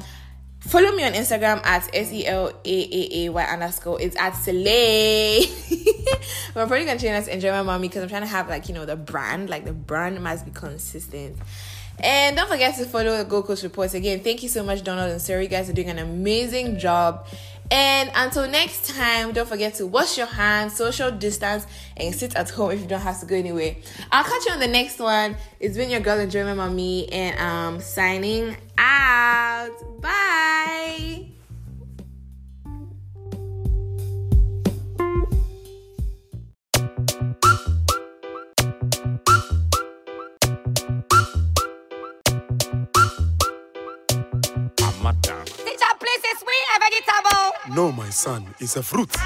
Follow 0.60 0.92
me 0.92 1.04
on 1.04 1.12
Instagram 1.12 1.64
at 1.64 1.88
S 1.94 2.12
E 2.12 2.26
L 2.26 2.48
A 2.48 2.52
A 2.64 3.26
A 3.26 3.28
Y 3.30 3.44
underscore. 3.44 4.00
It's 4.00 4.14
at 4.16 4.32
Soleil. 4.32 5.42
I'm 6.54 6.68
probably 6.68 6.84
gonna 6.84 6.98
change 6.98 7.02
that 7.02 7.24
to 7.24 7.34
Enjoy 7.34 7.50
My 7.50 7.62
Mommy 7.62 7.88
because 7.88 8.02
I'm 8.02 8.10
trying 8.10 8.22
to 8.22 8.28
have 8.28 8.48
like 8.48 8.68
you 8.68 8.74
know 8.74 8.84
the 8.84 8.96
brand, 8.96 9.48
like 9.48 9.64
the 9.64 9.72
brand 9.72 10.22
must 10.22 10.44
be 10.44 10.50
consistent. 10.50 11.38
And 12.02 12.36
don't 12.36 12.48
forget 12.48 12.76
to 12.76 12.84
follow 12.86 13.16
the 13.16 13.24
Gold 13.24 13.46
Coast 13.46 13.62
Reports 13.62 13.94
again. 13.94 14.20
Thank 14.20 14.42
you 14.42 14.48
so 14.48 14.62
much, 14.62 14.82
Donald 14.82 15.10
and 15.10 15.20
Sarah. 15.20 15.42
You 15.42 15.48
guys 15.48 15.68
are 15.68 15.74
doing 15.74 15.88
an 15.88 15.98
amazing 15.98 16.78
job. 16.78 17.26
And 17.70 18.10
until 18.14 18.48
next 18.48 18.88
time, 18.96 19.32
don't 19.32 19.48
forget 19.48 19.74
to 19.74 19.86
wash 19.86 20.18
your 20.18 20.26
hands, 20.26 20.76
social 20.76 21.10
distance, 21.10 21.66
and 21.96 22.14
sit 22.14 22.34
at 22.34 22.50
home 22.50 22.72
if 22.72 22.80
you 22.80 22.86
don't 22.86 23.00
have 23.00 23.20
to 23.20 23.26
go 23.26 23.36
anywhere. 23.36 23.76
I'll 24.10 24.24
catch 24.24 24.46
you 24.46 24.52
on 24.52 24.60
the 24.60 24.68
next 24.68 24.98
one. 24.98 25.36
It's 25.60 25.76
been 25.76 25.90
your 25.90 26.00
girl 26.00 26.18
Enjoyment 26.18 26.56
Mommy, 26.56 27.10
and 27.12 27.38
I'm 27.38 27.80
signing 27.80 28.56
out. 28.76 30.00
Bye. 30.00 31.39
No, 47.72 47.92
my 47.92 48.10
son, 48.10 48.52
it's 48.58 48.74
a 48.74 48.82
fruit. 48.82 49.16